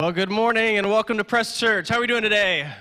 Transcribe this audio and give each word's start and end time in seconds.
Well, 0.00 0.12
good 0.12 0.30
morning 0.30 0.78
and 0.78 0.88
welcome 0.88 1.18
to 1.18 1.24
Press 1.24 1.60
Church. 1.60 1.90
How 1.90 1.98
are 1.98 2.00
we 2.00 2.06
doing 2.06 2.22
today? 2.22 2.72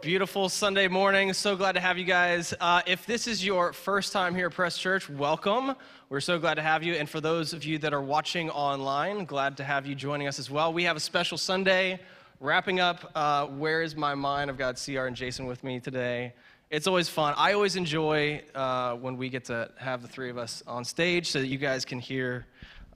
Beautiful 0.00 0.48
Sunday 0.48 0.88
morning. 0.88 1.30
So 1.34 1.56
glad 1.56 1.72
to 1.72 1.80
have 1.80 1.98
you 1.98 2.06
guys. 2.06 2.54
Uh, 2.58 2.80
if 2.86 3.04
this 3.04 3.26
is 3.26 3.44
your 3.44 3.74
first 3.74 4.10
time 4.10 4.34
here 4.34 4.46
at 4.46 4.54
Press 4.54 4.78
Church, 4.78 5.10
welcome. 5.10 5.74
We're 6.08 6.20
so 6.20 6.38
glad 6.38 6.54
to 6.54 6.62
have 6.62 6.82
you. 6.82 6.94
And 6.94 7.06
for 7.06 7.20
those 7.20 7.52
of 7.52 7.64
you 7.64 7.76
that 7.80 7.92
are 7.92 8.00
watching 8.00 8.48
online, 8.48 9.26
glad 9.26 9.58
to 9.58 9.64
have 9.64 9.84
you 9.84 9.94
joining 9.94 10.26
us 10.26 10.38
as 10.38 10.50
well. 10.50 10.72
We 10.72 10.84
have 10.84 10.96
a 10.96 11.00
special 11.00 11.36
Sunday 11.36 12.00
wrapping 12.40 12.80
up 12.80 13.12
uh, 13.14 13.44
Where 13.48 13.82
is 13.82 13.94
My 13.94 14.14
Mind? 14.14 14.48
I've 14.48 14.56
got 14.56 14.82
CR 14.82 15.00
and 15.00 15.14
Jason 15.14 15.44
with 15.44 15.62
me 15.62 15.80
today. 15.80 16.32
It's 16.70 16.86
always 16.86 17.10
fun. 17.10 17.34
I 17.36 17.52
always 17.52 17.76
enjoy 17.76 18.42
uh, 18.54 18.94
when 18.94 19.18
we 19.18 19.28
get 19.28 19.44
to 19.44 19.70
have 19.76 20.00
the 20.00 20.08
three 20.08 20.30
of 20.30 20.38
us 20.38 20.62
on 20.66 20.82
stage 20.82 21.30
so 21.30 21.40
that 21.40 21.48
you 21.48 21.58
guys 21.58 21.84
can 21.84 21.98
hear 21.98 22.46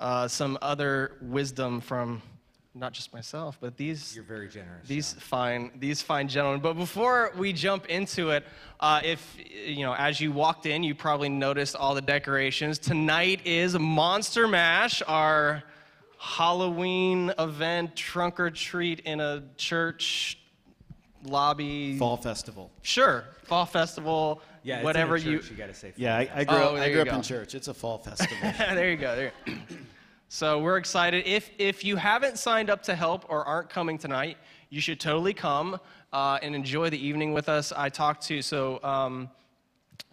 uh, 0.01 0.27
some 0.27 0.57
other 0.63 1.19
wisdom 1.21 1.83
from 1.83 2.23
not 2.75 2.93
just 2.93 3.13
myself, 3.13 3.59
but 3.61 3.77
these 3.77 4.15
You're 4.15 4.25
very 4.25 4.49
generous. 4.49 4.87
these 4.87 5.13
John. 5.13 5.21
fine 5.21 5.71
these 5.79 6.01
fine 6.03 6.29
gentlemen. 6.29 6.61
But 6.61 6.75
before 6.75 7.33
we 7.37 7.53
jump 7.53 7.87
into 7.87 8.31
it, 8.31 8.45
uh, 8.81 9.01
if 9.05 9.37
you 9.67 9.85
know, 9.85 9.95
as 9.95 10.21
you 10.21 10.31
walked 10.33 10.67
in, 10.67 10.83
you 10.83 10.95
probably 10.95 11.29
noticed 11.29 11.75
all 11.75 11.95
the 11.95 12.03
decorations. 12.03 12.79
Tonight 12.79 13.41
is 13.45 13.77
Monster 13.79 14.47
Mash, 14.47 15.03
our 15.09 15.63
Halloween 16.19 17.33
event, 17.39 17.97
trunk 17.97 18.39
or 18.39 18.51
treat 18.51 19.01
in 19.01 19.21
a 19.21 19.43
church 19.57 20.39
lobby. 21.25 21.97
Fall 21.99 22.17
festival. 22.17 22.71
Sure, 22.83 23.25
fall 23.45 23.67
festival, 23.67 24.41
yeah, 24.63 24.75
it's 24.77 24.81
in 24.81 24.85
a 24.85 24.85
whatever 24.85 25.19
church, 25.19 25.27
you. 25.27 25.41
you 25.51 25.57
got 25.57 25.67
to 25.69 25.75
say. 25.75 25.93
Yeah, 25.97 26.17
I, 26.17 26.29
I 26.35 26.45
grew 26.45 26.57
Oh, 26.59 26.77
up, 26.77 26.83
I 26.83 26.91
grew 26.93 27.01
up 27.01 27.09
go. 27.09 27.17
in 27.17 27.23
church. 27.23 27.55
It's 27.55 27.69
a 27.69 27.75
fall 27.75 27.99
festival. 28.05 28.37
there 28.59 28.91
you 28.91 28.97
go. 28.97 29.17
There. 29.17 29.33
You 29.47 29.55
go. 29.57 29.75
So 30.31 30.59
we're 30.59 30.77
excited. 30.77 31.27
If 31.27 31.51
if 31.57 31.83
you 31.83 31.97
haven't 31.97 32.37
signed 32.37 32.69
up 32.69 32.83
to 32.83 32.95
help 32.95 33.25
or 33.31 33.47
aren't 33.47 33.71
coming 33.71 33.97
tonight, 33.97 34.37
you 34.69 34.79
should 34.79 35.01
totally 35.01 35.33
come 35.33 35.81
uh, 36.13 36.39
and 36.43 36.55
enjoy 36.55 36.91
the 36.91 37.03
evening 37.03 37.33
with 37.33 37.49
us. 37.49 37.73
I 37.73 37.89
talked 37.89 38.25
to 38.25 38.43
so 38.43 38.79
um, 38.83 39.31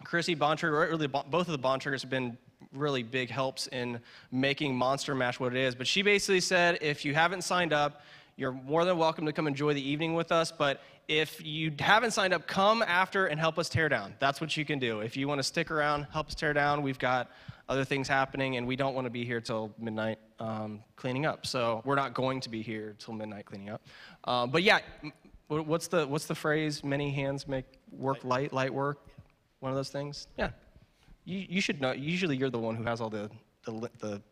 Chrissy 0.04 0.34
Bontrager, 0.34 0.88
really 0.88 1.06
both 1.06 1.48
of 1.48 1.48
the 1.48 1.58
Bontragers 1.58 2.00
have 2.00 2.08
been 2.08 2.38
really 2.72 3.02
big 3.02 3.28
helps 3.28 3.66
in 3.66 4.00
making 4.32 4.74
Monster 4.74 5.14
Mash 5.14 5.38
what 5.38 5.54
it 5.54 5.60
is. 5.60 5.74
But 5.74 5.86
she 5.86 6.00
basically 6.00 6.40
said 6.40 6.78
if 6.80 7.04
you 7.04 7.12
haven't 7.12 7.42
signed 7.42 7.74
up, 7.74 8.00
you're 8.36 8.52
more 8.52 8.86
than 8.86 8.96
welcome 8.96 9.26
to 9.26 9.34
come 9.34 9.46
enjoy 9.46 9.74
the 9.74 9.86
evening 9.86 10.14
with 10.14 10.32
us. 10.32 10.50
But 10.50 10.80
if 11.08 11.44
you 11.44 11.70
haven't 11.78 12.12
signed 12.12 12.32
up, 12.32 12.46
come 12.46 12.80
after 12.80 13.26
and 13.26 13.38
help 13.38 13.58
us 13.58 13.68
tear 13.68 13.90
down. 13.90 14.14
That's 14.18 14.40
what 14.40 14.56
you 14.56 14.64
can 14.64 14.78
do. 14.78 15.00
If 15.00 15.14
you 15.14 15.28
want 15.28 15.40
to 15.40 15.42
stick 15.42 15.70
around, 15.70 16.06
help 16.10 16.28
us 16.28 16.34
tear 16.34 16.54
down. 16.54 16.82
We've 16.82 16.98
got 16.98 17.30
other 17.68 17.84
things 17.84 18.06
happening, 18.08 18.56
and 18.56 18.66
we 18.66 18.76
don't 18.76 18.94
want 18.94 19.06
to 19.06 19.10
be 19.10 19.24
here 19.24 19.40
till 19.40 19.72
midnight 19.78 20.18
um, 20.38 20.82
cleaning 20.96 21.26
up. 21.26 21.46
So 21.46 21.82
we're 21.84 21.96
not 21.96 22.14
going 22.14 22.40
to 22.40 22.48
be 22.48 22.62
here 22.62 22.94
till 22.98 23.14
midnight 23.14 23.46
cleaning 23.46 23.70
up. 23.70 23.82
Uh, 24.24 24.46
but 24.46 24.62
yeah, 24.62 24.78
what's 25.48 25.88
the 25.88 26.06
what's 26.06 26.26
the 26.26 26.34
phrase? 26.34 26.84
Many 26.84 27.10
hands 27.10 27.48
make 27.48 27.64
work 27.90 28.24
light, 28.24 28.52
light 28.52 28.72
work. 28.72 28.98
One 29.60 29.72
of 29.72 29.76
those 29.76 29.90
things. 29.90 30.28
Yeah, 30.38 30.50
you 31.24 31.44
you 31.48 31.60
should 31.60 31.80
know. 31.80 31.92
Usually, 31.92 32.36
you're 32.36 32.50
the 32.50 32.58
one 32.58 32.76
who 32.76 32.84
has 32.84 33.00
all 33.00 33.10
the 33.10 33.30
the 33.64 33.72
the. 33.98 34.22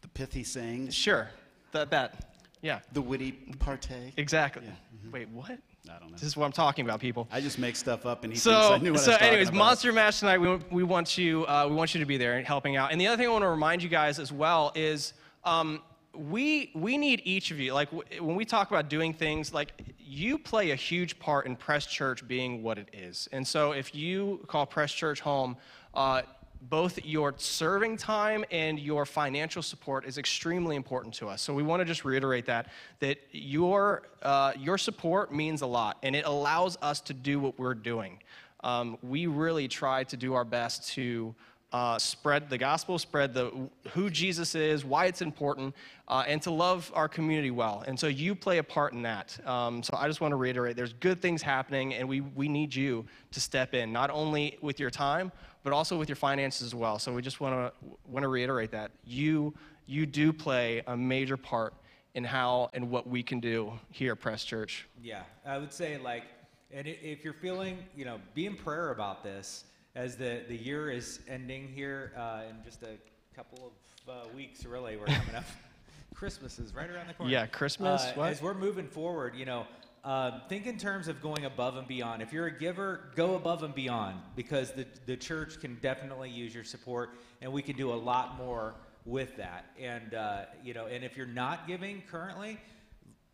the 0.00 0.08
pithy 0.14 0.42
sayings, 0.44 0.94
Sure, 0.94 1.28
that 1.72 1.90
that. 1.90 2.36
Yeah, 2.62 2.78
the 2.92 3.02
witty 3.02 3.32
partay. 3.58 4.12
exactly. 4.16 4.62
Wait, 5.10 5.28
what? 5.30 5.58
I 5.88 5.98
don't 5.98 6.10
know. 6.10 6.16
This 6.16 6.22
is 6.22 6.36
what 6.36 6.46
I'm 6.46 6.52
talking 6.52 6.84
about, 6.84 7.00
people. 7.00 7.26
I 7.32 7.40
just 7.40 7.58
make 7.58 7.74
stuff 7.74 8.06
up, 8.06 8.22
and 8.22 8.32
he 8.32 8.38
thinks 8.38 8.56
I 8.56 8.78
knew 8.78 8.92
what 8.92 9.00
so 9.00 9.10
I 9.10 9.14
was 9.14 9.18
talking 9.18 9.28
anyways, 9.28 9.48
about. 9.48 9.58
Monster 9.58 9.92
Mash 9.92 10.20
tonight. 10.20 10.38
We, 10.38 10.56
we 10.70 10.82
want 10.84 11.18
you. 11.18 11.44
Uh, 11.46 11.66
we 11.68 11.74
want 11.74 11.94
you 11.94 12.00
to 12.00 12.06
be 12.06 12.16
there 12.16 12.34
and 12.34 12.46
helping 12.46 12.76
out. 12.76 12.92
And 12.92 13.00
the 13.00 13.08
other 13.08 13.16
thing 13.16 13.26
I 13.26 13.32
want 13.32 13.42
to 13.42 13.48
remind 13.48 13.82
you 13.82 13.88
guys 13.88 14.18
as 14.20 14.30
well 14.30 14.70
is 14.76 15.12
um, 15.44 15.82
we 16.14 16.70
we 16.74 16.96
need 16.96 17.22
each 17.24 17.50
of 17.50 17.58
you. 17.58 17.74
Like 17.74 17.90
w- 17.90 18.22
when 18.22 18.36
we 18.36 18.44
talk 18.44 18.70
about 18.70 18.88
doing 18.88 19.12
things, 19.12 19.52
like 19.52 19.72
you 19.98 20.38
play 20.38 20.70
a 20.70 20.76
huge 20.76 21.18
part 21.18 21.46
in 21.46 21.56
Press 21.56 21.86
Church 21.86 22.26
being 22.28 22.62
what 22.62 22.78
it 22.78 22.88
is. 22.92 23.28
And 23.32 23.46
so 23.46 23.72
if 23.72 23.94
you 23.94 24.44
call 24.46 24.66
Press 24.66 24.92
Church 24.92 25.20
home. 25.20 25.56
Uh, 25.94 26.22
both 26.68 27.04
your 27.04 27.34
serving 27.36 27.96
time 27.96 28.44
and 28.50 28.78
your 28.78 29.04
financial 29.04 29.62
support 29.62 30.04
is 30.06 30.18
extremely 30.18 30.76
important 30.76 31.14
to 31.14 31.28
us. 31.28 31.42
So 31.42 31.52
we 31.52 31.62
want 31.62 31.80
to 31.80 31.84
just 31.84 32.04
reiterate 32.04 32.46
that 32.46 32.68
that 33.00 33.18
your 33.32 34.02
uh, 34.22 34.52
your 34.58 34.78
support 34.78 35.32
means 35.32 35.62
a 35.62 35.66
lot, 35.66 35.98
and 36.02 36.14
it 36.14 36.24
allows 36.24 36.78
us 36.80 37.00
to 37.02 37.14
do 37.14 37.40
what 37.40 37.58
we're 37.58 37.74
doing. 37.74 38.18
Um, 38.62 38.96
we 39.02 39.26
really 39.26 39.66
try 39.66 40.04
to 40.04 40.16
do 40.16 40.34
our 40.34 40.44
best 40.44 40.88
to 40.92 41.34
uh, 41.72 41.98
spread 41.98 42.50
the 42.50 42.58
gospel, 42.58 42.98
spread 42.98 43.32
the 43.32 43.50
who 43.92 44.10
Jesus 44.10 44.54
is, 44.54 44.84
why 44.84 45.06
it's 45.06 45.22
important, 45.22 45.74
uh, 46.06 46.22
and 46.28 46.40
to 46.42 46.50
love 46.50 46.92
our 46.94 47.08
community 47.08 47.50
well. 47.50 47.82
And 47.86 47.98
so 47.98 48.08
you 48.08 48.34
play 48.34 48.58
a 48.58 48.62
part 48.62 48.92
in 48.92 49.02
that. 49.02 49.38
Um, 49.48 49.82
so 49.82 49.96
I 49.98 50.06
just 50.06 50.20
want 50.20 50.32
to 50.32 50.36
reiterate: 50.36 50.76
there's 50.76 50.92
good 50.92 51.20
things 51.20 51.42
happening, 51.42 51.94
and 51.94 52.08
we 52.08 52.20
we 52.20 52.46
need 52.46 52.74
you 52.74 53.06
to 53.32 53.40
step 53.40 53.74
in, 53.74 53.92
not 53.92 54.10
only 54.10 54.58
with 54.60 54.78
your 54.78 54.90
time, 54.90 55.32
but 55.62 55.72
also 55.72 55.98
with 55.98 56.08
your 56.08 56.16
finances 56.16 56.66
as 56.66 56.74
well. 56.74 56.98
So 56.98 57.12
we 57.12 57.22
just 57.22 57.40
want 57.40 57.54
to 57.54 57.88
want 58.06 58.24
to 58.24 58.28
reiterate 58.28 58.70
that 58.72 58.90
you 59.04 59.54
you 59.86 60.06
do 60.06 60.32
play 60.32 60.82
a 60.86 60.96
major 60.96 61.36
part 61.36 61.74
in 62.14 62.24
how 62.24 62.70
and 62.72 62.90
what 62.90 63.06
we 63.06 63.22
can 63.22 63.40
do 63.40 63.72
here 63.90 64.12
at 64.12 64.20
Press 64.20 64.44
Church. 64.44 64.88
Yeah, 65.02 65.22
I 65.46 65.58
would 65.58 65.72
say 65.72 65.98
like, 65.98 66.24
and 66.72 66.86
if 66.86 67.24
you're 67.24 67.32
feeling, 67.32 67.78
you 67.96 68.04
know, 68.04 68.20
be 68.34 68.46
in 68.46 68.56
prayer 68.56 68.90
about 68.90 69.22
this 69.22 69.64
as 69.94 70.16
the 70.16 70.42
the 70.48 70.56
year 70.56 70.90
is 70.90 71.20
ending 71.28 71.68
here 71.68 72.12
uh, 72.16 72.42
in 72.48 72.56
just 72.64 72.82
a 72.82 72.96
couple 73.34 73.72
of 74.06 74.08
uh, 74.08 74.28
weeks. 74.34 74.64
Really, 74.64 74.96
we're 74.96 75.06
coming 75.06 75.34
up. 75.36 75.44
Christmas 76.14 76.58
is 76.58 76.74
right 76.74 76.88
around 76.88 77.08
the 77.08 77.14
corner. 77.14 77.32
Yeah, 77.32 77.46
Christmas, 77.46 78.02
Uh, 78.02 78.12
what? 78.14 78.30
As 78.30 78.42
we're 78.42 78.54
moving 78.54 78.86
forward, 78.86 79.34
you 79.34 79.44
know. 79.44 79.66
Uh, 80.04 80.40
think 80.48 80.66
in 80.66 80.76
terms 80.76 81.06
of 81.06 81.22
going 81.22 81.44
above 81.44 81.76
and 81.76 81.86
beyond. 81.86 82.22
If 82.22 82.32
you're 82.32 82.48
a 82.48 82.58
giver, 82.58 83.10
go 83.14 83.36
above 83.36 83.62
and 83.62 83.72
beyond 83.72 84.18
because 84.34 84.72
the, 84.72 84.84
the 85.06 85.16
church 85.16 85.60
can 85.60 85.76
definitely 85.80 86.28
use 86.28 86.52
your 86.52 86.64
support, 86.64 87.10
and 87.40 87.52
we 87.52 87.62
can 87.62 87.76
do 87.76 87.92
a 87.92 87.94
lot 87.94 88.36
more 88.36 88.74
with 89.04 89.36
that. 89.36 89.66
And 89.80 90.14
uh, 90.14 90.46
you 90.64 90.74
know, 90.74 90.86
and 90.86 91.04
if 91.04 91.16
you're 91.16 91.26
not 91.26 91.68
giving 91.68 92.02
currently, 92.10 92.58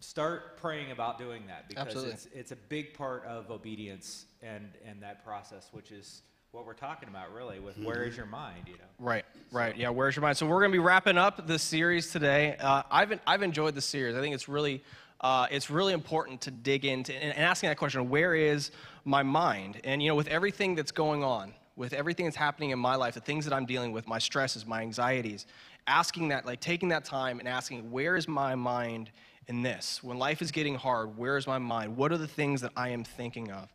start 0.00 0.58
praying 0.58 0.90
about 0.90 1.18
doing 1.18 1.46
that 1.46 1.68
because 1.68 1.86
Absolutely. 1.86 2.12
it's 2.12 2.28
it's 2.34 2.52
a 2.52 2.56
big 2.56 2.92
part 2.92 3.24
of 3.24 3.50
obedience 3.50 4.26
and 4.42 4.68
and 4.86 5.02
that 5.02 5.24
process, 5.24 5.70
which 5.72 5.90
is 5.90 6.20
what 6.52 6.66
we're 6.66 6.74
talking 6.74 7.08
about 7.08 7.32
really 7.32 7.60
with 7.60 7.78
where 7.78 8.04
is 8.04 8.16
your 8.16 8.26
mind, 8.26 8.64
you 8.66 8.72
know. 8.74 8.78
Right, 8.98 9.24
right. 9.52 9.76
Yeah, 9.76 9.90
where's 9.90 10.16
your 10.16 10.22
mind? 10.22 10.36
So 10.38 10.46
we're 10.46 10.60
going 10.60 10.72
to 10.72 10.76
be 10.76 10.82
wrapping 10.82 11.18
up 11.18 11.46
this 11.46 11.62
series 11.62 12.10
today. 12.10 12.56
Uh, 12.58 12.82
I've, 12.90 13.20
I've 13.26 13.42
enjoyed 13.42 13.74
the 13.74 13.82
series. 13.82 14.16
I 14.16 14.20
think 14.20 14.34
it's 14.34 14.48
really, 14.48 14.82
uh, 15.20 15.46
it's 15.50 15.70
really 15.70 15.92
important 15.92 16.40
to 16.42 16.50
dig 16.50 16.84
into 16.84 17.14
and, 17.14 17.32
and 17.32 17.44
asking 17.44 17.68
that 17.68 17.76
question, 17.76 18.08
where 18.08 18.34
is 18.34 18.70
my 19.04 19.22
mind? 19.22 19.80
And, 19.84 20.02
you 20.02 20.08
know, 20.08 20.14
with 20.14 20.28
everything 20.28 20.74
that's 20.74 20.92
going 20.92 21.24
on, 21.24 21.54
with 21.76 21.92
everything 21.92 22.26
that's 22.26 22.36
happening 22.36 22.70
in 22.70 22.78
my 22.78 22.94
life, 22.94 23.14
the 23.14 23.20
things 23.20 23.44
that 23.44 23.54
I'm 23.54 23.66
dealing 23.66 23.92
with, 23.92 24.06
my 24.06 24.18
stresses, 24.18 24.66
my 24.66 24.82
anxieties, 24.82 25.46
asking 25.86 26.28
that, 26.28 26.44
like 26.46 26.60
taking 26.60 26.88
that 26.90 27.04
time 27.04 27.38
and 27.38 27.48
asking, 27.48 27.90
where 27.90 28.16
is 28.16 28.28
my 28.28 28.54
mind 28.54 29.10
in 29.46 29.62
this? 29.62 30.02
When 30.02 30.18
life 30.18 30.42
is 30.42 30.50
getting 30.50 30.74
hard, 30.74 31.16
where 31.16 31.36
is 31.36 31.46
my 31.46 31.58
mind? 31.58 31.96
What 31.96 32.12
are 32.12 32.18
the 32.18 32.28
things 32.28 32.60
that 32.60 32.72
I 32.76 32.90
am 32.90 33.04
thinking 33.04 33.50
of? 33.50 33.72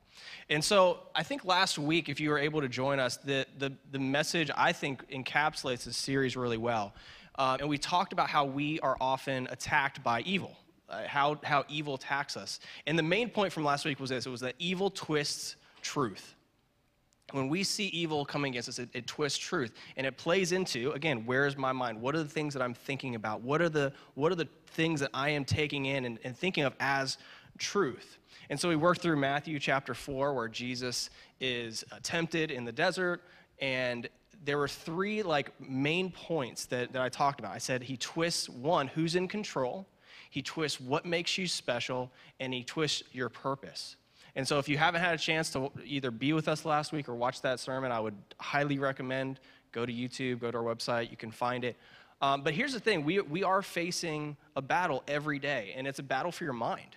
And 0.49 0.63
so 0.63 0.99
I 1.15 1.23
think 1.23 1.43
last 1.43 1.79
week, 1.79 2.07
if 2.07 2.19
you 2.19 2.29
were 2.29 2.37
able 2.37 2.61
to 2.61 2.69
join 2.69 2.99
us, 2.99 3.17
the, 3.17 3.45
the, 3.57 3.73
the 3.91 3.99
message 3.99 4.51
I 4.55 4.71
think 4.71 5.09
encapsulates 5.09 5.85
this 5.85 5.97
series 5.97 6.37
really 6.37 6.57
well. 6.57 6.93
Uh, 7.35 7.57
and 7.59 7.67
we 7.67 7.77
talked 7.77 8.13
about 8.13 8.29
how 8.29 8.45
we 8.45 8.79
are 8.81 8.95
often 9.01 9.47
attacked 9.49 10.03
by 10.03 10.21
evil, 10.21 10.55
uh, 10.89 11.03
how, 11.07 11.39
how 11.43 11.63
evil 11.69 11.95
attacks 11.95 12.37
us. 12.37 12.59
And 12.87 12.97
the 12.97 13.03
main 13.03 13.29
point 13.29 13.53
from 13.53 13.63
last 13.63 13.85
week 13.85 13.99
was 13.99 14.09
this 14.09 14.25
it 14.25 14.29
was 14.29 14.41
that 14.41 14.55
evil 14.59 14.89
twists 14.89 15.55
truth. 15.81 16.35
When 17.31 17.49
we 17.49 17.63
see 17.63 17.87
evil 17.87 18.25
coming 18.25 18.51
against 18.51 18.69
us, 18.69 18.79
it, 18.79 18.89
it 18.93 19.07
twists 19.07 19.39
truth. 19.39 19.71
And 19.97 20.05
it 20.05 20.17
plays 20.17 20.51
into, 20.51 20.91
again, 20.91 21.25
where 21.25 21.47
is 21.47 21.57
my 21.57 21.71
mind? 21.71 21.99
What 21.99 22.15
are 22.15 22.21
the 22.21 22.29
things 22.29 22.53
that 22.53 22.61
I'm 22.61 22.73
thinking 22.73 23.15
about? 23.15 23.41
What 23.41 23.61
are 23.61 23.69
the, 23.69 23.91
what 24.13 24.31
are 24.31 24.35
the 24.35 24.47
things 24.67 24.99
that 24.99 25.09
I 25.13 25.29
am 25.29 25.45
taking 25.45 25.85
in 25.85 26.05
and, 26.05 26.19
and 26.23 26.37
thinking 26.37 26.63
of 26.63 26.75
as 26.79 27.17
truth? 27.57 28.19
And 28.49 28.59
so 28.59 28.69
we 28.69 28.75
worked 28.75 29.01
through 29.01 29.15
Matthew 29.15 29.57
chapter 29.57 29.93
4, 29.93 30.33
where 30.33 30.47
Jesus 30.47 31.09
is 31.39 31.83
tempted 32.03 32.51
in 32.51 32.65
the 32.65 32.71
desert. 32.71 33.23
And 33.59 34.09
there 34.43 34.57
were 34.57 34.67
three 34.67 35.23
like 35.23 35.59
main 35.59 36.11
points 36.11 36.65
that, 36.67 36.91
that 36.93 37.01
I 37.01 37.09
talked 37.09 37.39
about. 37.39 37.53
I 37.53 37.57
said 37.57 37.83
he 37.83 37.97
twists 37.97 38.49
one, 38.49 38.87
who's 38.87 39.15
in 39.15 39.27
control, 39.27 39.87
he 40.33 40.41
twists 40.41 40.81
what 40.81 41.05
makes 41.05 41.37
you 41.37 41.45
special, 41.45 42.11
and 42.39 42.51
he 42.51 42.63
twists 42.63 43.03
your 43.11 43.29
purpose. 43.29 43.97
And 44.35 44.47
so, 44.47 44.57
if 44.57 44.67
you 44.67 44.79
haven't 44.79 45.01
had 45.01 45.13
a 45.13 45.17
chance 45.19 45.51
to 45.51 45.71
either 45.85 46.09
be 46.09 46.33
with 46.33 46.47
us 46.47 46.65
last 46.65 46.91
week 46.91 47.07
or 47.07 47.13
watch 47.13 47.41
that 47.41 47.59
sermon, 47.59 47.91
I 47.91 47.99
would 47.99 48.15
highly 48.39 48.79
recommend 48.79 49.39
go 49.71 49.85
to 49.85 49.93
YouTube, 49.93 50.39
go 50.39 50.49
to 50.49 50.57
our 50.57 50.63
website, 50.63 51.11
you 51.11 51.17
can 51.17 51.29
find 51.29 51.63
it. 51.63 51.75
Um, 52.19 52.41
but 52.41 52.55
here's 52.55 52.73
the 52.73 52.79
thing 52.79 53.05
we, 53.05 53.21
we 53.21 53.43
are 53.43 53.61
facing 53.61 54.35
a 54.55 54.61
battle 54.63 55.03
every 55.07 55.37
day, 55.37 55.75
and 55.77 55.85
it's 55.85 55.99
a 55.99 56.03
battle 56.03 56.31
for 56.31 56.45
your 56.45 56.53
mind. 56.53 56.95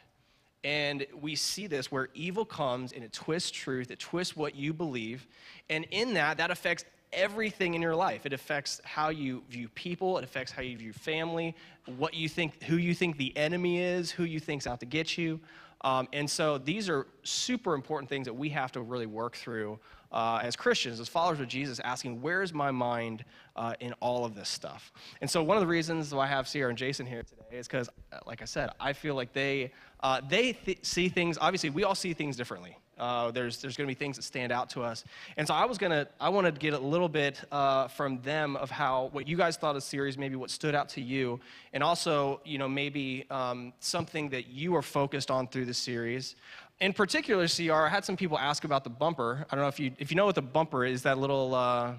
And 0.64 1.06
we 1.20 1.34
see 1.34 1.66
this 1.66 1.92
where 1.92 2.08
evil 2.14 2.46
comes 2.46 2.92
and 2.92 3.04
it 3.04 3.12
twists 3.12 3.50
truth, 3.50 3.90
it 3.90 3.98
twists 3.98 4.34
what 4.34 4.56
you 4.56 4.72
believe. 4.72 5.26
And 5.68 5.86
in 5.90 6.14
that, 6.14 6.38
that 6.38 6.50
affects 6.50 6.86
everything 7.12 7.74
in 7.74 7.82
your 7.82 7.94
life. 7.94 8.26
It 8.26 8.32
affects 8.32 8.80
how 8.84 9.08
you 9.08 9.42
view 9.48 9.68
people. 9.70 10.18
It 10.18 10.24
affects 10.24 10.52
how 10.52 10.62
you 10.62 10.76
view 10.76 10.92
family, 10.92 11.54
what 11.96 12.14
you 12.14 12.28
think, 12.28 12.62
who 12.64 12.76
you 12.76 12.94
think 12.94 13.16
the 13.16 13.36
enemy 13.36 13.80
is, 13.80 14.10
who 14.10 14.24
you 14.24 14.40
think's 14.40 14.66
out 14.66 14.80
to 14.80 14.86
get 14.86 15.16
you. 15.16 15.40
Um, 15.82 16.08
and 16.12 16.28
so 16.28 16.58
these 16.58 16.88
are 16.88 17.06
super 17.22 17.74
important 17.74 18.08
things 18.08 18.26
that 18.26 18.34
we 18.34 18.48
have 18.50 18.72
to 18.72 18.80
really 18.80 19.06
work 19.06 19.36
through 19.36 19.78
uh, 20.12 20.40
as 20.42 20.56
Christians, 20.56 21.00
as 21.00 21.08
followers 21.08 21.40
of 21.40 21.48
Jesus, 21.48 21.80
asking, 21.80 22.22
where's 22.22 22.52
my 22.52 22.70
mind 22.70 23.24
uh, 23.56 23.74
in 23.80 23.92
all 24.00 24.24
of 24.24 24.34
this 24.34 24.48
stuff? 24.48 24.92
And 25.20 25.28
so 25.28 25.42
one 25.42 25.56
of 25.56 25.60
the 25.60 25.66
reasons 25.66 26.14
why 26.14 26.24
I 26.24 26.28
have 26.28 26.48
Sierra 26.48 26.70
and 26.70 26.78
Jason 26.78 27.06
here 27.06 27.22
today 27.22 27.58
is 27.58 27.68
because, 27.68 27.88
uh, 28.12 28.18
like 28.26 28.40
I 28.40 28.46
said, 28.46 28.70
I 28.80 28.92
feel 28.92 29.14
like 29.14 29.32
they, 29.32 29.72
uh, 30.00 30.20
they 30.26 30.52
th- 30.52 30.84
see 30.84 31.08
things, 31.08 31.38
obviously, 31.40 31.70
we 31.70 31.84
all 31.84 31.94
see 31.94 32.14
things 32.14 32.36
differently. 32.36 32.78
Uh, 32.98 33.30
there's 33.30 33.60
there's 33.60 33.76
going 33.76 33.86
to 33.86 33.90
be 33.90 33.98
things 33.98 34.16
that 34.16 34.22
stand 34.22 34.50
out 34.50 34.70
to 34.70 34.82
us, 34.82 35.04
and 35.36 35.46
so 35.46 35.52
I 35.52 35.66
was 35.66 35.76
gonna 35.76 36.08
I 36.18 36.30
wanted 36.30 36.54
to 36.54 36.60
get 36.60 36.72
a 36.72 36.78
little 36.78 37.08
bit 37.08 37.42
uh, 37.52 37.88
from 37.88 38.20
them 38.22 38.56
of 38.56 38.70
how 38.70 39.10
what 39.12 39.28
you 39.28 39.36
guys 39.36 39.56
thought 39.56 39.70
of 39.70 39.76
the 39.76 39.80
series, 39.82 40.16
maybe 40.16 40.36
what 40.36 40.50
stood 40.50 40.74
out 40.74 40.88
to 40.90 41.02
you, 41.02 41.38
and 41.74 41.82
also 41.82 42.40
you 42.44 42.56
know 42.56 42.68
maybe 42.68 43.26
um, 43.30 43.74
something 43.80 44.30
that 44.30 44.48
you 44.48 44.74
are 44.74 44.82
focused 44.82 45.30
on 45.30 45.46
through 45.46 45.66
the 45.66 45.74
series. 45.74 46.36
In 46.80 46.92
particular, 46.92 47.46
CR, 47.48 47.72
I 47.72 47.88
had 47.88 48.04
some 48.04 48.16
people 48.16 48.38
ask 48.38 48.64
about 48.64 48.84
the 48.84 48.90
bumper. 48.90 49.46
I 49.50 49.54
don't 49.54 49.62
know 49.62 49.68
if 49.68 49.80
you 49.80 49.92
if 49.98 50.10
you 50.10 50.16
know 50.16 50.26
what 50.26 50.34
the 50.34 50.42
bumper 50.42 50.84
is. 50.84 51.02
That 51.02 51.18
little 51.18 51.54
uh, 51.54 51.94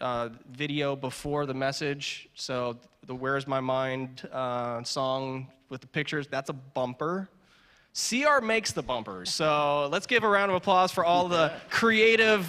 uh 0.00 0.30
video 0.50 0.96
before 0.96 1.46
the 1.46 1.54
message. 1.54 2.28
So 2.34 2.78
the 3.06 3.14
"Where's 3.14 3.46
My 3.46 3.60
Mind" 3.60 4.28
uh, 4.32 4.82
song 4.82 5.48
with 5.68 5.80
the 5.80 5.86
pictures. 5.86 6.26
That's 6.26 6.50
a 6.50 6.52
bumper. 6.52 7.28
CR 7.96 8.44
makes 8.44 8.72
the 8.72 8.82
bumpers. 8.82 9.32
So 9.32 9.88
let's 9.90 10.06
give 10.06 10.22
a 10.22 10.28
round 10.28 10.50
of 10.50 10.56
applause 10.56 10.92
for 10.92 11.04
all 11.04 11.28
the 11.28 11.52
creative. 11.70 12.46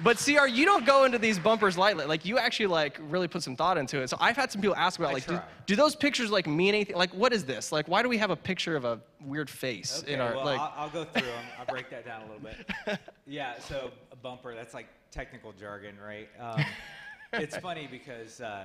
But 0.00 0.16
CR, 0.16 0.46
you 0.46 0.64
don't 0.64 0.86
go 0.86 1.04
into 1.04 1.18
these 1.18 1.38
bumpers 1.38 1.76
lightly. 1.76 2.06
Like 2.06 2.24
you 2.24 2.38
actually 2.38 2.68
like 2.68 2.98
really 3.10 3.28
put 3.28 3.42
some 3.42 3.56
thought 3.56 3.76
into 3.76 4.00
it. 4.00 4.08
So 4.08 4.16
I've 4.20 4.36
had 4.36 4.50
some 4.50 4.62
people 4.62 4.76
ask 4.76 4.98
about 4.98 5.10
I 5.10 5.14
like, 5.14 5.26
do, 5.26 5.40
do 5.66 5.76
those 5.76 5.94
pictures 5.96 6.30
like 6.30 6.46
mean 6.46 6.74
anything? 6.74 6.96
Like 6.96 7.12
what 7.12 7.32
is 7.32 7.44
this? 7.44 7.72
Like 7.72 7.88
why 7.88 8.02
do 8.02 8.08
we 8.08 8.16
have 8.16 8.30
a 8.30 8.36
picture 8.36 8.76
of 8.76 8.84
a 8.84 9.00
weird 9.20 9.50
face 9.50 10.02
Okay, 10.04 10.14
in 10.14 10.20
our 10.20 10.36
well, 10.36 10.44
like? 10.44 10.60
I'll, 10.60 10.72
I'll 10.76 10.90
go 10.90 11.04
through 11.04 11.22
them. 11.26 11.44
I'll 11.58 11.66
break 11.66 11.90
that 11.90 12.06
down 12.06 12.22
a 12.22 12.24
little 12.26 12.40
bit. 12.40 12.98
Yeah, 13.30 13.58
so 13.58 13.90
a 14.10 14.16
bumper, 14.16 14.54
that's 14.54 14.72
like 14.72 14.86
technical 15.10 15.52
jargon, 15.52 15.96
right? 16.02 16.30
Um, 16.40 16.64
it's 17.34 17.58
funny 17.58 17.86
because 17.90 18.40
uh, 18.40 18.64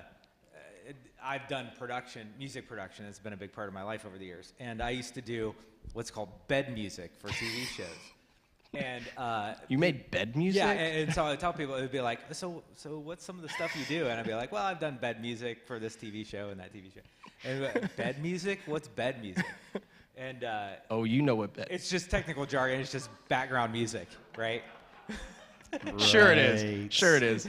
I've 1.24 1.47
done 1.47 1.69
production, 1.77 2.27
music 2.38 2.68
production. 2.68 3.06
It's 3.06 3.19
been 3.19 3.33
a 3.33 3.38
big 3.38 3.53
part 3.53 3.68
of 3.68 3.74
my 3.74 3.83
life 3.83 4.06
over 4.06 4.18
the 4.18 4.25
years. 4.25 4.53
And 4.59 4.81
I 4.81 4.89
used 4.91 5.13
to 5.15 5.21
do 5.21 5.56
what's 5.94 6.12
called 6.12 6.30
bed 6.47 6.74
music 6.74 7.12
for 7.18 7.30
TV 7.30 7.65
shows. 7.77 7.88
And 8.74 9.03
uh, 9.18 9.53
you 9.68 9.77
made 9.77 10.09
bed 10.09 10.35
music? 10.35 10.57
yeah, 10.63 10.71
and, 10.71 11.03
and 11.03 11.13
so 11.13 11.24
I 11.24 11.30
would 11.30 11.39
tell 11.39 11.53
people, 11.53 11.75
it 11.75 11.81
would 11.81 11.91
be 11.91 12.01
like, 12.01 12.19
so, 12.33 12.63
so 12.75 12.97
what's 12.97 13.24
some 13.24 13.35
of 13.35 13.44
the 13.44 13.50
stuff 13.50 13.75
you 13.77 13.85
do? 13.85 14.07
And 14.07 14.19
I'd 14.19 14.25
be 14.25 14.33
like, 14.33 14.51
well, 14.51 14.63
I've 14.63 14.80
done 14.80 14.97
bed 15.00 15.21
music 15.21 15.59
for 15.68 15.77
this 15.77 15.95
TV 15.95 16.25
show 16.25 16.50
and 16.50 16.59
that 16.59 16.74
TV 16.74 16.91
show. 16.94 17.01
And 17.45 17.62
like, 17.62 17.95
bed 17.95 18.21
music? 18.21 18.59
What's 18.65 18.88
bed 18.88 19.21
music? 19.21 19.45
And 20.15 20.44
uh, 20.44 20.69
oh, 20.91 21.06
you 21.06 21.21
know 21.21 21.36
what 21.36 21.53
bed? 21.53 21.68
it's 21.71 21.89
just 21.89 22.09
technical 22.09 22.45
jargon. 22.45 22.79
It's 22.79 22.91
just 22.91 23.09
background 23.29 23.74
music, 23.74 24.07
right? 24.38 24.63
Sure 25.97 26.31
it 26.31 26.38
is. 26.38 26.94
Sure 26.94 27.15
it 27.15 27.24
is. 27.24 27.47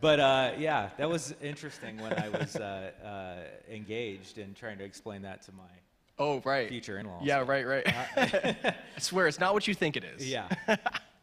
But 0.00 0.20
uh, 0.20 0.52
yeah, 0.58 0.90
that 0.96 1.08
was 1.08 1.34
interesting 1.42 1.98
when 1.98 2.12
I 2.12 2.28
was 2.28 2.56
uh, 2.56 2.90
uh, 3.04 3.72
engaged 3.72 4.38
in 4.38 4.54
trying 4.54 4.78
to 4.78 4.84
explain 4.84 5.22
that 5.22 5.42
to 5.42 5.52
my 5.52 5.64
Oh, 6.20 6.40
right. 6.44 6.68
future 6.68 6.98
in-laws. 6.98 7.22
Yeah, 7.24 7.44
right, 7.46 7.64
right. 7.66 7.86
I 8.16 8.74
swear, 8.98 9.28
it's 9.28 9.38
not 9.38 9.54
what 9.54 9.68
you 9.68 9.74
think 9.74 9.96
it 9.96 10.04
is. 10.04 10.28
Yeah. 10.28 10.48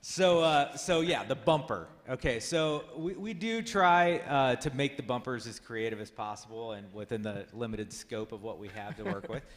So, 0.07 0.42
uh, 0.42 0.75
so 0.77 1.01
yeah, 1.01 1.24
the 1.24 1.33
bumper. 1.33 1.88
Okay, 2.07 2.39
so 2.39 2.83
we, 2.95 3.16
we 3.16 3.33
do 3.33 3.63
try 3.63 4.19
uh, 4.19 4.56
to 4.57 4.69
make 4.75 4.98
the 4.98 5.01
bumpers 5.01 5.48
as 5.48 5.60
creative 5.60 6.00
as 6.00 6.12
possible 6.12 6.74
and 6.74 6.94
within 6.94 7.24
the 7.24 7.48
limited 7.54 7.92
scope 7.92 8.31
of 8.31 8.44
what 8.44 8.60
we 8.60 8.68
have 8.75 8.95
to 8.98 9.04
work 9.04 9.27
with. 9.27 9.42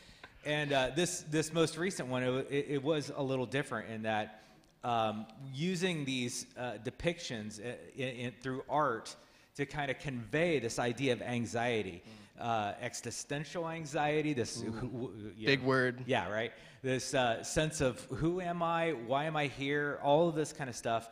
And 0.47 0.73
uh, 0.73 0.91
this 0.97 1.25
this 1.31 1.53
most 1.53 1.77
recent 1.77 2.09
one, 2.09 2.23
it, 2.23 2.47
it 2.51 2.83
was 2.83 3.13
a 3.15 3.23
little 3.23 3.45
different 3.45 3.91
in 3.91 4.05
that 4.05 4.45
um, 4.85 5.27
using 5.53 6.05
these 6.05 6.47
uh, 6.59 6.73
depictions 6.85 7.61
in, 7.97 8.09
in, 8.09 8.33
through 8.43 8.63
art 8.69 9.15
to 9.57 9.67
kind 9.67 9.91
of 9.91 9.99
convey 9.99 10.59
this 10.61 10.79
idea 10.79 11.13
of 11.13 11.21
anxiety, 11.21 12.03
uh, 12.41 12.73
existential 12.81 13.69
anxiety. 13.69 14.33
This 14.33 14.63
who- 14.63 15.33
Big 15.45 15.63
know, 15.63 15.69
word. 15.69 16.05
yeah, 16.07 16.29
right. 16.31 16.53
This 16.83 17.13
uh, 17.13 17.43
sense 17.43 17.81
of 17.81 18.01
who 18.05 18.41
am 18.41 18.63
I? 18.63 18.93
Why 18.93 19.25
am 19.25 19.37
I 19.37 19.49
here? 19.49 19.99
All 20.03 20.29
of 20.29 20.37
this 20.37 20.53
kind 20.53 20.71
of 20.71 20.77
stuff. 20.77 21.09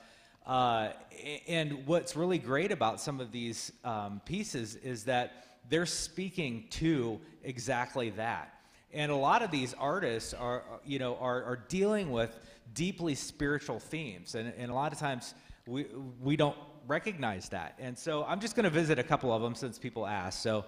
Uh, 0.46 0.90
and 1.48 1.84
what's 1.86 2.14
really 2.14 2.38
great 2.38 2.70
about 2.70 3.00
some 3.00 3.18
of 3.20 3.32
these 3.32 3.72
um, 3.84 4.20
pieces 4.24 4.76
is 4.76 5.02
that 5.04 5.44
they're 5.68 5.86
speaking 5.86 6.66
to 6.70 7.20
exactly 7.42 8.10
that. 8.10 8.55
And 8.96 9.12
a 9.12 9.16
lot 9.16 9.42
of 9.42 9.50
these 9.50 9.74
artists 9.74 10.32
are, 10.32 10.62
are, 10.62 10.80
you 10.82 10.98
know, 10.98 11.16
are, 11.16 11.44
are 11.44 11.58
dealing 11.68 12.10
with 12.10 12.40
deeply 12.72 13.14
spiritual 13.14 13.78
themes, 13.78 14.34
and, 14.34 14.54
and 14.56 14.70
a 14.70 14.74
lot 14.74 14.90
of 14.90 14.98
times 14.98 15.34
we 15.66 15.86
we 16.22 16.34
don't 16.34 16.56
recognize 16.86 17.50
that. 17.50 17.74
And 17.78 17.96
so 17.98 18.24
I'm 18.24 18.40
just 18.40 18.56
going 18.56 18.64
to 18.64 18.70
visit 18.70 18.98
a 18.98 19.02
couple 19.02 19.30
of 19.32 19.42
them 19.42 19.54
since 19.54 19.78
people 19.78 20.06
asked. 20.06 20.42
So. 20.42 20.64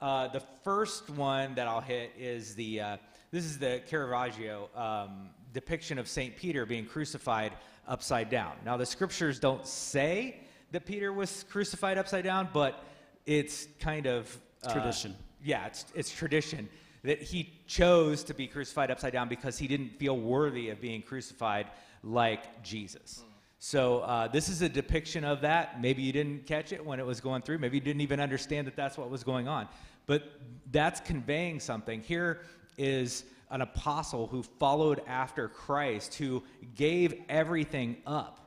Uh, 0.00 0.28
the 0.28 0.42
first 0.62 1.08
one 1.10 1.54
that 1.54 1.66
I'll 1.66 1.80
hit 1.80 2.12
is 2.18 2.54
the 2.56 2.78
uh, 2.78 2.96
this 3.30 3.44
is 3.44 3.58
the 3.58 3.80
Caravaggio 3.88 4.68
um, 4.76 5.30
depiction 5.54 5.98
of 5.98 6.08
Saint 6.08 6.36
Peter 6.36 6.66
being 6.66 6.84
crucified 6.84 7.52
upside 7.88 8.28
down. 8.28 8.52
Now 8.66 8.76
the 8.76 8.84
scriptures 8.84 9.38
don't 9.38 9.66
say 9.66 10.40
that 10.72 10.84
Peter 10.84 11.10
was 11.10 11.46
crucified 11.48 11.96
upside 11.96 12.24
down, 12.24 12.48
but 12.52 12.84
it's 13.24 13.66
kind 13.80 14.06
of 14.06 14.36
uh, 14.62 14.72
Tradition. 14.72 15.16
Yeah, 15.42 15.66
it's 15.68 15.86
it's 15.94 16.10
tradition 16.10 16.68
that 17.04 17.22
he 17.22 17.52
chose 17.66 18.24
to 18.24 18.34
be 18.34 18.46
crucified 18.46 18.90
upside 18.90 19.12
down 19.12 19.28
because 19.28 19.58
he 19.58 19.68
didn't 19.68 19.90
feel 19.98 20.16
worthy 20.16 20.70
of 20.70 20.80
being 20.80 21.02
crucified 21.02 21.66
like 22.02 22.62
Jesus. 22.62 23.22
So 23.58 24.00
uh, 24.00 24.28
this 24.28 24.48
is 24.48 24.62
a 24.62 24.68
depiction 24.68 25.24
of 25.24 25.42
that. 25.42 25.80
Maybe 25.80 26.02
you 26.02 26.12
didn't 26.12 26.46
catch 26.46 26.72
it 26.72 26.84
when 26.84 26.98
it 26.98 27.06
was 27.06 27.20
going 27.20 27.42
through. 27.42 27.58
Maybe 27.58 27.76
you 27.76 27.82
didn't 27.82 28.00
even 28.00 28.20
understand 28.20 28.66
that 28.66 28.76
that's 28.76 28.98
what 28.98 29.10
was 29.10 29.22
going 29.22 29.48
on. 29.48 29.68
But 30.06 30.24
that's 30.70 31.00
conveying 31.00 31.60
something. 31.60 32.02
Here 32.02 32.40
is 32.76 33.24
an 33.50 33.60
apostle 33.60 34.26
who 34.26 34.42
followed 34.42 35.02
after 35.06 35.48
Christ, 35.48 36.14
who 36.14 36.42
gave 36.74 37.14
everything 37.28 37.96
up 38.06 38.43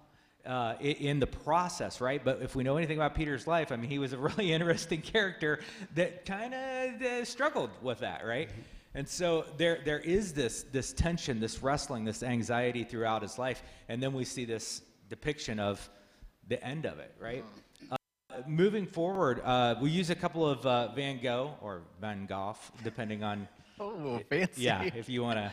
uh, 0.48 0.76
in 0.80 1.20
the 1.20 1.28
process, 1.28 2.00
right? 2.02 2.24
But 2.24 2.42
if 2.42 2.56
we 2.56 2.64
know 2.64 2.78
anything 2.78 2.98
about 2.98 3.16
Peter's 3.16 3.46
life, 3.48 3.72
I 3.72 3.76
mean, 3.76 3.90
he 3.90 4.00
was 4.00 4.14
a 4.14 4.18
really 4.30 4.52
interesting 4.54 5.02
character 5.02 5.60
that 5.96 6.26
kind 6.26 6.54
of 6.54 7.02
uh, 7.02 7.26
struggled 7.26 7.70
with 7.82 8.00
that, 8.00 8.26
right? 8.26 8.50
And 8.96 9.08
so 9.08 9.46
there, 9.58 9.80
there 9.86 10.00
is 10.00 10.34
this, 10.34 10.64
this 10.72 10.94
tension, 10.94 11.40
this 11.40 11.62
wrestling, 11.62 12.06
this 12.06 12.24
anxiety 12.24 12.84
throughout 12.84 13.22
his 13.22 13.38
life, 13.38 13.62
and 13.90 14.02
then 14.02 14.14
we 14.14 14.24
see 14.26 14.46
this 14.46 14.82
depiction 15.10 15.60
of 15.60 15.88
the 16.48 16.64
end 16.66 16.86
of 16.86 16.98
it, 17.00 17.14
right? 17.22 17.44
Uh, 17.92 17.98
moving 18.48 18.88
forward, 18.88 19.42
uh, 19.44 19.76
we 19.82 19.90
use 19.90 20.10
a 20.10 20.16
couple 20.16 20.48
of 20.48 20.66
uh, 20.66 20.88
Van 20.94 21.20
Gogh 21.22 21.54
or 21.62 21.82
Van 22.02 22.26
Gogh, 22.26 22.56
depending 22.84 23.24
on, 23.24 23.48
Oh, 23.80 24.20
fancy. 24.28 24.64
yeah, 24.64 24.82
if 24.96 25.08
you 25.08 25.22
want 25.22 25.38
to 25.38 25.52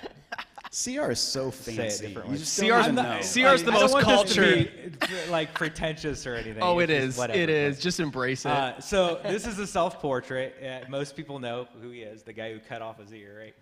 CR 0.74 1.12
is 1.12 1.20
so 1.20 1.48
it 1.48 1.54
fancy. 1.54 2.06
differently. 2.08 2.32
You 2.34 2.38
just 2.40 2.58
CR 2.58 2.64
's 2.64 2.86
don't 2.86 2.94
the- 2.96 3.02
know. 3.02 3.18
CR 3.18 3.22
's 3.56 3.62
the 3.62 3.70
I 3.70 3.74
don't 3.74 3.80
most 3.80 3.92
want 3.92 4.06
this 4.26 4.34
to 4.34 4.40
cultured. 4.42 4.98
be, 5.00 5.26
like 5.30 5.54
pretentious 5.54 6.26
or 6.26 6.34
anything. 6.34 6.62
Oh, 6.62 6.80
It's 6.80 6.90
it 6.90 6.96
just 6.96 7.08
is. 7.10 7.16
whatever. 7.18 7.38
It 7.38 7.48
is. 7.48 7.78
Just 7.80 8.00
embrace 8.00 8.44
it. 8.44 8.50
Uh, 8.50 8.80
so 8.80 9.20
this 9.22 9.46
is 9.46 9.58
a 9.60 9.66
self-portrait. 9.68 10.56
Uh, 10.60 10.90
most 10.90 11.14
people 11.14 11.38
know 11.38 11.68
who 11.80 11.90
he 11.90 12.00
is, 12.02 12.22
the 12.24 12.32
guy 12.32 12.52
who 12.52 12.58
cut 12.58 12.82
off 12.82 12.98
his 12.98 13.12
ear, 13.12 13.38
right? 13.38 13.54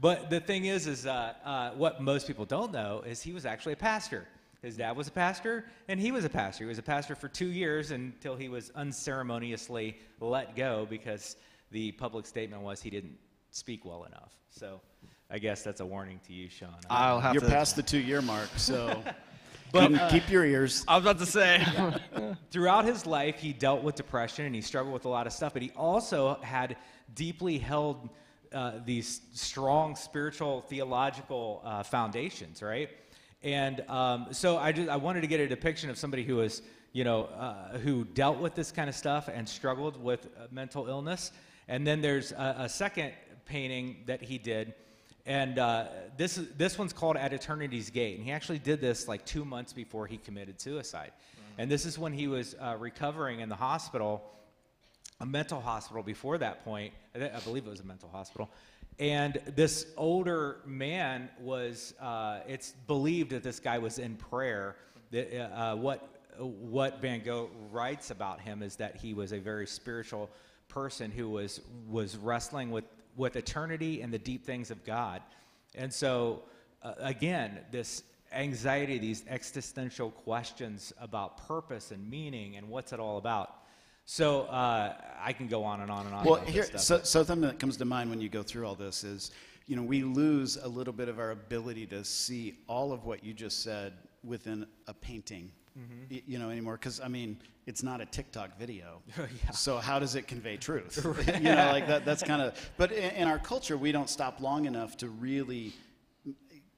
But 0.00 0.30
the 0.30 0.40
thing 0.40 0.64
is, 0.64 0.86
is 0.88 1.06
uh, 1.06 1.34
uh, 1.44 1.70
what 1.72 2.00
most 2.02 2.26
people 2.26 2.44
don't 2.44 2.72
know 2.72 3.02
is 3.06 3.22
he 3.22 3.32
was 3.32 3.46
actually 3.46 3.74
a 3.74 3.76
pastor. 3.76 4.26
His 4.60 4.76
dad 4.76 4.96
was 4.96 5.06
a 5.06 5.12
pastor, 5.12 5.66
and 5.86 6.00
he 6.00 6.10
was 6.10 6.24
a 6.24 6.28
pastor. 6.28 6.64
He 6.64 6.68
was 6.68 6.78
a 6.78 6.82
pastor 6.82 7.14
for 7.14 7.28
two 7.28 7.46
years 7.46 7.92
until 7.92 8.34
he 8.34 8.48
was 8.48 8.70
unceremoniously 8.74 9.96
let 10.20 10.56
go 10.56 10.86
because 10.90 11.36
the 11.70 11.92
public 11.92 12.26
statement 12.26 12.62
was 12.62 12.80
he 12.82 12.90
didn't 12.90 13.16
speak 13.52 13.84
well 13.84 14.04
enough. 14.04 14.32
So 14.50 14.80
I 15.30 15.38
guess 15.38 15.62
that's 15.62 15.80
a 15.80 15.86
warning 15.86 16.20
to 16.26 16.32
you, 16.32 16.48
Sean. 16.48 16.70
I'll 16.88 17.20
have 17.20 17.34
You're 17.34 17.42
to. 17.42 17.48
past 17.48 17.76
the 17.76 17.82
two-year 17.82 18.22
mark, 18.22 18.48
so 18.56 19.02
But, 19.72 19.88
keep, 19.88 20.00
uh, 20.00 20.10
keep 20.10 20.30
your 20.30 20.44
ears. 20.44 20.84
I 20.88 20.96
was 20.96 21.04
about 21.04 21.18
to 21.18 21.26
say. 21.26 21.64
throughout 22.50 22.84
his 22.84 23.06
life, 23.06 23.38
he 23.38 23.52
dealt 23.52 23.82
with 23.82 23.96
depression 23.96 24.46
and 24.46 24.54
he 24.54 24.62
struggled 24.62 24.94
with 24.94 25.04
a 25.04 25.08
lot 25.08 25.26
of 25.26 25.32
stuff, 25.32 25.52
but 25.52 25.62
he 25.62 25.70
also 25.76 26.38
had 26.40 26.76
deeply 27.14 27.58
held 27.58 28.08
uh, 28.52 28.72
these 28.86 29.20
strong 29.34 29.94
spiritual, 29.94 30.62
theological 30.62 31.60
uh, 31.64 31.82
foundations, 31.82 32.62
right? 32.62 32.88
And 33.42 33.82
um, 33.88 34.28
so 34.30 34.56
I, 34.56 34.72
just, 34.72 34.88
I 34.88 34.96
wanted 34.96 35.20
to 35.20 35.26
get 35.26 35.40
a 35.40 35.46
depiction 35.46 35.90
of 35.90 35.98
somebody 35.98 36.24
who 36.24 36.36
was, 36.36 36.62
you 36.92 37.04
know, 37.04 37.24
uh, 37.24 37.76
who 37.78 38.04
dealt 38.04 38.38
with 38.38 38.54
this 38.54 38.72
kind 38.72 38.88
of 38.88 38.94
stuff 38.94 39.28
and 39.28 39.46
struggled 39.46 40.02
with 40.02 40.26
uh, 40.26 40.46
mental 40.50 40.88
illness. 40.88 41.30
And 41.68 41.86
then 41.86 42.00
there's 42.00 42.32
a, 42.32 42.56
a 42.60 42.68
second 42.70 43.12
painting 43.44 43.98
that 44.06 44.22
he 44.22 44.38
did. 44.38 44.72
And 45.28 45.58
uh, 45.58 45.84
this, 46.16 46.40
this 46.56 46.78
one's 46.78 46.94
called 46.94 47.18
At 47.18 47.34
Eternity's 47.34 47.90
Gate. 47.90 48.16
And 48.16 48.24
he 48.24 48.32
actually 48.32 48.58
did 48.58 48.80
this 48.80 49.06
like 49.06 49.26
two 49.26 49.44
months 49.44 49.74
before 49.74 50.06
he 50.06 50.16
committed 50.16 50.58
suicide. 50.58 51.12
And 51.58 51.70
this 51.70 51.84
is 51.84 51.98
when 51.98 52.14
he 52.14 52.28
was 52.28 52.56
uh, 52.58 52.76
recovering 52.78 53.40
in 53.40 53.50
the 53.50 53.54
hospital, 53.54 54.24
a 55.20 55.26
mental 55.26 55.60
hospital 55.60 56.02
before 56.02 56.38
that 56.38 56.64
point. 56.64 56.94
I, 57.14 57.18
thi- 57.18 57.30
I 57.36 57.40
believe 57.40 57.66
it 57.66 57.70
was 57.70 57.80
a 57.80 57.84
mental 57.84 58.08
hospital. 58.08 58.48
And 58.98 59.38
this 59.54 59.86
older 59.98 60.60
man 60.64 61.28
was, 61.38 61.92
uh, 62.00 62.40
it's 62.48 62.72
believed 62.86 63.30
that 63.32 63.42
this 63.42 63.60
guy 63.60 63.76
was 63.78 63.98
in 63.98 64.16
prayer. 64.16 64.76
That, 65.10 65.36
uh, 65.36 65.54
uh, 65.54 65.76
what, 65.76 66.08
what 66.38 67.02
Van 67.02 67.22
Gogh 67.22 67.50
writes 67.70 68.10
about 68.10 68.40
him 68.40 68.62
is 68.62 68.76
that 68.76 68.96
he 68.96 69.12
was 69.12 69.32
a 69.32 69.38
very 69.38 69.66
spiritual 69.66 70.30
person 70.68 71.10
who 71.10 71.28
was, 71.28 71.60
was 71.86 72.16
wrestling 72.16 72.70
with, 72.70 72.84
with 73.18 73.36
eternity 73.36 74.00
and 74.00 74.12
the 74.12 74.18
deep 74.18 74.46
things 74.46 74.70
of 74.70 74.82
God. 74.84 75.20
And 75.74 75.92
so, 75.92 76.42
uh, 76.82 76.94
again, 76.98 77.58
this 77.70 78.04
anxiety, 78.32 78.98
these 78.98 79.24
existential 79.28 80.10
questions 80.10 80.92
about 81.00 81.46
purpose 81.46 81.90
and 81.90 82.08
meaning 82.08 82.56
and 82.56 82.68
what's 82.68 82.92
it 82.92 83.00
all 83.00 83.18
about. 83.18 83.56
So 84.04 84.42
uh, 84.44 84.94
I 85.20 85.34
can 85.34 85.48
go 85.48 85.64
on 85.64 85.82
and 85.82 85.90
on 85.90 86.06
and 86.06 86.14
on. 86.14 86.24
Well, 86.24 86.36
here, 86.36 86.64
so, 86.76 87.00
so 87.02 87.22
something 87.24 87.40
that 87.42 87.58
comes 87.58 87.76
to 87.76 87.84
mind 87.84 88.08
when 88.08 88.22
you 88.22 88.30
go 88.30 88.42
through 88.42 88.66
all 88.66 88.74
this 88.74 89.04
is, 89.04 89.32
you 89.66 89.76
know, 89.76 89.82
we 89.82 90.02
lose 90.02 90.56
a 90.56 90.68
little 90.68 90.94
bit 90.94 91.10
of 91.10 91.18
our 91.18 91.32
ability 91.32 91.86
to 91.88 92.02
see 92.04 92.54
all 92.68 92.92
of 92.92 93.04
what 93.04 93.22
you 93.22 93.34
just 93.34 93.62
said 93.62 93.92
within 94.24 94.66
a 94.86 94.94
painting, 94.94 95.50
Mm-hmm. 95.76 96.14
y- 96.14 96.22
you 96.26 96.38
know, 96.38 96.50
anymore. 96.50 96.74
Because 96.74 97.00
I 97.00 97.08
mean, 97.08 97.38
it's 97.66 97.82
not 97.82 98.00
a 98.00 98.06
TikTok 98.06 98.58
video. 98.58 99.02
Yeah. 99.18 99.50
So 99.50 99.78
how 99.78 99.98
does 99.98 100.14
it 100.14 100.26
convey 100.26 100.56
truth? 100.56 101.04
you 101.34 101.40
know, 101.40 101.70
like 101.72 101.86
that. 101.88 102.04
That's 102.04 102.22
kind 102.22 102.42
of. 102.42 102.70
But 102.76 102.92
in, 102.92 103.10
in 103.22 103.28
our 103.28 103.38
culture, 103.38 103.76
we 103.76 103.92
don't 103.92 104.08
stop 104.08 104.40
long 104.40 104.66
enough 104.66 104.96
to 104.98 105.08
really 105.08 105.72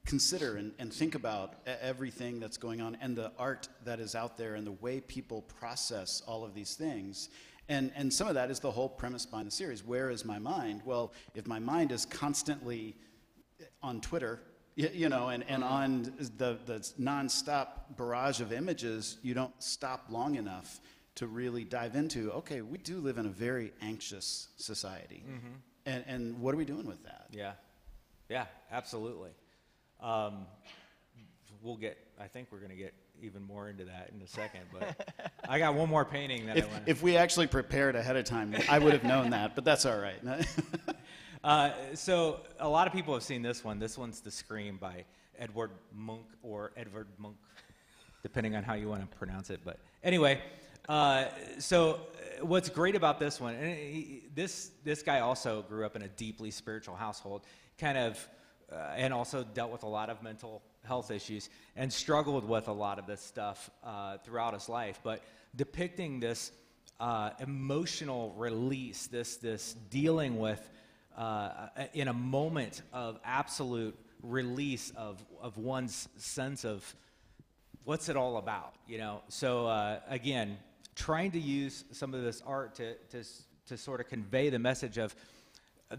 consider 0.05 0.55
and, 0.57 0.71
and 0.79 0.91
think 0.91 1.13
about 1.15 1.53
everything 1.81 2.39
that's 2.39 2.57
going 2.57 2.81
on 2.81 2.97
and 3.01 3.15
the 3.15 3.31
art 3.37 3.67
that 3.85 3.99
is 3.99 4.15
out 4.15 4.35
there 4.37 4.55
and 4.55 4.65
the 4.65 4.71
way 4.71 4.99
people 4.99 5.43
process 5.43 6.23
all 6.27 6.43
of 6.43 6.53
these 6.55 6.73
things. 6.75 7.29
And, 7.69 7.91
and 7.95 8.11
some 8.11 8.27
of 8.27 8.33
that 8.33 8.49
is 8.49 8.59
the 8.59 8.71
whole 8.71 8.89
premise 8.89 9.25
behind 9.25 9.47
the 9.47 9.51
series. 9.51 9.85
Where 9.85 10.09
is 10.09 10.25
my 10.25 10.39
mind? 10.39 10.81
Well, 10.83 11.13
if 11.35 11.47
my 11.47 11.59
mind 11.59 11.91
is 11.91 12.05
constantly 12.05 12.95
on 13.83 14.01
Twitter, 14.01 14.41
you 14.75 15.09
know, 15.09 15.29
and, 15.29 15.43
and 15.47 15.63
on 15.63 16.03
the, 16.37 16.57
the 16.65 16.79
nonstop 16.99 17.97
barrage 17.97 18.39
of 18.39 18.53
images, 18.53 19.17
you 19.21 19.33
don't 19.33 19.53
stop 19.61 20.05
long 20.09 20.35
enough 20.35 20.79
to 21.15 21.27
really 21.27 21.63
dive 21.63 21.95
into, 21.95 22.31
okay, 22.31 22.61
we 22.61 22.77
do 22.77 22.99
live 22.99 23.17
in 23.17 23.25
a 23.25 23.29
very 23.29 23.73
anxious 23.81 24.47
society. 24.57 25.23
And, 25.85 26.03
and 26.07 26.39
what 26.39 26.53
are 26.53 26.57
we 26.57 26.65
doing 26.65 26.85
with 26.85 27.03
that? 27.03 27.27
Yeah, 27.31 27.53
yeah, 28.29 28.45
absolutely. 28.71 29.31
Um, 29.99 30.45
we'll 31.61 31.77
get. 31.77 31.97
I 32.19 32.27
think 32.27 32.47
we're 32.51 32.59
going 32.59 32.71
to 32.71 32.77
get 32.77 32.93
even 33.21 33.43
more 33.43 33.69
into 33.69 33.85
that 33.85 34.11
in 34.13 34.21
a 34.21 34.27
second. 34.27 34.61
But 34.71 35.09
I 35.49 35.59
got 35.59 35.75
one 35.75 35.89
more 35.89 36.05
painting 36.05 36.45
that 36.47 36.57
I 36.57 36.65
want. 36.65 36.83
if 36.87 37.01
we 37.01 37.17
actually 37.17 37.47
prepared 37.47 37.95
ahead 37.95 38.15
of 38.15 38.25
time, 38.25 38.55
I 38.69 38.79
would 38.79 38.93
have 38.93 39.03
known 39.03 39.31
that, 39.31 39.55
but 39.55 39.63
that's 39.63 39.85
all 39.85 39.97
right. 39.97 40.19
Uh, 41.43 41.71
so 41.95 42.41
a 42.59 42.69
lot 42.69 42.85
of 42.85 42.93
people 42.93 43.15
have 43.15 43.23
seen 43.23 43.41
this 43.41 43.63
one. 43.63 43.79
This 43.79 43.97
one's 43.97 44.19
The 44.19 44.29
Scream 44.29 44.77
by 44.77 45.05
Edward 45.39 45.71
Munch 45.91 46.27
or 46.43 46.71
Edward 46.77 47.07
Munch, 47.17 47.35
depending 48.21 48.55
on 48.55 48.61
how 48.61 48.75
you 48.75 48.87
want 48.87 49.01
to 49.01 49.17
pronounce 49.17 49.49
it. 49.49 49.59
But 49.65 49.79
anyway, 50.03 50.39
uh, 50.87 51.25
so 51.57 51.93
uh, 52.41 52.45
what's 52.45 52.69
great 52.69 52.95
about 52.95 53.19
this 53.19 53.41
one, 53.41 53.55
and 53.55 53.75
he, 53.75 54.21
this 54.35 54.69
this 54.83 55.01
guy 55.01 55.21
also 55.21 55.63
grew 55.63 55.83
up 55.83 55.95
in 55.95 56.03
a 56.03 56.07
deeply 56.09 56.51
spiritual 56.51 56.95
household, 56.95 57.41
kind 57.79 57.97
of, 57.97 58.29
uh, 58.71 58.93
and 58.95 59.11
also 59.11 59.43
dealt 59.43 59.71
with 59.71 59.81
a 59.81 59.89
lot 59.89 60.11
of 60.11 60.21
mental 60.21 60.61
health 60.83 61.09
issues 61.09 61.49
and 61.75 61.91
struggled 61.91 62.47
with 62.47 62.67
a 62.67 62.71
lot 62.71 62.99
of 62.99 63.07
this 63.07 63.21
stuff 63.21 63.71
uh, 63.83 64.17
throughout 64.19 64.53
his 64.53 64.69
life. 64.69 64.99
But 65.03 65.23
depicting 65.55 66.19
this 66.19 66.51
uh, 66.99 67.31
emotional 67.39 68.35
release, 68.37 69.07
this 69.07 69.37
this 69.37 69.75
dealing 69.89 70.37
with 70.37 70.69
uh, 71.17 71.67
in 71.93 72.07
a 72.07 72.13
moment 72.13 72.81
of 72.93 73.19
absolute 73.23 73.97
release 74.23 74.91
of 74.95 75.23
of 75.41 75.57
one's 75.57 76.07
sense 76.17 76.63
of 76.63 76.95
what's 77.83 78.09
it 78.09 78.15
all 78.15 78.37
about, 78.37 78.75
you 78.87 78.97
know? 78.97 79.21
So 79.27 79.67
uh, 79.67 79.99
again, 80.07 80.57
trying 80.95 81.31
to 81.31 81.39
use 81.39 81.83
some 81.91 82.13
of 82.13 82.21
this 82.23 82.41
art 82.45 82.75
to 82.75 82.95
to 83.11 83.23
to 83.67 83.77
sort 83.77 83.99
of 83.99 84.07
convey 84.07 84.49
the 84.49 84.59
message 84.59 84.97
of 84.97 85.15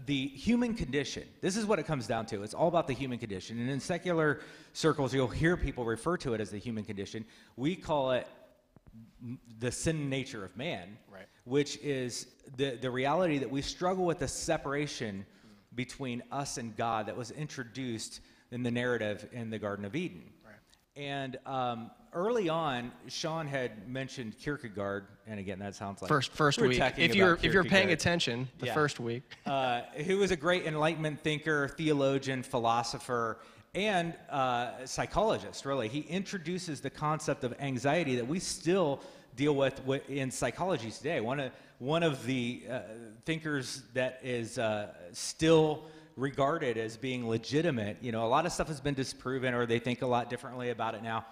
the 0.05 0.27
human 0.27 0.73
condition. 0.73 1.23
This 1.41 1.55
is 1.55 1.65
what 1.65 1.79
it 1.79 1.85
comes 1.85 2.07
down 2.07 2.25
to. 2.27 2.43
It's 2.43 2.53
all 2.53 2.67
about 2.67 2.87
the 2.87 2.93
human 2.93 3.19
condition. 3.19 3.59
And 3.59 3.69
in 3.69 3.79
secular 3.79 4.39
circles, 4.73 5.13
you'll 5.13 5.27
hear 5.27 5.55
people 5.55 5.85
refer 5.85 6.17
to 6.17 6.33
it 6.33 6.41
as 6.41 6.49
the 6.49 6.57
human 6.57 6.83
condition. 6.83 7.25
We 7.57 7.75
call 7.75 8.11
it 8.11 8.27
the 9.59 9.71
sin 9.71 10.09
nature 10.09 10.43
of 10.43 10.55
man, 10.57 10.97
Right. 11.11 11.27
Which 11.45 11.77
is 11.77 12.27
the, 12.57 12.77
the 12.81 12.89
reality 12.89 13.37
that 13.37 13.49
we 13.49 13.61
struggle 13.61 14.05
with 14.05 14.19
the 14.19 14.27
separation 14.27 15.25
between 15.75 16.21
us 16.31 16.57
and 16.57 16.75
God 16.77 17.07
that 17.07 17.17
was 17.17 17.31
introduced 17.31 18.21
in 18.51 18.63
the 18.63 18.71
narrative 18.71 19.27
in 19.31 19.49
the 19.49 19.59
Garden 19.59 19.85
of 19.85 19.95
Eden. 19.95 20.23
Right. 20.45 20.53
And 20.95 21.37
um, 21.45 21.91
early 22.13 22.49
on, 22.49 22.91
Sean 23.07 23.47
had 23.47 23.89
mentioned 23.89 24.37
Kierkegaard, 24.37 25.07
and 25.25 25.39
again, 25.39 25.59
that 25.59 25.75
sounds 25.75 26.01
like 26.01 26.09
First, 26.09 26.31
first 26.31 26.61
we're 26.61 26.67
week. 26.67 26.81
If 26.97 27.15
you're 27.15 27.39
if 27.41 27.51
you're 27.51 27.63
paying 27.63 27.91
attention, 27.91 28.47
the 28.59 28.67
Yeah. 28.67 28.73
first 28.73 28.99
week. 28.99 29.23
uh, 29.45 29.81
who 30.05 30.17
was 30.17 30.31
a 30.31 30.35
great 30.35 30.65
Enlightenment 30.65 31.21
thinker, 31.21 31.69
theologian, 31.69 32.43
philosopher, 32.43 33.39
and 33.73 34.13
uh, 34.29 34.85
psychologist, 34.85 35.65
really. 35.65 35.87
He 35.87 36.01
introduces 36.01 36.79
the 36.79 36.91
concept 36.91 37.43
of 37.43 37.55
anxiety 37.59 38.15
that 38.15 38.27
we 38.27 38.39
still 38.39 39.01
deal 39.35 39.55
with 39.55 39.75
wi- 39.77 40.03
in 40.07 40.31
psychology 40.31 40.91
today. 40.91 41.19
One 41.21 41.39
of, 41.39 41.51
one 41.79 42.03
of 42.03 42.25
the 42.25 42.63
uh, 42.69 42.79
thinkers 43.25 43.83
that 43.93 44.19
is 44.23 44.57
uh, 44.57 44.87
still 45.11 45.85
regarded 46.15 46.77
as 46.77 46.97
being 46.97 47.27
legitimate, 47.27 47.97
you 48.01 48.11
know, 48.11 48.25
a 48.25 48.27
lot 48.27 48.45
of 48.45 48.51
stuff 48.51 48.67
has 48.67 48.79
been 48.79 48.93
disproven 48.93 49.53
or 49.53 49.65
they 49.65 49.79
think 49.79 50.01
a 50.01 50.07
lot 50.07 50.29
differently 50.29 50.69
about 50.69 50.95
it 50.95 51.03
now. 51.03 51.25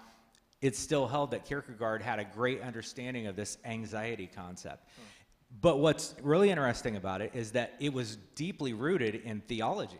It's 0.60 0.78
still 0.78 1.08
held 1.08 1.32
that 1.32 1.44
Kierkegaard 1.44 2.02
had 2.02 2.18
a 2.18 2.24
great 2.24 2.62
understanding 2.62 3.26
of 3.26 3.36
this 3.36 3.58
anxiety 3.64 4.30
concept. 4.32 4.88
But 5.60 5.80
what's 5.80 6.14
really 6.22 6.50
interesting 6.50 6.96
about 6.96 7.20
it 7.20 7.32
is 7.34 7.52
that 7.52 7.74
it 7.80 7.92
was 7.92 8.16
deeply 8.34 8.72
rooted 8.72 9.16
in 9.16 9.40
theology. 9.40 9.98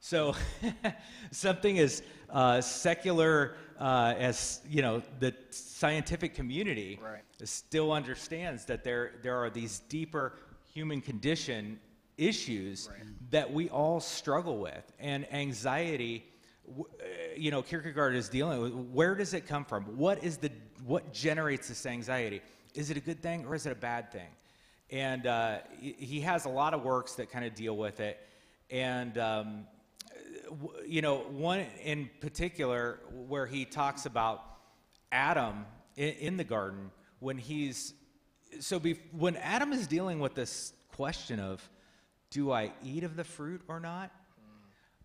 So 0.00 0.34
something 1.30 1.78
as 1.78 2.02
uh, 2.30 2.60
secular 2.60 3.54
uh, 3.78 4.14
as 4.18 4.60
you 4.68 4.82
know 4.82 5.02
the 5.20 5.34
scientific 5.50 6.34
community 6.34 6.98
Right. 7.02 7.22
still 7.44 7.92
understands 7.92 8.64
that 8.66 8.82
there 8.84 9.12
there 9.22 9.36
are 9.36 9.50
these 9.50 9.80
deeper 9.88 10.34
human 10.72 11.00
condition 11.00 11.78
issues 12.18 12.88
that 13.30 13.50
we 13.52 13.68
all 13.70 14.00
struggle 14.00 14.58
with, 14.58 14.84
and 14.98 15.30
anxiety. 15.32 16.24
uh, 16.78 16.84
You 17.36 17.50
know, 17.50 17.62
Kierkegaard 17.62 18.14
is 18.14 18.28
dealing 18.28 18.60
with 18.60 18.72
where 18.92 19.14
does 19.14 19.34
it 19.34 19.46
come 19.46 19.64
from? 19.64 19.84
What 19.96 20.22
is 20.24 20.36
the 20.38 20.50
what 20.84 21.12
generates 21.12 21.68
this 21.68 21.84
anxiety? 21.86 22.40
Is 22.74 22.90
it 22.90 22.96
a 22.96 23.00
good 23.00 23.20
thing 23.22 23.44
or 23.46 23.54
is 23.54 23.66
it 23.66 23.72
a 23.72 23.80
bad 23.80 24.10
thing? 24.12 24.28
And 24.90 25.26
uh, 25.26 25.58
he 25.80 26.20
has 26.22 26.44
a 26.46 26.48
lot 26.48 26.74
of 26.74 26.82
works 26.84 27.14
that 27.14 27.30
kind 27.30 27.44
of 27.44 27.54
deal 27.54 27.76
with 27.76 28.00
it. 28.00 28.18
And 28.70 29.16
um, 29.18 29.66
you 30.86 31.02
know, 31.02 31.18
one 31.18 31.64
in 31.82 32.10
particular 32.20 33.00
where 33.28 33.46
he 33.46 33.64
talks 33.64 34.06
about 34.06 34.44
Adam 35.12 35.66
in, 35.96 36.14
in 36.14 36.36
the 36.36 36.44
garden 36.44 36.90
when 37.20 37.38
he's 37.38 37.94
so 38.58 38.80
bef- 38.80 38.98
when 39.12 39.36
Adam 39.36 39.72
is 39.72 39.86
dealing 39.86 40.20
with 40.20 40.34
this 40.34 40.72
question 40.96 41.38
of 41.40 41.68
do 42.30 42.52
I 42.52 42.72
eat 42.84 43.04
of 43.04 43.16
the 43.16 43.24
fruit 43.24 43.62
or 43.68 43.80
not? 43.80 44.10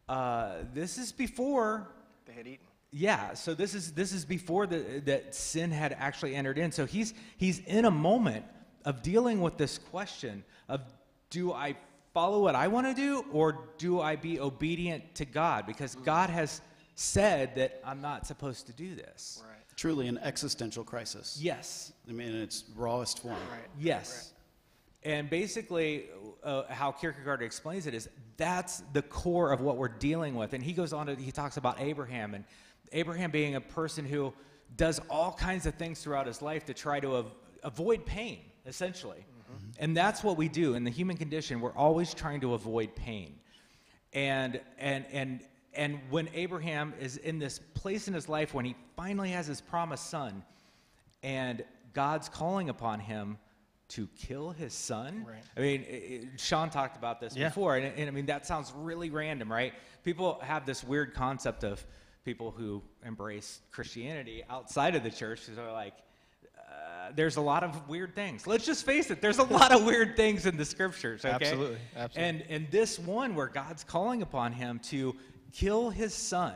Uh, 0.07 0.57
this 0.73 0.97
is 0.97 1.11
before 1.11 1.87
They 2.27 2.33
had 2.33 2.47
eaten. 2.47 2.65
yeah, 2.91 3.33
so 3.33 3.53
this 3.55 3.73
is 3.73 3.93
this 3.93 4.13
is 4.13 4.25
before 4.25 4.67
the, 4.67 5.01
that 5.05 5.33
sin 5.33 5.71
had 5.71 5.95
actually 5.97 6.35
entered 6.35 6.57
in. 6.57 6.71
So 6.71 6.85
he's 6.85 7.13
he's 7.37 7.59
in 7.59 7.85
a 7.85 7.91
moment 7.91 8.45
of 8.83 9.01
dealing 9.01 9.41
with 9.41 9.57
this 9.57 9.77
question 9.77 10.43
of 10.69 10.81
do 11.31 11.51
I 11.51 11.75
follow 12.15 12.39
what 12.39 12.55
I 12.55 12.69
want 12.69 12.87
to 12.87 12.93
do 12.93 13.25
or 13.33 13.59
do 13.77 13.99
I 13.99 14.15
be 14.15 14.39
obedient 14.39 15.15
to 15.15 15.25
God 15.25 15.67
because 15.67 15.95
God 15.95 16.29
has 16.29 16.61
said 16.95 17.55
that 17.55 17.81
I'm 17.83 18.01
not 18.01 18.25
supposed 18.25 18.67
to 18.67 18.73
do 18.73 18.95
this. 18.95 19.43
Right. 19.45 19.57
Truly 19.75 20.07
an 20.07 20.17
existential 20.19 20.85
crisis. 20.85 21.37
Yes. 21.41 21.91
I 22.09 22.13
mean, 22.13 22.29
in 22.29 22.41
its 22.41 22.63
rawest 22.73 23.21
form. 23.21 23.33
Right. 23.51 23.67
Yes. 23.77 24.31
And 25.03 25.29
basically, 25.29 26.05
uh, 26.41 26.63
how 26.69 26.93
Kierkegaard 26.93 27.41
explains 27.43 27.85
it 27.85 27.93
is 27.93 28.07
that's 28.37 28.81
the 28.93 29.01
core 29.01 29.51
of 29.51 29.59
what 29.59 29.75
we're 29.75 29.89
dealing 29.89 30.35
with. 30.35 30.53
And 30.53 30.63
he 30.63 30.71
goes 30.71 30.93
on 30.93 31.07
to, 31.07 31.15
he 31.15 31.33
talks 31.33 31.57
about 31.57 31.81
Abraham 31.81 32.33
and 32.33 32.45
Abraham 32.93 33.29
being 33.29 33.55
a 33.55 33.61
person 33.61 34.05
who 34.05 34.33
does 34.77 35.01
all 35.09 35.33
kinds 35.33 35.65
of 35.65 35.75
things 35.75 36.01
throughout 36.01 36.27
his 36.27 36.41
life 36.41 36.65
to 36.67 36.73
try 36.73 37.01
to 37.01 37.17
av- 37.17 37.35
avoid 37.61 38.05
pain, 38.05 38.39
essentially. 38.65 39.25
And 39.77 39.95
that's 39.95 40.23
what 40.23 40.37
we 40.37 40.47
do 40.47 40.75
in 40.75 40.83
the 40.83 40.89
human 40.91 41.17
condition. 41.17 41.59
We're 41.59 41.75
always 41.75 42.13
trying 42.13 42.41
to 42.41 42.53
avoid 42.53 42.95
pain. 42.95 43.35
And, 44.13 44.61
and, 44.77 45.05
and, 45.11 45.41
and 45.73 45.99
when 46.09 46.29
Abraham 46.33 46.93
is 46.99 47.17
in 47.17 47.39
this 47.39 47.59
place 47.73 48.07
in 48.07 48.13
his 48.13 48.29
life 48.29 48.53
when 48.53 48.63
he 48.65 48.75
finally 48.95 49.31
has 49.31 49.47
his 49.47 49.59
promised 49.59 50.09
son, 50.09 50.43
and 51.23 51.63
God's 51.93 52.29
calling 52.29 52.69
upon 52.69 52.99
him 52.99 53.37
to 53.89 54.07
kill 54.17 54.51
his 54.51 54.73
son. 54.73 55.25
Right. 55.27 55.43
I 55.55 55.59
mean, 55.59 55.85
i 55.89 55.95
i 55.95 56.37
Sean 56.37 56.69
talked 56.69 56.97
about 56.97 57.19
this 57.19 57.35
Yeah. 57.35 57.49
before, 57.49 57.77
and, 57.77 57.97
and 57.97 58.07
I 58.07 58.11
mean 58.11 58.25
that 58.27 58.45
sounds 58.45 58.73
really 58.75 59.09
random, 59.09 59.51
right? 59.51 59.73
People 60.03 60.39
have 60.41 60.65
this 60.65 60.83
weird 60.83 61.13
concept 61.13 61.63
of 61.63 61.85
people 62.23 62.51
who 62.51 62.81
embrace 63.05 63.61
Christianity 63.71 64.43
outside 64.49 64.95
of 64.95 65.03
the 65.03 65.11
church 65.11 65.41
because 65.41 65.55
they're 65.55 65.71
like, 65.71 65.93
uh, 67.05 67.11
there's 67.15 67.37
a 67.37 67.41
lot 67.41 67.63
of 67.63 67.87
weird 67.87 68.15
things. 68.15 68.47
Let's 68.47 68.65
just 68.65 68.85
face 68.85 69.11
it. 69.11 69.21
There's 69.21 69.39
a 69.39 69.43
lot 69.43 69.71
of 69.71 69.85
weird 69.85 70.15
things 70.15 70.45
in 70.45 70.57
the 70.57 70.65
scriptures. 70.65 71.23
Okay? 71.23 71.33
Absolutely, 71.33 71.77
absolutely. 71.95 72.29
And 72.29 72.43
and 72.49 72.71
this 72.71 72.99
one 72.99 73.35
where 73.35 73.47
God's 73.47 73.83
calling 73.83 74.21
upon 74.21 74.53
him 74.53 74.79
to 74.89 75.15
kill 75.51 75.89
his 75.89 76.13
son, 76.13 76.53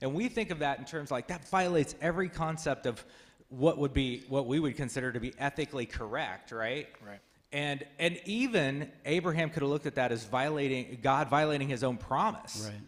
and 0.00 0.14
we 0.14 0.28
think 0.28 0.50
of 0.50 0.60
that 0.60 0.78
in 0.78 0.84
terms 0.84 1.10
like 1.10 1.28
that 1.28 1.48
violates 1.48 1.94
every 2.00 2.28
concept 2.28 2.86
of 2.86 3.04
what 3.48 3.78
would 3.78 3.92
be 3.92 4.24
what 4.28 4.46
we 4.46 4.60
would 4.60 4.76
consider 4.76 5.12
to 5.12 5.20
be 5.20 5.32
ethically 5.38 5.86
correct, 5.86 6.52
right? 6.52 6.88
Right. 7.04 7.20
And 7.52 7.84
and 7.98 8.20
even 8.24 8.90
Abraham 9.04 9.50
could 9.50 9.62
have 9.62 9.70
looked 9.70 9.86
at 9.86 9.94
that 9.96 10.12
as 10.12 10.24
violating 10.24 10.98
God 11.02 11.28
violating 11.28 11.68
his 11.68 11.82
own 11.82 11.96
promise. 11.96 12.68
Right. 12.70 12.80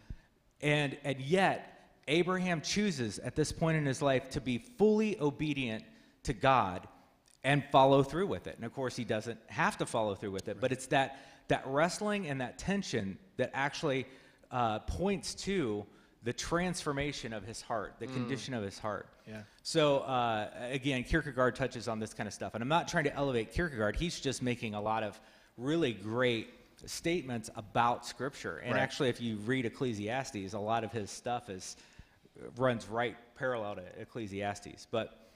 And 0.61 0.99
and 1.05 1.21
yet 1.21 1.93
Abraham 2.09 2.61
chooses 2.61 3.19
at 3.21 3.37
this 3.37 3.53
point 3.53 3.77
in 3.77 3.87
his 3.87 4.03
life 4.03 4.31
to 4.31 4.41
be 4.41 4.59
fully 4.59 5.19
obedient 5.21 5.85
to 6.25 6.33
God 6.33 6.87
and 7.45 7.65
follow 7.73 8.03
through 8.03 8.27
with 8.27 8.47
it. 8.47 8.57
And 8.57 8.65
of 8.65 8.73
course 8.75 8.97
he 8.97 9.05
doesn't 9.05 9.39
have 9.47 9.79
to 9.79 9.87
follow 9.87 10.15
through 10.15 10.33
with 10.33 10.49
it, 10.49 10.59
but 10.61 10.73
it's 10.73 10.87
that 10.89 11.21
that 11.49 11.65
wrestling 11.67 12.29
and 12.29 12.41
that 12.41 12.59
tension 12.59 13.19
that 13.37 13.51
actually 13.55 14.07
uh, 14.53 14.79
points 14.81 15.35
to 15.35 15.85
the 16.23 16.33
transformation 16.33 17.33
of 17.33 17.45
his 17.45 17.63
heart, 17.63 17.95
the 17.99 18.07
condition 18.07 18.55
of 18.55 18.63
his 18.63 18.79
heart. 18.79 19.09
Yeah. 19.27 19.41
So 19.63 19.99
uh, 20.01 20.49
again, 20.71 21.03
Kierkegaard 21.03 21.57
touches 21.57 21.89
on 21.89 21.99
this 21.99 22.15
kind 22.15 22.27
of 22.27 22.35
stuff, 22.35 22.55
and 22.55 22.63
I'm 22.63 22.69
not 22.69 22.89
trying 22.89 23.05
to 23.05 23.15
elevate 23.15 23.53
Kierkegaard. 23.53 23.97
He's 23.97 24.21
just 24.21 24.43
making 24.43 24.75
a 24.75 24.81
lot 24.81 25.03
of 25.03 25.19
really 25.57 25.93
great 25.93 26.51
statements 26.87 27.51
about 27.57 28.07
Scripture. 28.07 28.59
And 28.59 28.75
Right. 28.75 28.81
actually, 28.81 29.09
if 29.09 29.21
you 29.21 29.37
read 29.39 29.67
Ecclesiastes, 29.67 30.53
a 30.53 30.59
lot 30.59 30.85
of 30.85 30.93
his 30.93 31.11
stuff 31.11 31.49
is 31.49 31.77
runs 32.57 32.87
right 32.87 33.17
parallel 33.35 33.77
to 33.77 34.01
Ecclesiastes. 34.01 34.87
But 34.91 35.30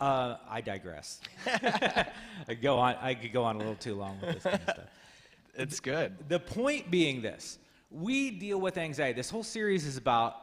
uh, 0.00 0.36
I 0.48 0.60
digress. 0.60 1.20
I 1.46 2.54
go 2.60 2.78
on. 2.78 2.96
I 3.00 3.14
could 3.14 3.32
go 3.32 3.44
on 3.44 3.56
a 3.56 3.58
little 3.58 3.74
too 3.74 3.94
long 3.94 4.18
with 4.20 4.34
this 4.34 4.42
kind 4.42 4.56
of 4.56 4.62
stuff. 4.62 4.78
It's 5.56 5.80
good. 5.80 6.16
The 6.28 6.38
point 6.38 6.90
being 6.90 7.20
this 7.20 7.58
we 7.90 8.30
deal 8.30 8.60
with 8.60 8.78
anxiety. 8.78 9.14
This 9.14 9.30
whole 9.30 9.42
series 9.42 9.84
is 9.84 9.96
about 9.96 10.36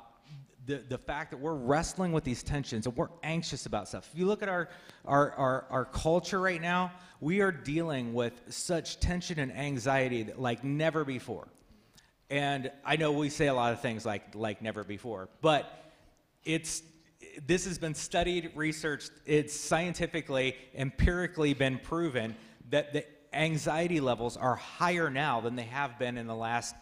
the, 0.66 0.84
the 0.90 0.98
fact 0.98 1.32
that 1.32 1.38
we're 1.38 1.56
wrestling 1.56 2.12
with 2.12 2.26
these 2.26 2.44
tensions 2.44 2.86
and 2.86 2.96
we're 2.96 3.08
anxious 3.24 3.66
about 3.66 3.88
stuff. 3.88 4.10
If 4.12 4.20
you 4.20 4.26
look 4.26 4.44
at 4.44 4.50
our, 4.50 4.68
our, 5.06 5.32
our, 5.32 5.66
our 5.70 5.86
culture 5.86 6.42
right 6.42 6.62
now, 6.62 6.92
we 7.22 7.40
are 7.40 7.54
dealing 7.54 8.14
with 8.14 8.34
such 8.50 9.00
tension 9.00 9.40
and 9.40 9.52
anxiety 9.52 10.24
that, 10.24 10.42
like 10.42 10.64
never 10.66 11.06
before. 11.06 11.48
And 12.30 12.70
I 12.84 12.98
know 12.98 13.14
we 13.14 13.30
say 13.30 13.48
a 13.48 13.54
lot 13.54 13.72
of 13.72 13.80
things 13.80 14.06
like, 14.06 14.36
like 14.36 14.62
never 14.62 14.84
before, 14.84 15.30
but 15.42 15.94
it's, 16.44 16.84
this 17.46 17.66
has 17.66 17.78
been 17.78 17.94
studied, 17.94 18.52
researched, 18.56 19.12
it's 19.26 19.56
scientifically, 19.56 20.56
empirically 20.76 21.54
been 21.54 21.78
proven 21.78 22.36
that 22.70 22.94
the 22.94 23.06
anxiety 23.34 24.00
levels 24.00 24.38
are 24.38 24.56
higher 24.56 25.10
now 25.10 25.42
than 25.42 25.56
they 25.56 25.64
have 25.64 26.00
been 26.00 26.18
in 26.18 26.28
the 26.28 26.36
last, 26.36 26.76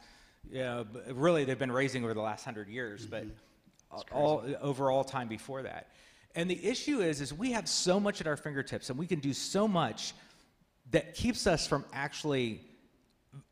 you 0.50 0.60
know, 0.60 0.86
really 1.12 1.44
they've 1.44 1.60
been 1.60 1.72
raising 1.72 2.04
over 2.04 2.14
the 2.14 2.22
last 2.22 2.46
hundred 2.46 2.70
years, 2.70 3.06
but 3.06 3.26
mm-hmm. 3.26 4.16
all, 4.16 4.44
over 4.62 4.92
all 4.92 5.04
time 5.04 5.28
before 5.28 5.64
that. 5.64 5.90
And 6.36 6.50
the 6.50 6.66
issue 6.66 7.00
is, 7.00 7.22
is 7.22 7.34
we 7.34 7.52
have 7.52 7.68
so 7.68 8.00
much 8.00 8.22
at 8.22 8.28
our 8.28 8.38
fingertips 8.38 8.90
and 8.90 9.00
we 9.00 9.08
can 9.08 9.20
do 9.20 9.34
so 9.34 9.68
much 9.68 10.14
that 10.92 11.16
keeps 11.16 11.48
us 11.48 11.66
from 11.68 11.86
actually 11.94 12.62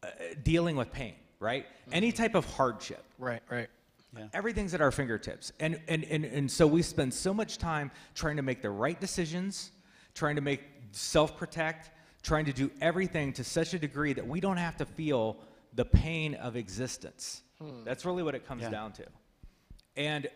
uh, 0.02 0.08
dealing 0.44 0.76
with 0.76 0.92
pain, 0.92 1.16
right? 1.40 1.66
Any 1.92 2.12
mm-hmm. 2.12 2.22
type 2.22 2.36
of 2.36 2.46
hardship. 2.46 3.04
Right, 3.18 3.42
right. 3.50 3.70
Yeah. 4.18 4.28
Everything's 4.34 4.74
at 4.74 4.82
our 4.82 4.92
fingertips. 4.92 5.52
And, 5.60 5.80
and, 5.88 6.04
and, 6.06 6.26
and 6.26 6.52
so 6.52 6.68
we 6.68 6.82
spend 6.82 7.14
so 7.14 7.34
much 7.34 7.58
time 7.58 7.92
trying 8.16 8.36
to 8.38 8.42
make 8.44 8.62
the 8.62 8.70
right 8.70 9.00
decisions, 9.00 9.72
trying 10.14 10.36
to 10.36 10.42
make 10.42 10.62
self 10.92 11.36
protect, 11.38 11.92
trying 12.22 12.46
to 12.46 12.54
do 12.54 12.70
everything 12.82 13.34
to 13.34 13.44
such 13.44 13.74
a 13.74 13.80
degree 13.80 14.14
that 14.14 14.26
we 14.28 14.40
don't 14.40 14.58
have 14.58 14.78
to 14.78 14.86
feel 14.86 15.38
the 15.74 15.86
pain 15.86 16.36
of 16.36 16.56
existence. 16.56 17.42
Hmm. 17.60 17.84
That's 17.84 18.06
really 18.06 18.24
what 18.24 18.36
it 18.36 18.48
comes 18.48 18.62
Yeah. 18.64 18.70
down 18.70 18.92
to. 18.94 19.06
And 19.96 20.28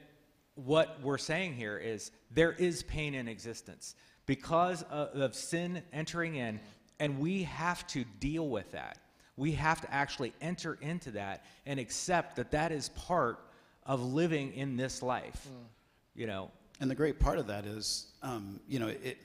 what 0.55 0.99
we're 1.01 1.17
saying 1.19 1.53
here 1.53 1.77
is 1.77 2.11
there 2.31 2.53
is 2.53 2.81
pain 2.83 3.13
in 3.13 3.27
existence 3.27 3.95
because 4.25 4.81
of, 4.83 5.09
of 5.21 5.35
sin 5.35 5.83
entering 5.93 6.35
in, 6.35 6.59
and 6.99 7.19
we 7.19 7.43
have 7.43 7.85
to 7.87 8.03
deal 8.19 8.49
with 8.49 8.71
that. 8.71 8.97
We 9.35 9.51
have 9.51 9.81
to 9.81 9.93
actually 9.93 10.33
enter 10.41 10.79
into 10.81 11.11
that 11.11 11.45
and 11.67 11.79
accept 11.79 12.35
that 12.37 12.49
that 12.51 12.71
is 12.71 12.89
part 12.89 13.39
of 13.87 14.03
living 14.03 14.53
in 14.53 14.75
this 14.77 15.01
life. 15.01 15.47
You 16.15 16.27
know, 16.27 16.51
And 16.79 16.91
the 16.91 16.95
great 16.95 17.19
part 17.19 17.39
of 17.39 17.47
that 17.47 17.65
is, 17.65 18.07
um, 18.21 18.59
you 18.67 18.79
know, 18.79 18.87
it, 18.87 19.17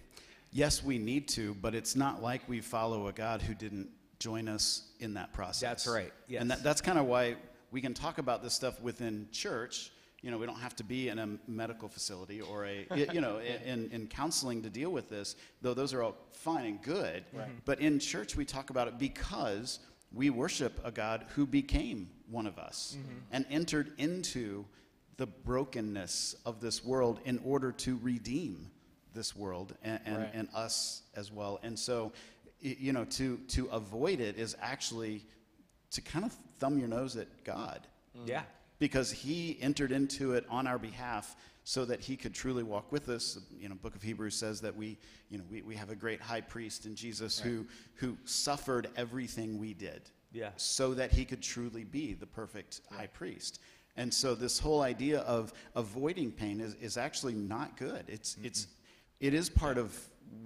yes, 0.53 0.83
we 0.83 0.99
need 0.99 1.29
to, 1.29 1.55
but 1.55 1.75
it's 1.75 1.97
not 1.97 2.23
like 2.23 2.49
we 2.49 2.61
follow 2.61 3.09
a 3.09 3.13
God 3.13 3.43
who 3.43 3.55
didn't 3.55 3.89
join 4.19 4.49
us 4.49 4.83
in 5.01 5.15
that 5.15 5.33
process. 5.33 5.61
That's 5.61 5.87
right, 5.89 6.13
yes. 6.29 6.41
And 6.41 6.51
that, 6.51 6.63
that's 6.63 6.81
kind 6.81 6.99
of 6.99 7.07
why 7.07 7.37
we 7.73 7.81
can 7.81 7.95
talk 7.95 8.19
about 8.19 8.43
this 8.43 8.55
stuff 8.55 8.81
within 8.81 9.27
church. 9.33 9.91
You 10.21 10.31
know, 10.31 10.39
we 10.39 10.47
don't 10.47 10.61
have 10.61 10.77
to 10.77 10.85
be 10.85 11.09
in 11.09 11.19
a 11.19 11.29
medical 11.49 11.89
facility 11.89 12.41
or 12.41 12.67
a, 12.67 12.87
you 13.13 13.21
know, 13.21 13.39
in, 13.39 13.91
in 13.91 14.07
counseling 14.07 14.63
to 14.63 14.71
deal 14.71 14.91
with 14.91 15.09
this, 15.09 15.35
though 15.63 15.75
those 15.75 15.93
are 15.93 16.03
all 16.03 16.15
fine 16.33 16.67
and 16.67 16.83
good. 16.83 17.25
Right. 17.33 17.49
But 17.65 17.81
in 17.81 17.99
church, 17.99 18.37
we 18.37 18.45
talk 18.45 18.71
about 18.71 18.87
it 18.87 18.99
because 18.99 19.81
we 20.15 20.31
worship 20.31 20.81
a 20.85 20.91
God 20.91 21.25
who 21.35 21.47
became 21.47 22.09
one 22.31 22.47
of 22.47 22.59
us 22.59 22.97
Mm-hmm. 22.99 23.19
and 23.33 23.47
entered 23.51 23.93
into 23.99 24.65
the 25.17 25.27
brokenness 25.27 26.35
of 26.47 26.61
this 26.61 26.85
world 26.85 27.21
in 27.25 27.39
order 27.45 27.71
to 27.73 27.99
redeem 28.03 28.71
this 29.15 29.37
world 29.37 29.75
and, 29.83 30.01
and, 30.07 30.17
Right. 30.19 30.31
and 30.35 30.49
us 30.55 31.03
as 31.15 31.31
well. 31.31 31.61
And 31.63 31.79
so, 31.79 32.13
you 32.61 32.93
know, 32.93 33.05
to, 33.05 33.37
to 33.49 33.67
avoid 33.67 34.21
it 34.21 34.39
is 34.39 34.57
actually 34.61 35.23
to 35.91 36.01
kind 36.01 36.25
of 36.25 36.33
thumb 36.59 36.79
your 36.79 36.89
nose 36.89 37.17
at 37.17 37.29
God 37.45 37.81
yeah. 38.25 38.43
because 38.79 39.11
he 39.13 39.59
entered 39.61 39.93
into 39.93 40.33
it 40.33 40.47
on 40.49 40.67
our 40.67 40.79
behalf 40.79 41.37
so 41.65 41.85
that 41.85 42.01
he 42.01 42.17
could 42.17 42.35
truly 42.35 42.63
walk 42.63 42.91
with 42.93 43.09
us. 43.09 43.39
You 43.59 43.69
know 43.69 43.75
book 43.77 43.95
of 43.95 44.03
hebrews 44.03 44.35
says 44.37 44.61
that 44.63 44.75
we 44.77 44.99
you 45.31 45.39
know 45.39 45.45
we, 45.51 45.63
we 45.63 45.75
have 45.77 45.91
a 45.91 45.95
great 45.97 46.21
high 46.21 46.41
priest 46.41 46.87
in 46.87 46.95
jesus 46.95 47.39
who 47.39 47.67
who 47.95 48.17
suffered 48.25 48.89
everything 48.97 49.59
we 49.59 49.73
did 49.75 50.03
Yeah. 50.33 50.51
so 50.57 50.95
that 50.95 51.13
he 51.13 51.25
could 51.25 51.43
truly 51.43 51.85
be 51.85 52.15
the 52.15 52.27
perfect 52.27 52.81
high 52.91 53.07
priest. 53.09 53.61
And 53.97 54.13
so 54.13 54.35
this 54.35 54.59
whole 54.59 54.81
idea 54.81 55.21
of 55.21 55.53
avoiding 55.77 56.33
pain 56.33 56.61
is, 56.61 56.75
is 56.81 56.97
actually 56.97 57.35
not 57.35 57.77
good. 57.77 58.05
It's 58.09 58.37
it's 58.43 58.67
it 59.21 59.35
is 59.35 59.51
part 59.51 59.79
of 59.79 59.95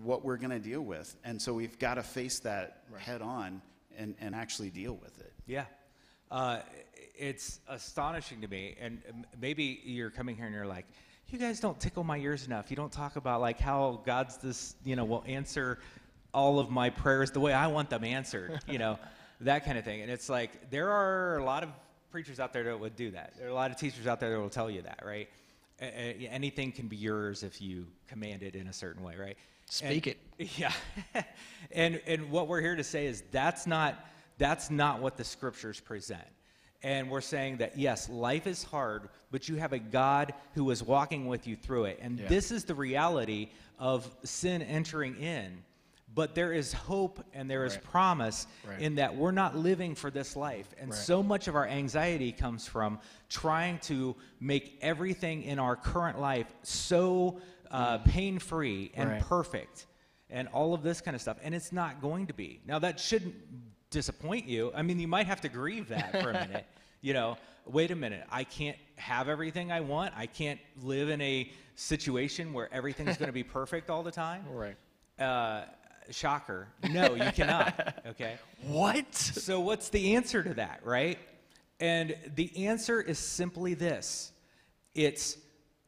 what 0.02 0.24
we're 0.24 0.37
going 0.37 0.50
to 0.50 0.59
deal 0.59 0.83
with. 0.83 1.16
And 1.24 1.40
so 1.40 1.55
we've 1.55 1.79
got 1.79 1.94
to 1.94 2.02
face 2.02 2.40
that 2.40 2.83
head 2.98 3.22
on 3.22 3.62
and, 3.96 4.14
and 4.20 4.35
actually 4.35 4.68
deal 4.70 4.94
with 4.96 5.18
it. 5.20 5.33
Yeah. 5.46 5.64
Uh, 6.31 6.59
it's 7.19 7.61
astonishing 7.69 8.41
to 8.43 8.49
me. 8.49 8.77
And 8.81 9.01
maybe 9.41 9.81
you're 9.85 10.11
coming 10.11 10.37
here 10.37 10.47
and 10.47 10.55
you're 10.55 10.67
like, 10.67 10.87
you 11.29 11.39
guys 11.39 11.61
don't 11.61 11.79
tickle 11.81 12.05
my 12.05 12.19
ears 12.19 12.47
enough. 12.47 12.71
You 12.71 12.77
don't 12.77 12.93
talk 12.93 13.17
about 13.17 13.41
like 13.41 13.59
how 13.59 14.01
God's 14.05 14.37
this, 14.37 14.77
you 14.85 14.97
know, 14.97 15.05
will 15.05 15.25
answer 15.27 15.79
all 16.33 16.59
of 16.59 16.71
my 16.71 16.91
prayers 16.91 17.31
the 17.31 17.41
way 17.41 17.53
I 17.53 17.67
want 17.67 17.91
them 17.91 18.05
answered, 18.05 18.61
you 18.69 18.79
know, 18.79 18.99
that 19.41 19.65
kind 19.65 19.79
of 19.79 19.85
thing. 19.85 20.03
And 20.03 20.11
it's 20.11 20.29
like, 20.29 20.71
there 20.71 20.91
are 20.91 21.39
a 21.39 21.45
lot 21.45 21.62
of 21.62 21.71
preachers 22.11 22.39
out 22.39 22.53
there 22.53 22.65
that 22.65 22.79
would 22.79 22.97
do 22.97 23.11
that. 23.12 23.35
There 23.39 23.47
are 23.47 23.51
a 23.51 23.55
lot 23.55 23.71
of 23.71 23.77
teachers 23.77 24.07
out 24.07 24.21
there 24.21 24.31
that 24.31 24.41
will 24.41 24.51
tell 24.51 24.71
you 24.71 24.83
that, 24.83 25.01
right? 25.05 25.29
A- 25.81 26.29
anything 26.31 26.73
can 26.73 26.87
be 26.89 26.97
yours 26.97 27.43
if 27.43 27.61
you 27.61 27.87
command 28.09 28.43
it 28.43 28.55
in 28.55 28.69
a 28.69 28.73
certain 28.73 29.03
way, 29.03 29.17
right? 29.17 29.37
Speak 29.69 30.07
And- 30.39 30.49
yeah. 30.59 30.73
and 31.73 32.01
and 32.07 32.31
what 32.31 32.47
we're 32.47 32.61
here 32.61 32.77
to 32.77 32.85
say 32.85 33.07
is 33.07 33.25
that's 33.33 33.67
not 33.67 33.97
that's 34.38 34.70
not 34.70 35.01
what 35.01 35.16
the 35.16 35.25
scriptures 35.25 35.81
present. 35.81 36.25
And 36.83 37.11
we're 37.11 37.20
saying 37.22 37.57
that 37.59 37.79
yes, 37.79 38.09
life 38.09 38.46
is 38.46 38.62
hard, 38.62 39.09
but 39.31 39.49
you 39.49 39.57
have 39.57 39.72
a 39.72 39.79
God 39.79 40.35
who 40.55 40.70
is 40.70 40.83
walking 40.83 41.27
with 41.27 41.46
you 41.46 41.57
through 41.57 41.87
it. 41.87 41.99
And 42.01 42.18
Yeah. 42.20 42.29
this 42.29 42.51
is 42.51 42.64
the 42.64 42.75
reality 42.75 43.49
of 43.79 44.09
sin 44.25 44.62
entering 44.62 45.16
in. 45.16 45.64
But 46.14 46.35
there 46.35 46.53
is 46.53 46.72
hope 46.72 47.22
and 47.35 47.51
there 47.51 47.64
is 47.64 47.75
Right. 47.75 47.85
promise 47.85 48.46
Right. 48.64 48.81
in 48.81 48.94
that 48.94 49.16
we're 49.16 49.33
not 49.33 49.57
living 49.57 49.94
for 49.94 50.11
this 50.11 50.37
life. 50.37 50.68
And 50.79 50.90
Right. 50.90 50.99
so 50.99 51.22
much 51.22 51.49
of 51.49 51.57
our 51.57 51.66
anxiety 51.66 52.31
comes 52.33 52.66
from 52.66 53.01
trying 53.29 53.79
to 53.81 54.14
make 54.40 54.79
everything 54.81 55.42
in 55.42 55.59
our 55.59 55.77
current 55.77 56.20
life 56.20 56.46
so 56.62 57.40
uh, 57.70 57.99
pain 57.99 58.38
free 58.38 58.92
and 58.94 59.20
perfect 59.25 59.87
and 60.31 60.46
all 60.49 60.72
of 60.72 60.83
this 60.85 61.01
kind 61.01 61.14
of 61.16 61.20
stuff. 61.20 61.37
And 61.42 61.53
it's 61.55 61.72
not 61.72 62.01
going 62.01 62.29
to 62.29 62.33
be. 62.35 62.61
Now, 62.64 62.79
that 62.79 63.01
shouldn't 63.01 63.35
disappoint 63.96 64.46
you. 64.46 64.70
I 64.74 64.82
mean, 64.82 65.00
you 65.00 65.09
might 65.09 65.26
have 65.26 65.40
to 65.40 65.48
grieve 65.48 65.88
that 65.88 66.12
for 66.20 66.28
a 66.28 66.32
minute. 66.46 66.66
You 67.00 67.14
know, 67.14 67.38
wait 67.64 67.90
a 67.90 67.96
minute, 67.96 68.24
I 68.30 68.44
can't 68.44 68.76
have 68.96 69.26
everything 69.26 69.72
I 69.72 69.80
want. 69.80 70.12
I 70.14 70.26
can't 70.26 70.61
live 70.82 71.09
in 71.09 71.22
a 71.22 71.50
situation 71.76 72.52
where 72.52 72.68
everything's 72.74 73.16
going 73.16 73.28
to 73.28 73.32
be 73.32 73.42
perfect 73.61 73.88
all 73.88 74.02
the 74.02 74.11
time. 74.11 74.44
Right. 74.50 74.76
Uh, 75.18 75.62
shocker. 76.11 76.68
No, 76.90 77.14
you 77.14 77.30
cannot. 77.32 77.94
Okay. 78.06 78.37
What? 78.68 79.14
So, 79.14 79.59
what's 79.61 79.88
the 79.88 80.14
answer 80.14 80.42
to 80.42 80.54
that, 80.54 80.80
right? 80.85 81.18
And 81.80 82.14
the 82.37 82.66
answer 82.66 83.00
is 83.00 83.18
simply 83.18 83.74
this 83.74 84.30
it's 84.94 85.38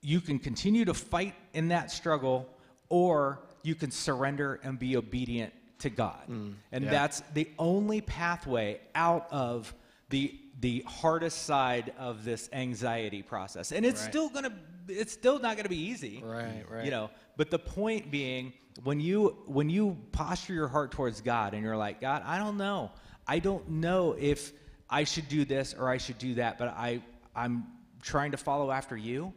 you 0.01 0.21
can 0.21 0.39
continue 0.39 0.85
to 0.85 0.95
fight 0.95 1.35
in 1.55 1.69
that 1.69 1.93
struggle, 1.93 2.49
or 2.89 3.41
you 3.63 3.77
can 3.77 3.91
surrender 3.93 4.59
and 4.65 4.79
be 4.79 4.97
obedient 4.97 5.53
to 5.81 5.91
God. 5.91 6.29
Mm, 6.29 6.55
and 6.73 6.85
yeah. 6.85 6.91
that's 6.91 7.23
the 7.35 7.49
only 7.59 8.01
pathway 8.01 8.81
out 8.95 9.27
of 9.31 9.75
the 10.11 10.39
the 10.61 10.81
hardest 10.89 11.45
side 11.45 11.93
of 11.99 12.25
this 12.25 12.49
anxiety 12.53 13.23
process. 13.23 13.71
And 13.71 13.87
it's 13.87 14.01
Right. 14.03 14.11
still 14.11 14.29
gonna 14.29 14.53
it's 14.89 15.13
still 15.13 15.39
not 15.39 15.57
gonna 15.57 15.69
be 15.69 15.77
easy. 15.77 16.23
Right, 16.25 16.65
right. 16.69 16.85
You 16.85 16.91
know, 16.91 17.11
but 17.37 17.51
the 17.51 17.59
point 17.59 18.11
being 18.11 18.53
when 18.83 19.01
you 19.01 19.37
when 19.47 19.71
you 19.71 19.97
posture 20.13 20.55
your 20.55 20.69
heart 20.69 20.91
towards 20.91 21.21
God 21.21 21.55
and 21.55 21.63
you're 21.63 21.77
like, 21.77 22.01
God, 22.01 22.23
I 22.25 22.39
don't 22.39 22.57
know. 22.57 22.91
I 23.27 23.39
don't 23.39 23.69
know 23.69 24.17
if 24.19 24.53
I 24.91 25.05
should 25.05 25.29
do 25.29 25.45
this 25.45 25.75
or 25.75 25.89
I 25.89 25.99
should 25.99 26.19
do 26.19 26.35
that, 26.35 26.59
but 26.59 26.69
I 26.69 27.03
I'm 27.37 27.67
trying 28.03 28.33
to 28.33 28.37
follow 28.37 28.71
after 28.71 28.97
you. 28.97 29.33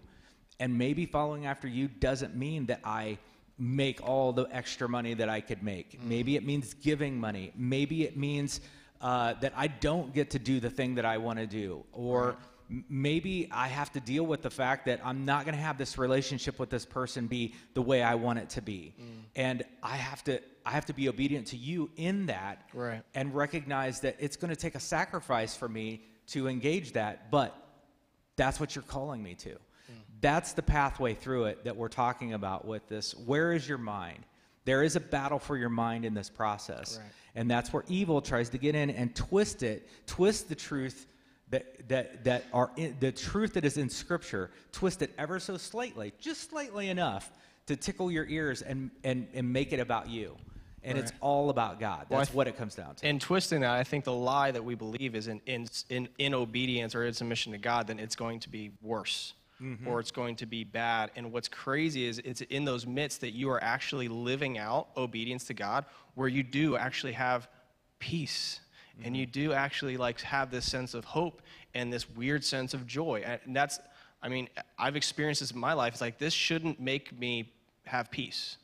And 0.60 0.77
maybe 0.77 1.06
following 1.06 1.45
after 1.47 1.67
you 1.67 1.88
doesn't 1.88 2.36
mean 2.36 2.67
that 2.67 2.82
I 2.84 3.17
make 3.62 4.02
all 4.02 4.34
the 4.34 4.47
extra 4.52 4.89
money 4.89 5.13
that 5.13 5.30
I 5.30 5.39
could 5.39 5.62
make. 5.62 6.02
Mm. 6.02 6.06
Maybe 6.10 6.36
it 6.36 6.43
means 6.43 6.74
giving 6.74 7.19
money. 7.19 7.54
Maybe 7.56 8.04
it 8.04 8.17
means 8.17 8.60
uh, 9.02 9.36
that 9.36 9.54
I 9.56 9.67
don't 9.67 10.13
get 10.13 10.32
to 10.32 10.39
do 10.39 10.60
the 10.60 10.69
thing 10.69 10.95
that 10.95 11.06
I 11.06 11.19
want 11.19 11.38
to 11.38 11.45
do. 11.45 11.84
Or 11.91 12.38
m- 12.71 12.84
maybe 12.89 13.47
I 13.52 13.67
have 13.67 13.91
to 13.93 14.00
deal 14.00 14.24
with 14.26 14.41
the 14.41 14.50
fact 14.50 14.88
that 14.88 15.00
I'm 15.06 15.26
not 15.26 15.45
going 15.45 15.56
to 15.56 15.62
have 15.62 15.78
this 15.78 16.00
relationship 16.00 16.58
with 16.58 16.71
this 16.71 16.86
person 16.88 17.28
be 17.28 17.54
the 17.76 17.84
way 17.84 18.02
I 18.02 18.15
want 18.15 18.39
it 18.39 18.50
to 18.52 18.62
be. 18.63 18.95
Mm. 19.00 19.06
And 19.36 19.63
I 19.84 19.95
have 19.95 20.24
to 20.24 20.41
I 20.65 20.71
have 20.71 20.86
to 20.88 20.93
be 20.93 21.08
obedient 21.10 21.47
to 21.47 21.58
you 21.58 21.89
in 21.97 22.28
that 22.28 22.69
Right. 22.74 23.02
and 23.15 23.34
recognize 23.34 24.00
that 24.02 24.15
it's 24.19 24.36
going 24.38 24.50
to 24.50 24.56
take 24.56 24.76
a 24.76 24.80
sacrifice 24.80 25.56
for 25.56 25.67
me 25.67 26.02
to 26.28 26.47
engage 26.47 26.93
that, 26.93 27.32
but 27.32 27.56
that's 28.36 28.60
what 28.60 28.76
you're 28.76 28.84
calling 28.84 29.21
me 29.24 29.34
to. 29.36 29.56
That's 30.21 30.53
the 30.53 30.62
pathway 30.62 31.15
through 31.15 31.45
it 31.45 31.63
that 31.65 31.75
we're 31.75 31.89
talking 31.89 32.34
about 32.34 32.65
with 32.65 32.88
this. 32.88 33.15
Where 33.15 33.53
is 33.53 33.67
your 33.67 33.79
mind? 33.79 34.19
There 34.65 34.84
is 34.84 34.95
a 34.95 34.99
battle 34.99 35.39
for 35.39 35.57
your 35.57 35.69
mind 35.69 36.05
in 36.05 36.13
this 36.13 36.29
process. 36.29 36.99
Right. 37.01 37.12
And 37.34 37.49
that's 37.49 37.73
where 37.73 37.84
evil 37.88 38.21
tries 38.21 38.49
to 38.49 38.57
get 38.57 38.75
in 38.75 38.91
and 38.91 39.15
twist 39.15 39.63
it, 39.63 39.89
twist 40.05 40.49
the 40.49 40.55
truth 40.55 41.07
that, 41.49 41.88
that, 41.89 42.23
that 42.23 42.43
are 42.53 42.71
in, 42.77 42.95
the 42.99 43.12
truth 43.12 43.53
that 43.53 43.65
is 43.65 43.77
in 43.77 43.89
Scripture, 43.89 44.51
twist 44.71 45.01
it 45.01 45.12
ever 45.17 45.39
so 45.39 45.57
slightly, 45.57 46.13
just 46.19 46.49
slightly 46.49 46.89
enough 46.89 47.31
to 47.65 47.75
tickle 47.75 48.12
your 48.12 48.25
ears 48.25 48.62
and, 48.62 48.91
and, 49.03 49.27
and 49.34 49.51
make 49.51 49.73
it 49.73 49.79
about 49.79 50.10
you. 50.10 50.36
And 50.84 50.97
it's 50.97 51.12
all 51.21 51.51
about 51.51 51.79
God. 51.79 52.07
Well, 52.10 52.19
That's 52.19 52.31
th- 52.31 52.36
what 52.36 52.47
it 52.47 52.57
comes 52.57 52.73
down 52.73 52.95
to. 52.95 53.05
And 53.05 53.21
twisting 53.21 53.62
that, 53.62 53.69
I 53.69 53.84
think 53.84 54.03
the 54.03 54.13
lie 54.13 54.49
that 54.49 54.63
we 54.63 54.73
believe 54.73 55.15
is 55.15 55.27
in, 55.27 55.39
in, 55.45 55.67
in, 55.89 56.10
in 56.17 56.34
obedience 56.34 56.95
or 56.95 57.05
in 57.05 57.13
submission 57.13 57.51
to 57.51 57.60
God, 57.60 57.86
then 57.86 57.99
it's 57.99 58.15
going 58.15 58.39
to 58.39 58.49
be 58.49 58.71
worse 58.81 59.34
or 59.62 59.65
mm-hmm. 59.65 60.00
it's 60.00 60.12
going 60.12 60.36
to 60.38 60.45
be 60.45 60.63
bad. 60.63 61.12
And 61.15 61.32
what's 61.32 61.47
crazy 61.47 62.06
is 62.06 62.19
it's 62.19 62.41
in 62.41 62.65
those 62.65 62.88
midst 62.88 63.21
that 63.21 63.32
you 63.32 63.50
are 63.52 63.63
actually 63.63 64.08
living 64.08 64.58
out 64.58 64.88
obedience 64.97 65.43
to 65.45 65.54
God 65.54 65.86
where 66.15 66.28
you 66.28 66.41
do 66.41 66.76
actually 66.76 67.13
have 67.13 67.47
peace 68.00 68.60
and 69.04 69.15
you 69.15 69.26
mm-hmm. 69.26 69.32
do 69.32 69.54
actually 69.54 69.97
like 69.97 70.19
have 70.21 70.52
this 70.52 70.69
sense 70.69 70.93
of 70.93 71.06
hope 71.06 71.41
and 71.74 71.93
this 71.93 72.10
weird 72.10 72.43
sense 72.43 72.74
of 72.74 72.88
joy. 72.88 73.24
And 73.45 73.56
that's, 73.56 73.80
I 74.21 74.30
mean, 74.30 74.50
I've 74.78 74.95
experienced 74.95 75.41
this 75.41 75.52
in 75.52 75.60
my 75.60 75.74
life. 75.74 75.93
It's 75.93 76.02
like 76.02 76.17
this 76.17 76.34
shouldn't 76.34 76.80
make 76.80 77.17
me 77.17 77.52
have 77.86 78.12
peace. 78.12 78.58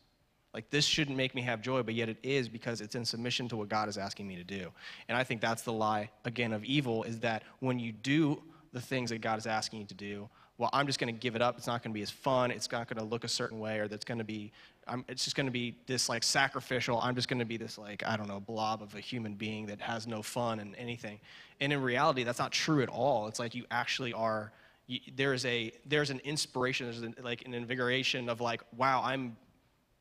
Like 0.53 0.69
this 0.71 0.85
shouldn't 0.85 1.15
make 1.15 1.35
me 1.35 1.43
have 1.43 1.61
joy, 1.61 1.83
but 1.83 1.93
yet 1.93 2.09
it 2.09 2.17
is 2.23 2.49
because 2.49 2.81
it's 2.81 2.95
in 2.95 3.05
submission 3.05 3.47
to 3.49 3.55
what 3.55 3.69
God 3.69 3.87
is 3.89 3.97
asking 3.97 4.27
me 4.27 4.35
to 4.37 4.43
do. 4.43 4.71
And 5.07 5.17
I 5.17 5.23
think 5.23 5.41
that's 5.41 5.61
the 5.61 5.73
lie 5.73 6.09
again 6.25 6.53
of 6.53 6.63
evil 6.65 7.03
is 7.03 7.19
that 7.19 7.43
when 7.59 7.77
you 7.77 7.91
do 7.91 8.41
the 8.73 8.81
things 8.81 9.11
that 9.11 9.21
God 9.21 9.37
is 9.37 9.45
asking 9.45 9.81
you 9.81 9.85
to 9.85 9.93
do, 9.93 10.29
well, 10.57 10.69
I'm 10.73 10.87
just 10.87 10.99
going 10.99 11.13
to 11.13 11.19
give 11.19 11.35
it 11.35 11.41
up. 11.41 11.57
It's 11.57 11.67
not 11.67 11.83
going 11.83 11.91
to 11.91 11.97
be 11.97 12.01
as 12.01 12.09
fun. 12.09 12.49
It's 12.49 12.71
not 12.71 12.87
going 12.87 12.97
to 12.97 13.03
look 13.03 13.23
a 13.23 13.27
certain 13.27 13.59
way, 13.59 13.79
or 13.79 13.87
that's 13.87 14.05
going 14.05 14.17
to 14.17 14.23
be. 14.23 14.51
I'm, 14.87 15.05
it's 15.07 15.23
just 15.23 15.35
going 15.35 15.45
to 15.45 15.51
be 15.51 15.75
this 15.85 16.09
like 16.09 16.23
sacrificial. 16.23 16.99
I'm 17.01 17.13
just 17.13 17.27
going 17.27 17.39
to 17.39 17.45
be 17.45 17.57
this 17.57 17.77
like 17.77 18.03
I 18.05 18.17
don't 18.17 18.27
know 18.27 18.39
blob 18.39 18.81
of 18.81 18.95
a 18.95 18.99
human 18.99 19.33
being 19.35 19.67
that 19.67 19.79
has 19.81 20.07
no 20.07 20.21
fun 20.21 20.59
and 20.59 20.75
anything. 20.75 21.19
And 21.59 21.71
in 21.71 21.81
reality, 21.81 22.23
that's 22.23 22.39
not 22.39 22.51
true 22.51 22.81
at 22.81 22.89
all. 22.89 23.27
It's 23.27 23.39
like 23.39 23.53
you 23.53 23.65
actually 23.69 24.13
are. 24.13 24.51
You, 24.87 24.99
there's 25.15 25.45
a 25.45 25.71
there's 25.85 26.09
an 26.09 26.21
inspiration. 26.23 26.87
There's 26.87 27.01
an, 27.01 27.15
like 27.21 27.45
an 27.45 27.53
invigoration 27.53 28.29
of 28.29 28.41
like 28.41 28.61
wow, 28.75 29.01
I'm 29.03 29.35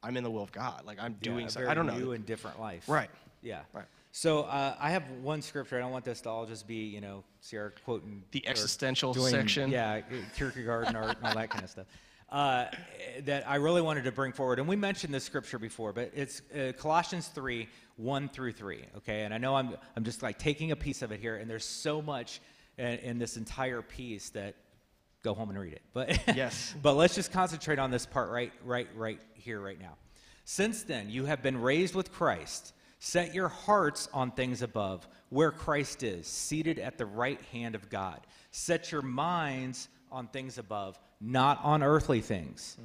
I'm 0.02 0.16
in 0.16 0.24
the 0.24 0.30
will 0.30 0.42
of 0.42 0.52
God. 0.52 0.82
Like 0.86 0.98
I'm 1.00 1.16
Yeah, 1.20 1.32
doing 1.32 1.46
a 1.46 1.50
something. 1.50 1.68
I 1.70 1.74
don't 1.74 1.86
know. 1.86 1.98
New 1.98 2.12
and 2.12 2.24
different 2.24 2.60
life. 2.60 2.88
Right. 2.88 3.10
Yeah. 3.42 3.60
Right. 3.74 3.84
So 4.16 4.44
uh, 4.44 4.74
I 4.81 4.92
have 4.92 5.02
one 5.22 5.42
scripture. 5.42 5.76
I 5.76 5.81
don't 5.81 5.90
want 5.90 6.07
this 6.07 6.22
to 6.22 6.31
all 6.31 6.46
just 6.46 6.66
be, 6.66 6.87
you 6.87 7.02
know, 7.02 7.22
Sierra 7.42 7.70
quoting 7.85 8.22
The 8.31 8.48
existential 8.48 9.12
doing- 9.12 9.31
section. 9.31 9.70
Yeah, 9.70 10.00
Kierkegaard 10.35 10.87
and 10.87 10.96
art 10.96 11.18
and 11.18 11.26
all 11.26 11.35
that 11.35 11.50
kind 11.50 11.62
of 11.62 11.68
stuff. 11.68 11.85
Uh, 12.31 12.64
that 13.24 13.46
I 13.46 13.57
really 13.57 13.83
wanted 13.83 14.05
to 14.05 14.12
bring 14.12 14.33
forward, 14.33 14.59
and 14.59 14.66
we 14.66 14.74
mentioned 14.74 15.12
this 15.12 15.22
scripture 15.24 15.59
before, 15.59 15.92
but 15.92 16.12
it's 16.14 16.40
uh, 16.59 16.72
Colossians 16.79 17.29
three 17.29 17.68
one 17.96 18.31
through 18.31 18.52
three. 18.52 18.87
Okay, 18.96 19.24
and 19.24 19.35
I 19.35 19.38
know 19.38 19.55
I'm 19.55 19.76
I'm 19.98 20.02
just 20.05 20.22
like 20.22 20.38
taking 20.38 20.70
a 20.70 20.76
piece 20.76 21.02
of 21.02 21.12
it 21.12 21.20
here, 21.20 21.37
and 21.37 21.48
there's 21.48 21.66
so 21.66 22.00
much 22.00 22.40
in, 22.79 22.87
in 22.87 23.18
this 23.18 23.37
entire 23.37 23.83
piece 23.83 24.31
that 24.31 24.55
go 25.22 25.35
home 25.35 25.50
and 25.50 25.59
read 25.59 25.74
it. 25.74 25.83
But 25.92 26.18
Yes. 26.35 26.74
but 26.83 26.94
let's 26.94 27.14
just 27.14 27.33
concentrate 27.33 27.79
on 27.79 27.90
this 27.90 28.07
part 28.07 28.31
right 28.31 28.52
right 28.64 28.88
right 28.96 29.20
here 29.35 29.61
right 29.61 29.79
now. 29.79 29.98
Since 30.46 30.85
then 30.85 31.11
you 31.11 31.26
have 31.26 31.42
been 31.42 31.61
raised 31.61 31.94
with 31.94 32.11
Christ. 32.12 32.72
Set 32.98 33.35
your 33.35 33.48
hearts 33.48 34.09
on 34.12 34.30
things 34.30 34.62
above, 34.62 35.06
where 35.28 35.50
Christ 35.50 36.02
is, 36.02 36.26
seated 36.26 36.78
at 36.78 36.98
the 36.98 37.06
right 37.06 37.40
hand 37.52 37.74
of 37.74 37.90
God. 37.90 38.20
Set 38.50 38.90
your 38.90 39.02
minds 39.02 39.88
on 40.11 40.28
things 40.28 40.59
above, 40.59 40.98
not 41.20 41.62
on 41.62 41.82
earthly 41.82 42.20
things. 42.20 42.78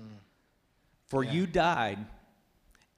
For 1.08 1.24
you 1.24 1.46
died, 1.46 2.00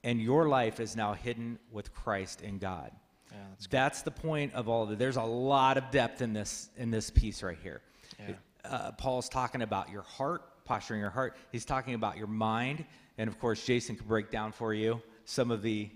and 0.04 0.22
your 0.22 0.48
life 0.48 0.80
is 0.80 0.96
now 0.96 1.14
hidden 1.14 1.60
with 1.72 1.94
Christ 1.94 2.42
in 2.42 2.58
God. 2.58 2.92
Yeah, 3.32 3.38
that's 3.50 3.68
That's 3.68 4.02
the 4.02 4.12
point 4.12 4.54
of 4.54 4.68
all 4.70 4.84
of 4.84 4.92
it. 4.92 5.00
There's 5.00 5.18
a 5.18 5.24
lot 5.24 5.78
of 5.78 5.90
depth 5.92 6.22
in 6.22 6.34
this 6.34 6.70
in 6.78 6.92
this 6.92 7.10
piece 7.10 7.42
right 7.42 7.58
here. 7.62 7.82
Yeah. 8.20 8.36
Uh, 8.64 8.92
Paul's 8.92 9.30
talking 9.30 9.62
about 9.62 9.90
your 9.90 10.04
heart, 10.04 10.44
posturing 10.66 11.00
your 11.00 11.10
heart. 11.10 11.36
He's 11.52 11.66
talking 11.66 11.96
about 11.96 12.18
your 12.18 12.28
mind, 12.28 12.86
and 13.18 13.28
of 13.28 13.40
course, 13.40 13.66
Jason 13.66 13.96
can 13.96 14.08
break 14.08 14.30
down 14.30 14.52
for 14.52 14.74
you 14.74 15.02
some 15.26 15.52
of 15.52 15.62
the 15.62 15.90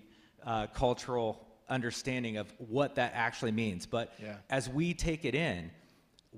uh, 0.44 0.66
cultural 0.68 1.46
understanding 1.68 2.36
of 2.36 2.52
what 2.58 2.94
that 2.94 3.12
actually 3.14 3.52
means. 3.52 3.86
But 3.86 4.14
Yeah. 4.22 4.36
as 4.50 4.68
we 4.68 4.94
take 4.94 5.24
it 5.24 5.34
in, 5.34 5.70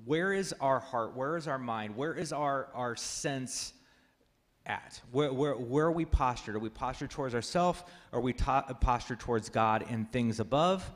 where 0.05 0.33
is 0.33 0.53
our 0.59 0.79
heart? 0.79 1.15
Where 1.15 1.37
is 1.37 1.47
our 1.47 1.59
mind? 1.59 1.95
Where 1.95 2.13
is 2.13 2.31
our 2.33 2.67
our 2.73 2.95
sense? 2.95 3.73
at? 4.67 5.01
Where, 5.11 5.33
where, 5.33 5.55
where 5.55 5.87
are 5.87 5.91
we 5.91 6.05
postured? 6.05 6.55
Are 6.55 6.59
we 6.59 6.69
postured 6.69 7.09
towards 7.09 7.33
ourselves? 7.33 7.83
Are 8.13 8.21
we 8.21 8.31
ta- 8.31 8.61
postured 8.79 9.19
towards 9.19 9.49
God 9.49 9.83
and 9.89 10.09
things 10.11 10.39
above? 10.39 10.87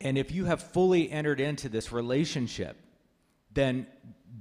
And 0.00 0.18
if 0.18 0.32
you 0.32 0.44
have 0.46 0.60
fully 0.60 1.08
entered 1.08 1.38
into 1.40 1.68
this 1.68 1.92
relationship, 1.92 2.76
then 3.52 3.86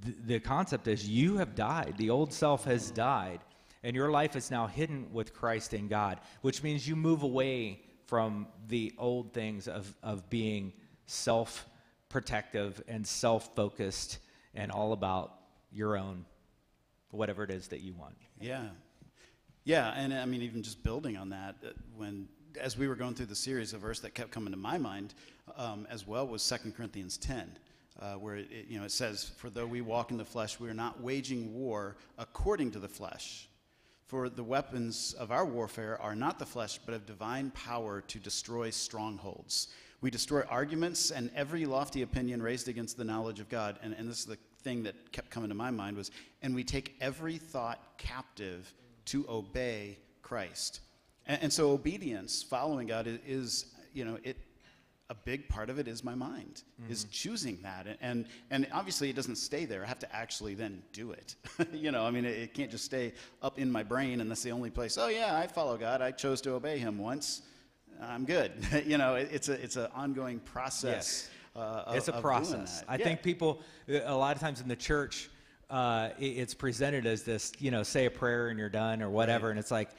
th- 0.04 0.16
the 0.26 0.40
concept 0.40 0.88
is 0.88 1.08
you 1.08 1.38
have 1.38 1.54
died. 1.54 1.94
The 2.00 2.10
old 2.10 2.34
self 2.34 2.66
has 2.66 2.90
died, 2.90 3.40
and 3.84 3.96
your 3.96 4.10
life 4.10 4.36
is 4.36 4.50
now 4.50 4.67
hidden 4.67 5.08
with 5.12 5.34
Christ 5.34 5.74
in 5.74 5.88
God, 5.88 6.19
which 6.41 6.63
means 6.63 6.88
you 6.88 6.96
move 6.96 7.24
away 7.24 7.82
from 8.06 8.48
the 8.67 8.93
old 8.98 9.34
things 9.34 9.67
of, 9.67 9.93
of 10.02 10.30
being 10.30 10.74
self 11.06 11.67
protective 12.10 12.82
and 12.88 13.06
self 13.06 13.56
focused 13.56 14.19
and 14.54 14.72
all 14.72 14.93
about 14.93 15.34
your 15.72 15.98
own 15.98 16.26
whatever 17.12 17.43
it 17.43 17.52
is 17.52 17.67
that 17.67 17.82
you 17.82 17.93
want. 17.93 18.15
Yeah. 18.39 18.67
Yeah, 19.65 19.93
and 19.96 20.13
I 20.13 20.26
mean, 20.26 20.41
even 20.41 20.62
just 20.62 20.84
building 20.84 21.15
on 21.15 21.30
that, 21.30 21.56
uh, 21.65 21.69
when 21.96 22.28
as 22.60 22.78
we 22.78 22.88
were 22.88 22.96
going 22.96 23.15
through 23.15 23.28
the 23.28 23.36
series, 23.36 23.74
a 23.74 23.78
verse 23.78 24.00
that 24.02 24.13
kept 24.13 24.32
coming 24.32 24.52
to 24.52 24.58
my 24.58 24.78
mind 24.78 25.13
um, 25.58 25.88
as 25.89 26.06
well 26.06 26.28
was 26.28 26.48
2 26.48 26.72
Corinthians 26.72 27.17
10, 27.17 27.58
uh, 28.00 28.13
where 28.13 28.36
it, 28.36 28.48
you 28.67 28.78
know, 28.78 28.86
it 28.86 28.91
says, 28.91 29.32
For 29.38 29.50
though 29.50 29.65
we 29.65 29.82
walk 29.82 30.12
in 30.12 30.17
the 30.17 30.26
flesh, 30.26 30.60
we 30.60 30.69
are 30.69 30.74
not 30.74 31.02
waging 31.02 31.54
war 31.54 31.96
according 32.17 32.72
to 32.72 32.80
the 32.80 32.89
flesh. 32.89 33.48
For 34.06 34.30
the 34.30 34.44
weapons 34.44 35.13
of 35.13 35.32
our 35.32 35.46
warfare 35.46 36.00
are 36.02 36.16
not 36.16 36.39
the 36.39 36.46
flesh, 36.46 36.80
but 36.86 36.94
of 36.94 37.06
divine 37.06 37.52
power 37.52 38.02
to 38.02 38.20
destroy 38.20 38.70
strongholds. 38.70 39.70
We 40.02 40.12
destroy 40.12 40.42
arguments 40.50 41.12
and 41.12 41.32
every 41.34 41.66
lofty 41.66 42.02
opinion 42.02 42.42
raised 42.42 42.68
against 42.68 42.98
the 42.98 43.06
knowledge 43.06 43.39
of 43.39 43.48
God. 43.50 43.80
And, 43.82 43.94
and 43.94 44.10
this 44.10 44.20
is 44.20 44.26
the 44.26 44.38
thing 44.62 44.84
that 44.84 45.12
kept 45.12 45.30
coming 45.30 45.50
to 45.50 45.56
my 45.56 45.72
mind 45.72 45.96
was, 45.96 46.12
and 46.42 46.54
we 46.54 46.63
take 46.63 46.96
every 47.00 47.38
thought 47.38 47.98
captive 47.98 48.74
to 49.06 49.26
obey 49.30 49.98
Christ. 50.22 50.82
And, 51.26 51.44
and 51.44 51.54
so 51.54 51.72
obedience, 51.72 52.44
following 52.44 52.88
God, 52.88 53.08
is, 53.08 53.20
is, 53.26 53.66
you 53.94 54.04
know, 54.04 54.18
it 54.24 54.38
a 55.10 55.16
big 55.16 55.50
part 55.50 55.70
of 55.70 55.80
it 55.80 55.88
is 55.88 56.04
my 56.04 56.16
mind, 56.16 56.63
is 56.89 57.04
choosing 57.06 57.60
that. 57.62 57.86
And, 57.86 57.98
and, 58.02 58.26
and 58.50 58.68
obviously 58.72 59.10
it 59.10 59.16
doesn't 59.16 59.36
stay 59.36 59.66
there. 59.66 59.84
I 59.84 59.88
have 59.88 60.00
to 60.00 60.16
actually 60.16 60.56
then 60.56 60.82
do 60.94 61.12
it. 61.12 61.36
you 61.74 61.92
know, 61.92 62.06
I 62.06 62.12
mean, 62.12 62.26
it, 62.26 62.38
it 62.38 62.54
can't 62.54 62.72
just 62.72 62.86
stay 62.86 63.13
up 63.42 63.60
in 63.60 63.72
my 63.72 63.84
brain 63.84 64.22
and 64.22 64.30
that's 64.32 64.44
the 64.44 64.52
only 64.52 64.70
place, 64.70 64.98
oh 64.98 65.08
yeah, 65.10 65.38
I 65.38 65.48
follow 65.48 65.78
God. 65.78 66.02
I 66.02 66.12
chose 66.12 66.42
to 66.42 66.52
obey 66.54 66.78
him 66.78 66.98
once. 66.98 67.42
I'm 68.02 68.26
good. 68.26 68.52
you 68.86 68.98
know, 68.98 69.16
it, 69.16 69.30
it's 69.32 69.50
a 69.50 69.54
it's 69.54 69.76
an 69.76 69.88
ongoing 69.94 70.39
process. 70.39 71.30
Uh, 71.56 71.84
of- 71.86 71.96
it's 71.96 72.08
a 72.08 72.13
process. 72.13 72.84
I 72.88 72.96
Yeah. 72.98 73.04
think 73.04 73.22
people, 73.22 73.62
a 73.88 74.16
lot 74.16 74.36
of 74.36 74.42
times 74.42 74.62
in 74.62 74.68
the 74.68 74.76
church, 74.76 75.30
uh, 75.70 76.10
it- 76.18 76.26
it's 76.26 76.54
presented 76.54 77.06
as 77.06 77.24
this, 77.24 77.52
you 77.60 77.72
know, 77.72 77.84
say 77.84 78.06
a 78.06 78.12
prayer 78.12 78.48
and 78.50 78.58
you're 78.58 78.70
done 78.70 79.04
or 79.04 79.10
whatever. 79.10 79.52
And 79.52 79.60
it's 79.60 79.70
like, 79.72 79.89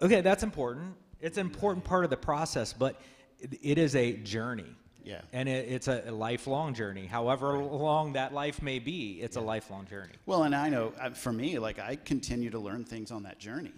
okay, 0.00 0.20
that's 0.22 0.42
important. 0.42 0.94
It's 1.20 1.36
an 1.38 1.46
important 1.46 1.84
part 1.84 2.04
of 2.04 2.10
the 2.10 2.16
process, 2.16 2.72
but 2.72 3.00
it, 3.42 3.58
it 3.62 3.78
is 3.78 3.94
a 3.96 4.12
journey. 4.12 4.76
Yeah. 5.04 5.20
And 5.32 5.48
it, 5.48 5.68
it's 5.68 5.88
a 5.88 6.10
lifelong 6.10 6.74
journey. 6.74 7.06
However 7.06 7.58
long 7.58 8.12
that 8.12 8.32
life 8.32 8.62
may 8.62 8.78
be, 8.78 9.18
it's 9.20 9.36
a 9.36 9.40
lifelong 9.40 9.86
journey. 9.86 10.14
Well, 10.26 10.44
and 10.44 10.54
I 10.54 10.68
know 10.68 10.92
uh, 11.00 11.10
for 11.10 11.32
me, 11.32 11.58
like 11.58 11.78
I 11.78 11.96
continue 11.96 12.50
to 12.50 12.58
learn 12.58 12.84
things 12.84 13.10
on 13.10 13.24
that 13.24 13.38
journey, 13.38 13.72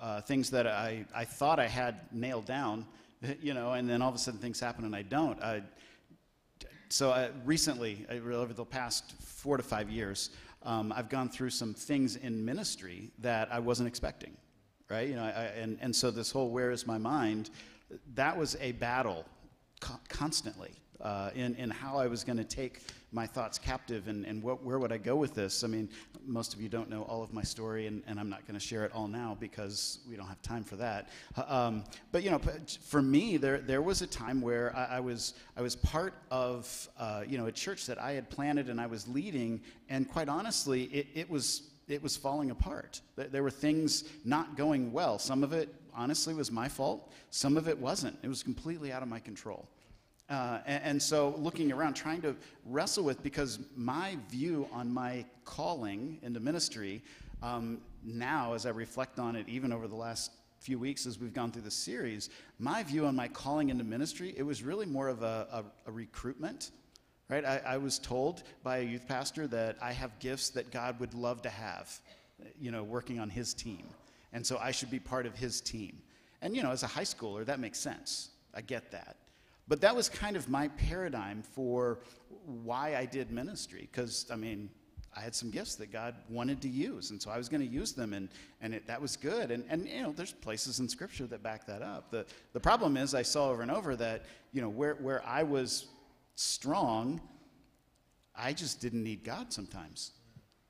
uh, 0.00 0.20
things 0.20 0.50
that 0.50 0.66
I, 0.66 1.04
I 1.14 1.24
thought 1.24 1.58
I 1.58 1.66
had 1.66 2.00
nailed 2.12 2.44
down, 2.46 2.86
you 3.42 3.52
know, 3.54 3.72
and 3.72 3.88
then 3.88 4.00
all 4.00 4.10
of 4.10 4.14
a 4.14 4.18
sudden 4.18 4.40
things 4.40 4.60
happen 4.60 4.84
and 4.84 4.94
I 4.94 5.02
don't. 5.02 5.42
I, 5.42 5.62
so 6.88 7.10
I, 7.10 7.30
recently, 7.44 8.06
I, 8.10 8.18
over 8.18 8.52
the 8.52 8.64
past 8.64 9.12
four 9.20 9.56
to 9.56 9.62
five 9.62 9.90
years, 9.90 10.30
um, 10.64 10.92
I've 10.94 11.08
gone 11.08 11.28
through 11.28 11.50
some 11.50 11.72
things 11.72 12.16
in 12.16 12.44
ministry 12.44 13.10
that 13.20 13.48
I 13.50 13.60
wasn't 13.60 13.88
expecting, 13.88 14.36
right? 14.88 15.08
You 15.08 15.14
know, 15.14 15.24
and, 15.24 15.78
and 15.80 15.94
so 15.94 16.10
this 16.10 16.30
whole 16.30 16.50
"Where 16.50 16.70
is 16.70 16.86
my 16.86 16.98
mind?" 16.98 17.50
That 18.14 18.36
was 18.36 18.56
a 18.60 18.72
battle 18.72 19.24
co- 19.80 20.00
constantly 20.08 20.70
uh, 21.00 21.30
in, 21.34 21.54
in 21.56 21.70
how 21.70 21.96
I 21.96 22.06
was 22.06 22.24
going 22.24 22.36
to 22.38 22.44
take 22.44 22.80
my 23.12 23.26
thoughts 23.26 23.58
captive 23.58 24.06
and, 24.06 24.24
and 24.26 24.42
what, 24.42 24.62
where 24.62 24.78
would 24.78 24.92
I 24.92 24.98
go 24.98 25.16
with 25.16 25.34
this. 25.34 25.64
I 25.64 25.66
mean, 25.66 25.88
most 26.26 26.52
of 26.54 26.60
you 26.60 26.68
don't 26.68 26.88
know 26.90 27.02
all 27.04 27.22
of 27.22 27.32
my 27.32 27.42
story, 27.42 27.86
and, 27.86 28.02
and 28.06 28.20
I'm 28.20 28.28
not 28.28 28.46
going 28.46 28.58
to 28.58 28.64
share 28.64 28.84
it 28.84 28.92
all 28.94 29.08
now 29.08 29.36
because 29.40 30.00
we 30.08 30.14
don't 30.14 30.26
have 30.28 30.40
time 30.42 30.62
for 30.62 30.76
that. 30.76 31.08
Um, 31.48 31.84
but, 32.12 32.22
you 32.22 32.30
know, 32.30 32.40
for 32.86 33.00
me, 33.02 33.36
there, 33.38 33.58
there 33.58 33.82
was 33.82 34.02
a 34.02 34.06
time 34.06 34.40
where 34.42 34.76
I, 34.76 34.96
I 34.96 35.00
was, 35.00 35.34
I 35.56 35.62
was 35.62 35.74
part 35.74 36.14
of, 36.30 36.88
uh, 36.98 37.22
you 37.26 37.38
know, 37.38 37.46
a 37.46 37.52
church 37.52 37.86
that 37.86 37.98
I 38.00 38.12
had 38.12 38.28
planted 38.30 38.68
and 38.68 38.80
I 38.80 38.86
was 38.86 39.08
leading, 39.08 39.62
and 39.88 40.06
quite 40.08 40.28
honestly, 40.28 40.84
it, 40.84 41.06
it 41.14 41.30
was 41.30 41.62
it 41.88 42.00
was 42.00 42.16
falling 42.16 42.52
apart. 42.52 43.00
There- 43.16 43.26
There 43.26 43.42
were 43.42 43.50
things 43.50 44.04
not 44.24 44.56
going 44.56 44.92
well. 44.92 45.18
Some 45.18 45.42
of 45.42 45.52
it, 45.52 45.74
honestly, 46.00 46.32
was 46.32 46.50
my 46.50 46.68
fault. 46.68 47.12
Some 47.30 47.56
of 47.56 47.68
it 47.68 47.78
wasn't. 47.78 48.16
It 48.22 48.28
was 48.28 48.42
completely 48.42 48.90
out 48.90 49.02
of 49.02 49.08
my 49.08 49.20
control. 49.20 49.68
Uh, 50.30 50.60
and, 50.64 50.82
and 50.84 51.02
so, 51.02 51.34
looking 51.38 51.70
around, 51.72 51.94
trying 51.94 52.22
to 52.22 52.34
wrestle 52.64 53.04
with, 53.04 53.22
because 53.22 53.58
my 53.76 54.16
view 54.30 54.66
on 54.72 54.92
my 54.92 55.24
calling 55.44 56.18
into 56.22 56.40
ministry 56.40 57.02
um, 57.42 57.80
now, 58.02 58.54
as 58.54 58.64
I 58.64 58.70
reflect 58.70 59.18
on 59.18 59.36
it, 59.36 59.48
even 59.48 59.72
over 59.72 59.88
the 59.88 59.96
last 59.96 60.32
few 60.60 60.78
weeks 60.78 61.06
as 61.06 61.18
we've 61.18 61.34
gone 61.34 61.50
through 61.50 61.62
the 61.62 61.70
series, 61.70 62.30
my 62.58 62.82
view 62.82 63.06
on 63.06 63.14
my 63.16 63.28
calling 63.28 63.70
into 63.70 63.84
ministry, 63.84 64.32
it 64.36 64.42
was 64.42 64.62
really 64.62 64.86
more 64.86 65.08
of 65.08 65.22
a, 65.22 65.46
a, 65.52 65.90
a 65.90 65.92
recruitment 65.92 66.70
right? 67.30 67.44
I, 67.44 67.62
I 67.64 67.76
was 67.76 67.98
told 67.98 68.42
by 68.64 68.78
a 68.78 68.82
youth 68.82 69.06
pastor 69.06 69.46
that 69.46 69.76
I 69.80 69.92
have 69.92 70.18
gifts 70.18 70.50
that 70.50 70.72
God 70.72 70.98
would 70.98 71.14
love 71.14 71.42
to 71.42 71.48
have, 71.48 72.00
you 72.60 72.72
know, 72.72 72.82
working 72.82 73.20
on 73.20 73.30
his 73.30 73.54
team. 73.54 73.84
And 74.32 74.46
so 74.46 74.58
I 74.58 74.70
should 74.70 74.90
be 74.90 75.00
part 75.00 75.26
of 75.26 75.34
his 75.34 75.60
team. 75.60 76.00
And, 76.42 76.56
you 76.56 76.62
know, 76.62 76.70
as 76.70 76.82
a 76.82 76.86
high 76.86 77.02
schooler, 77.02 77.44
that 77.44 77.60
makes 77.60 77.78
sense. 77.78 78.30
I 78.54 78.60
get 78.60 78.90
that. 78.92 79.16
But 79.68 79.80
that 79.82 79.94
was 79.94 80.08
kind 80.08 80.36
of 80.36 80.48
my 80.48 80.68
paradigm 80.68 81.42
for 81.42 82.00
why 82.44 82.96
I 82.96 83.04
did 83.04 83.30
ministry. 83.30 83.88
Because, 83.90 84.26
I 84.32 84.36
mean, 84.36 84.70
I 85.16 85.20
had 85.20 85.34
some 85.34 85.50
gifts 85.50 85.74
that 85.76 85.92
God 85.92 86.14
wanted 86.28 86.62
to 86.62 86.68
use, 86.68 87.10
and 87.10 87.20
so 87.20 87.30
I 87.30 87.36
was 87.36 87.48
going 87.48 87.60
to 87.60 87.66
use 87.66 87.92
them, 87.92 88.12
and, 88.12 88.28
and 88.60 88.72
it, 88.74 88.86
that 88.86 89.02
was 89.02 89.16
good. 89.16 89.50
And, 89.50 89.64
and, 89.68 89.88
you 89.88 90.02
know, 90.02 90.12
there's 90.12 90.32
places 90.32 90.78
in 90.78 90.88
Scripture 90.88 91.26
that 91.26 91.42
back 91.42 91.66
that 91.66 91.82
up. 91.82 92.10
The, 92.10 92.26
the 92.52 92.60
problem 92.60 92.96
is, 92.96 93.14
I 93.14 93.22
saw 93.22 93.50
over 93.50 93.62
and 93.62 93.72
over 93.72 93.96
that, 93.96 94.24
you 94.52 94.62
know, 94.62 94.68
where, 94.68 94.94
where 94.94 95.24
I 95.26 95.42
was 95.42 95.86
strong, 96.36 97.20
I 98.36 98.52
just 98.52 98.80
didn't 98.80 99.02
need 99.02 99.24
God 99.24 99.52
sometimes. 99.52 100.12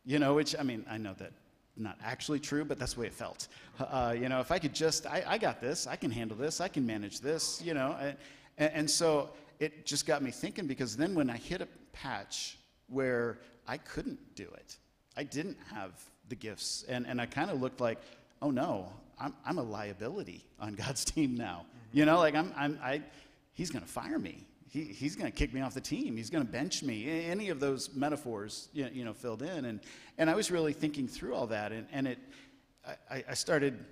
You 0.07 0.19
know, 0.19 0.35
which, 0.35 0.57
I 0.59 0.63
mean, 0.63 0.87
I 0.91 0.97
know 0.97 1.15
that 1.19 1.33
not 1.81 1.99
actually 2.05 2.41
true, 2.41 2.65
but 2.65 2.79
that's 2.79 2.95
the 2.95 3.01
way 3.01 3.07
it 3.07 3.15
felt. 3.15 3.49
Uh, 3.79 4.15
you 4.19 4.29
know, 4.29 4.41
if 4.41 4.51
I 4.51 4.59
could 4.59 4.75
just, 4.75 5.07
I, 5.07 5.25
I 5.27 5.39
got 5.39 5.61
this, 5.61 5.87
I 5.87 5.97
can 5.97 6.11
handle 6.11 6.37
this, 6.37 6.61
I 6.61 6.69
can 6.69 6.87
manage 6.87 7.21
this, 7.21 7.63
you 7.65 7.75
know. 7.75 7.97
And, 8.59 8.73
and 8.73 8.91
so 8.91 9.31
it 9.59 9.87
just 9.87 10.07
got 10.07 10.23
me 10.23 10.31
thinking 10.31 10.67
because 10.67 10.97
then 10.97 11.15
when 11.15 11.31
I 11.31 11.37
hit 11.37 11.61
a 11.61 11.69
patch 11.93 12.59
where 12.89 13.39
I 13.67 13.79
couldn't 13.79 14.19
do 14.35 14.45
it, 14.45 14.77
I 15.17 15.23
didn't 15.23 15.59
have 15.73 15.93
the 16.29 16.37
gifts, 16.37 16.85
and, 16.89 17.07
and 17.07 17.21
I 17.21 17.27
kind 17.27 17.51
of 17.51 17.61
looked 17.61 17.81
like, 17.81 17.99
oh 18.41 18.51
no, 18.51 18.89
I'm, 19.21 19.35
I'm 19.45 19.59
a 19.59 19.63
liability 19.63 20.45
on 20.59 20.75
God's 20.75 21.05
team 21.15 21.35
now. 21.35 21.67
You 21.93 22.05
know, 22.05 22.19
like 22.19 22.35
I'm, 22.35 22.53
I'm, 22.57 22.79
I, 22.83 23.03
he's 23.53 23.71
going 23.71 23.85
to 23.85 23.91
fire 23.91 24.19
me. 24.19 24.47
He, 24.71 24.85
he's 24.85 25.17
going 25.17 25.31
to 25.31 25.37
kick 25.37 25.53
me 25.53 25.61
off 25.63 25.75
the 25.75 25.81
team. 25.81 26.17
He's 26.17 26.31
going 26.31 26.47
to 26.47 26.51
bench 26.51 26.85
me. 26.85 27.27
Any 27.29 27.49
of 27.49 27.59
those 27.59 27.93
metaphors, 27.93 28.69
you 28.73 28.85
know, 28.85 28.91
you 28.93 29.05
know, 29.05 29.13
filled 29.13 29.43
in. 29.43 29.65
And, 29.65 29.81
and 30.17 30.31
I 30.31 30.37
was 30.37 30.51
really 30.53 30.73
thinking 30.73 31.09
through 31.09 31.35
all 31.35 31.49
that. 31.49 31.73
And, 31.73 31.87
and 31.91 32.07
it, 32.07 32.19
I, 33.11 33.25
I 33.31 33.35
started 33.35 33.85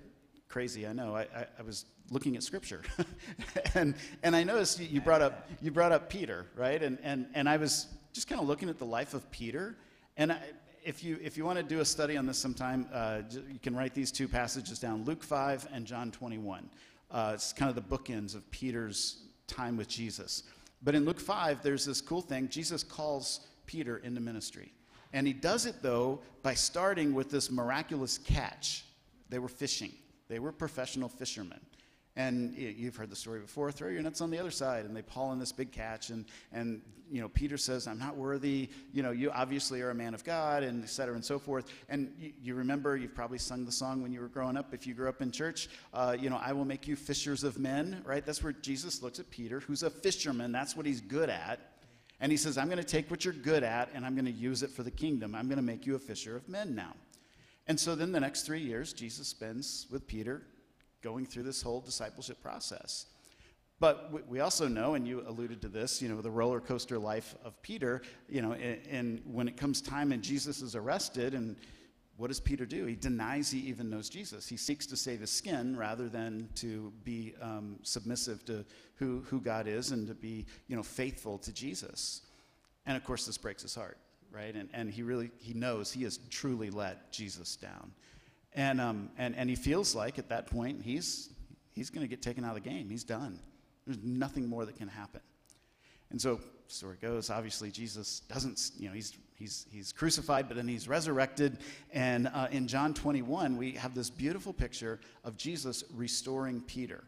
crazy, 0.47 0.87
I 0.87 0.93
know. 0.93 1.15
I, 1.15 1.23
I, 1.35 1.45
I 1.59 1.61
was 1.63 1.85
looking 2.09 2.37
at 2.37 2.43
scripture. 2.43 2.81
and, 3.75 3.93
and 4.23 4.33
I 4.33 4.45
noticed 4.45 4.79
you, 4.79 5.01
brought 5.01 5.21
up, 5.21 5.49
you 5.61 5.69
brought 5.69 5.91
up 5.91 6.09
Peter, 6.09 6.45
right? 6.55 6.81
And, 6.81 6.97
and, 7.03 7.27
and 7.33 7.49
I 7.49 7.57
was 7.57 7.87
just 8.13 8.29
kind 8.29 8.39
of 8.41 8.47
looking 8.47 8.69
at 8.69 8.79
the 8.79 8.85
life 8.85 9.13
of 9.13 9.29
Peter. 9.31 9.75
And 10.15 10.31
I, 10.31 10.39
if 10.83 11.03
you, 11.03 11.19
if 11.21 11.35
you 11.35 11.43
want 11.43 11.57
to 11.57 11.63
do 11.63 11.81
a 11.81 11.85
study 11.85 12.15
on 12.15 12.25
this 12.25 12.37
sometime, 12.37 12.87
uh, 12.93 13.21
you 13.51 13.59
can 13.61 13.75
write 13.75 13.93
these 13.93 14.13
two 14.13 14.29
passages 14.29 14.79
down 14.79 15.03
Luke 15.03 15.23
5 15.23 15.67
and 15.73 15.85
John 15.85 16.09
21. 16.09 16.69
Uh, 17.11 17.31
it's 17.33 17.51
kind 17.51 17.69
of 17.69 17.75
the 17.75 17.97
bookends 17.97 18.33
of 18.33 18.49
Peter's 18.49 19.23
time 19.45 19.75
with 19.75 19.87
Jesus. 19.87 20.43
But 20.81 20.95
in 20.95 21.05
Luke 21.05 21.19
5, 21.19 21.61
there's 21.61 21.85
this 21.85 22.01
cool 22.01 22.21
thing. 22.21 22.47
Jesus 22.49 22.83
calls 22.83 23.47
Peter 23.65 23.97
into 23.97 24.21
ministry. 24.21 24.71
And 25.13 25.25
he 25.25 25.33
does 25.33 25.65
it, 25.65 25.81
though, 25.81 26.21
by 26.43 26.53
starting 26.53 27.13
with 27.13 27.29
this 27.29 27.51
miraculous 27.51 28.17
catch. 28.17 28.85
They 29.29 29.39
were 29.39 29.49
fishing, 29.49 29.91
they 30.27 30.39
were 30.39 30.51
professional 30.51 31.09
fishermen. 31.09 31.59
And 32.19 32.53
you've 32.57 32.97
heard 32.97 33.09
the 33.09 33.15
story 33.15 33.39
before 33.39 33.71
throw 33.71 33.87
your 33.87 34.01
nets 34.01 34.19
on 34.19 34.29
the 34.29 34.37
other 34.37 34.51
side. 34.51 34.83
And 34.83 34.93
they 34.93 35.01
pull 35.01 35.31
in 35.31 35.39
this 35.39 35.53
big 35.53 35.71
catch. 35.71 36.09
And, 36.09 36.25
and 36.51 36.81
you 37.09 37.21
know, 37.21 37.29
Peter 37.29 37.55
says, 37.55 37.87
I'm 37.87 37.97
not 37.97 38.17
worthy. 38.17 38.67
You 38.91 39.03
know, 39.03 39.11
you 39.11 39.31
obviously 39.31 39.79
are 39.79 39.91
a 39.91 39.95
man 39.95 40.13
of 40.13 40.25
God, 40.25 40.63
and 40.63 40.83
et 40.83 40.89
cetera, 40.89 41.15
and 41.15 41.23
so 41.23 41.39
forth. 41.39 41.71
And 41.87 42.13
you, 42.19 42.33
you 42.43 42.55
remember, 42.55 42.97
you've 42.97 43.15
probably 43.15 43.37
sung 43.37 43.63
the 43.63 43.71
song 43.71 44.01
when 44.01 44.11
you 44.11 44.19
were 44.19 44.27
growing 44.27 44.57
up, 44.57 44.73
if 44.73 44.85
you 44.85 44.93
grew 44.93 45.07
up 45.07 45.21
in 45.21 45.31
church, 45.31 45.69
uh, 45.93 46.17
you 46.19 46.29
know, 46.29 46.41
I 46.43 46.51
will 46.51 46.65
make 46.65 46.89
you 46.89 46.97
fishers 46.97 47.45
of 47.45 47.57
men, 47.57 48.01
right? 48.05 48.25
That's 48.25 48.43
where 48.43 48.51
Jesus 48.51 49.01
looks 49.01 49.19
at 49.19 49.29
Peter, 49.29 49.61
who's 49.61 49.83
a 49.83 49.89
fisherman. 49.89 50.51
That's 50.51 50.75
what 50.75 50.85
he's 50.85 50.99
good 50.99 51.29
at. 51.29 51.61
And 52.19 52.33
he 52.33 52.37
says, 52.37 52.57
I'm 52.57 52.67
going 52.67 52.79
to 52.79 52.83
take 52.83 53.09
what 53.09 53.23
you're 53.23 53.33
good 53.33 53.63
at 53.63 53.91
and 53.93 54.05
I'm 54.05 54.13
going 54.13 54.25
to 54.25 54.31
use 54.31 54.61
it 54.61 54.71
for 54.71 54.83
the 54.83 54.91
kingdom. 54.91 55.35
I'm 55.35 55.47
going 55.47 55.55
to 55.55 55.63
make 55.63 55.85
you 55.85 55.95
a 55.95 55.99
fisher 55.99 56.35
of 56.35 56.49
men 56.49 56.75
now. 56.75 56.95
And 57.65 57.79
so 57.79 57.95
then 57.95 58.11
the 58.11 58.19
next 58.19 58.41
three 58.41 58.59
years, 58.59 58.91
Jesus 58.91 59.29
spends 59.29 59.87
with 59.89 60.05
Peter 60.05 60.41
going 61.01 61.25
through 61.25 61.43
this 61.43 61.61
whole 61.61 61.81
discipleship 61.81 62.41
process. 62.41 63.05
But 63.79 64.11
we- 64.29 64.41
also 64.41 64.67
know, 64.67 64.95
and 64.95 65.07
you 65.07 65.23
alluded 65.25 65.61
to 65.61 65.69
this, 65.69 66.01
you 66.01 66.09
know, 66.09 66.21
the 66.21 66.31
roller 66.31 66.59
coaster 66.59 66.99
life 66.99 67.35
of 67.43 67.61
Peter, 67.61 68.01
you 68.27 68.41
know, 68.41 68.53
and 68.53 69.21
when 69.25 69.47
it 69.47 69.55
comes 69.55 69.81
time 69.81 70.11
and 70.11 70.21
Jesus 70.21 70.61
is 70.61 70.75
arrested, 70.75 71.33
and 71.33 71.55
what 72.17 72.27
does 72.27 72.41
Peter 72.41 72.65
do? 72.65 72.85
He 72.85 72.95
denies 72.95 73.49
he 73.49 73.59
even 73.59 73.89
knows 73.89 74.09
Jesus. 74.09 74.45
He 74.45 74.57
seeks 74.57 74.85
to 74.87 74.97
save 74.97 75.21
his 75.21 75.29
skin 75.29 75.77
rather 75.77 76.09
than 76.09 76.49
to 76.55 76.91
be 77.05 77.33
um, 77.41 77.79
submissive 77.83 78.43
to 78.45 78.65
who, 78.95 79.21
who 79.21 79.39
God 79.39 79.67
is 79.67 79.91
and 79.91 80.05
to 80.07 80.13
be, 80.13 80.45
you 80.67 80.75
know, 80.75 80.83
faithful 80.83 81.37
to 81.37 81.53
Jesus. 81.53 82.23
And 82.85 82.97
of 82.97 83.05
course, 83.05 83.25
this 83.25 83.37
breaks 83.37 83.61
his 83.61 83.73
heart, 83.73 83.97
right? 84.33 84.53
And, 84.53 84.67
and 84.73 84.91
he 84.91 85.01
really, 85.01 85.31
he 85.37 85.53
knows 85.53 85.93
he 85.93 86.03
has 86.03 86.19
truly 86.29 86.69
let 86.69 87.13
Jesus 87.13 87.55
down. 87.55 87.93
And, 88.53 88.81
um, 88.81 89.09
and, 89.17 89.35
and 89.35 89.49
he 89.49 89.55
feels 89.55 89.95
like 89.95 90.17
at 90.17 90.29
that 90.29 90.47
point, 90.47 90.81
he's, 90.83 91.29
he's 91.73 91.89
going 91.89 92.03
to 92.03 92.07
get 92.07 92.21
taken 92.21 92.43
out 92.43 92.55
of 92.55 92.63
the 92.63 92.69
game. 92.69 92.89
He's 92.89 93.03
done. 93.03 93.39
There's 93.85 93.99
nothing 94.03 94.47
more 94.47 94.65
that 94.65 94.75
can 94.77 94.87
happen. 94.87 95.21
And 96.11 96.19
so, 96.19 96.39
story 96.67 96.97
goes, 97.01 97.29
obviously, 97.29 97.71
Jesus 97.71 98.21
doesn't, 98.21 98.71
you 98.77 98.87
know, 98.87 98.95
he's, 98.95 99.15
he's, 99.35 99.65
he's 99.71 99.91
crucified, 99.91 100.47
but 100.47 100.57
then 100.57 100.67
he's 100.67 100.87
resurrected. 100.87 101.59
And 101.91 102.27
uh, 102.27 102.47
in 102.51 102.67
John 102.67 102.93
21, 102.93 103.57
we 103.57 103.71
have 103.73 103.93
this 103.93 104.09
beautiful 104.09 104.53
picture 104.53 104.99
of 105.23 105.37
Jesus 105.37 105.83
restoring 105.93 106.61
Peter. 106.61 107.03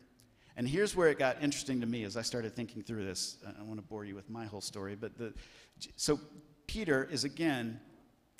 And 0.57 0.67
here's 0.67 0.95
where 0.95 1.09
it 1.09 1.17
got 1.17 1.41
interesting 1.41 1.79
to 1.81 1.87
me 1.87 2.03
as 2.03 2.17
I 2.17 2.21
started 2.21 2.55
thinking 2.55 2.83
through 2.83 3.05
this. 3.05 3.37
I 3.47 3.51
don't 3.51 3.67
want 3.67 3.79
to 3.79 3.85
bore 3.85 4.05
you 4.05 4.15
with 4.15 4.29
my 4.29 4.45
whole 4.45 4.61
story, 4.61 4.95
but 4.95 5.17
the, 5.17 5.33
so 5.95 6.19
Peter 6.67 7.07
is 7.11 7.23
again 7.23 7.79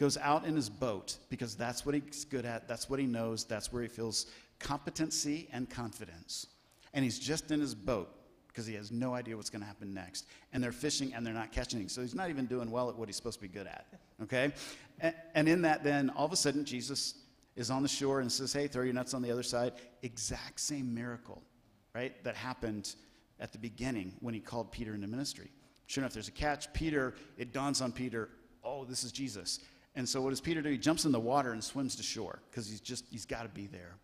goes 0.02 0.18
out 0.18 0.46
in 0.46 0.56
his 0.56 0.68
boat 0.68 1.18
because 1.30 1.54
that's 1.54 1.86
what 1.86 1.94
he's 1.94 2.26
good 2.26 2.44
at, 2.44 2.68
that's 2.68 2.90
what 2.90 3.00
he 3.00 3.06
knows, 3.06 3.44
that's 3.44 3.72
where 3.72 3.84
he 3.84 3.88
feels 3.88 4.26
competency 4.58 5.48
and 5.54 5.70
confidence. 5.70 6.48
And 6.96 7.04
he's 7.06 7.20
just 7.20 7.52
in 7.52 7.60
his 7.60 7.76
boat 7.76 8.10
because 8.48 8.66
he 8.66 8.74
has 8.74 8.92
no 8.92 9.14
idea 9.14 9.38
what's 9.38 9.52
going 9.52 9.62
to 9.62 9.68
happen 9.68 9.94
next. 9.94 10.26
And 10.54 10.64
they're 10.64 10.72
fishing 10.72 11.14
and 11.14 11.24
they're 11.24 11.36
not 11.36 11.52
catching 11.52 11.78
anything. 11.78 11.90
So 11.90 12.02
he's 12.02 12.16
not 12.16 12.32
even 12.32 12.48
doing 12.48 12.72
well 12.72 12.90
at 12.90 12.96
what 12.96 13.10
he's 13.10 13.16
supposed 13.16 13.40
to 13.42 13.44
be 13.44 13.48
good 13.48 13.68
at. 13.68 13.86
Okay? 14.24 14.52
And, 15.00 15.14
and 15.36 15.48
in 15.48 15.62
that, 15.62 15.84
then, 15.84 16.10
all 16.10 16.26
of 16.26 16.34
a 16.34 16.36
sudden, 16.36 16.66
Jesus 16.66 17.14
is 17.56 17.70
on 17.70 17.84
the 17.84 17.88
shore 17.88 18.22
and 18.22 18.32
says, 18.32 18.52
Hey, 18.52 18.68
throw 18.68 18.82
your 18.84 18.96
nets 18.96 19.14
on 19.14 19.22
the 19.22 19.30
other 19.30 19.44
side. 19.44 19.74
Exact 20.02 20.60
same 20.60 20.96
miracle, 20.96 21.44
right? 21.94 22.22
That 22.24 22.36
happened 22.36 22.96
at 23.40 23.52
the 23.52 23.60
beginning 23.60 24.14
when 24.20 24.34
he 24.34 24.40
called 24.40 24.72
Peter 24.72 24.96
into 24.96 25.08
ministry. 25.08 25.52
Sure 25.86 26.02
enough, 26.02 26.14
there's 26.14 26.28
a 26.28 26.32
catch. 26.32 26.74
Peter, 26.74 27.14
it 27.38 27.54
dawns 27.54 27.82
on 27.82 27.92
Peter, 27.92 28.30
oh, 28.64 28.84
this 28.84 29.04
is 29.04 29.12
Jesus. 29.12 29.60
And 29.95 30.08
so 30.08 30.21
what 30.21 30.30
does 30.30 30.41
Peter 30.41 30.62
do? 30.62 30.69
He 30.69 30.77
jumps 30.77 31.06
in 31.06 31.12
the 31.12 31.19
water 31.19 31.51
and 31.51 31.63
swims 31.63 31.95
to 31.97 32.04
shore 32.04 32.39
because 32.49 32.69
he's 32.69 32.80
just, 32.80 33.06
he's 33.12 33.25
got 33.25 33.43
to 33.43 33.49
be 33.49 33.67
there. 33.67 33.95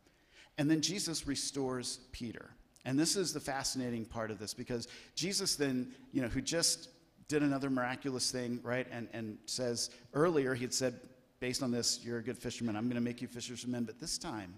And 0.57 0.69
then 0.69 0.81
Jesus 0.81 1.27
restores 1.27 1.99
Peter. 2.11 2.49
And 2.83 2.97
this 2.97 3.15
is 3.15 3.33
the 3.33 3.39
fascinating 3.39 4.05
part 4.05 4.31
of 4.31 4.39
this 4.39 4.53
because 4.53 4.87
Jesus 5.15 5.55
then, 5.55 5.93
you 6.11 6.21
know, 6.21 6.27
who 6.27 6.41
just 6.41 6.89
did 7.27 7.43
another 7.43 7.69
miraculous 7.69 8.31
thing, 8.31 8.59
right? 8.63 8.87
And, 8.91 9.07
and 9.13 9.37
says 9.45 9.89
earlier, 10.13 10.53
he 10.53 10.63
had 10.63 10.73
said, 10.73 10.99
based 11.39 11.63
on 11.63 11.71
this, 11.71 11.99
you're 12.03 12.19
a 12.19 12.23
good 12.23 12.37
fisherman. 12.37 12.75
I'm 12.75 12.85
going 12.85 12.95
to 12.95 13.01
make 13.01 13.21
you 13.21 13.27
fishers 13.27 13.63
of 13.63 13.69
men. 13.69 13.83
But 13.83 13.99
this 13.99 14.17
time, 14.17 14.53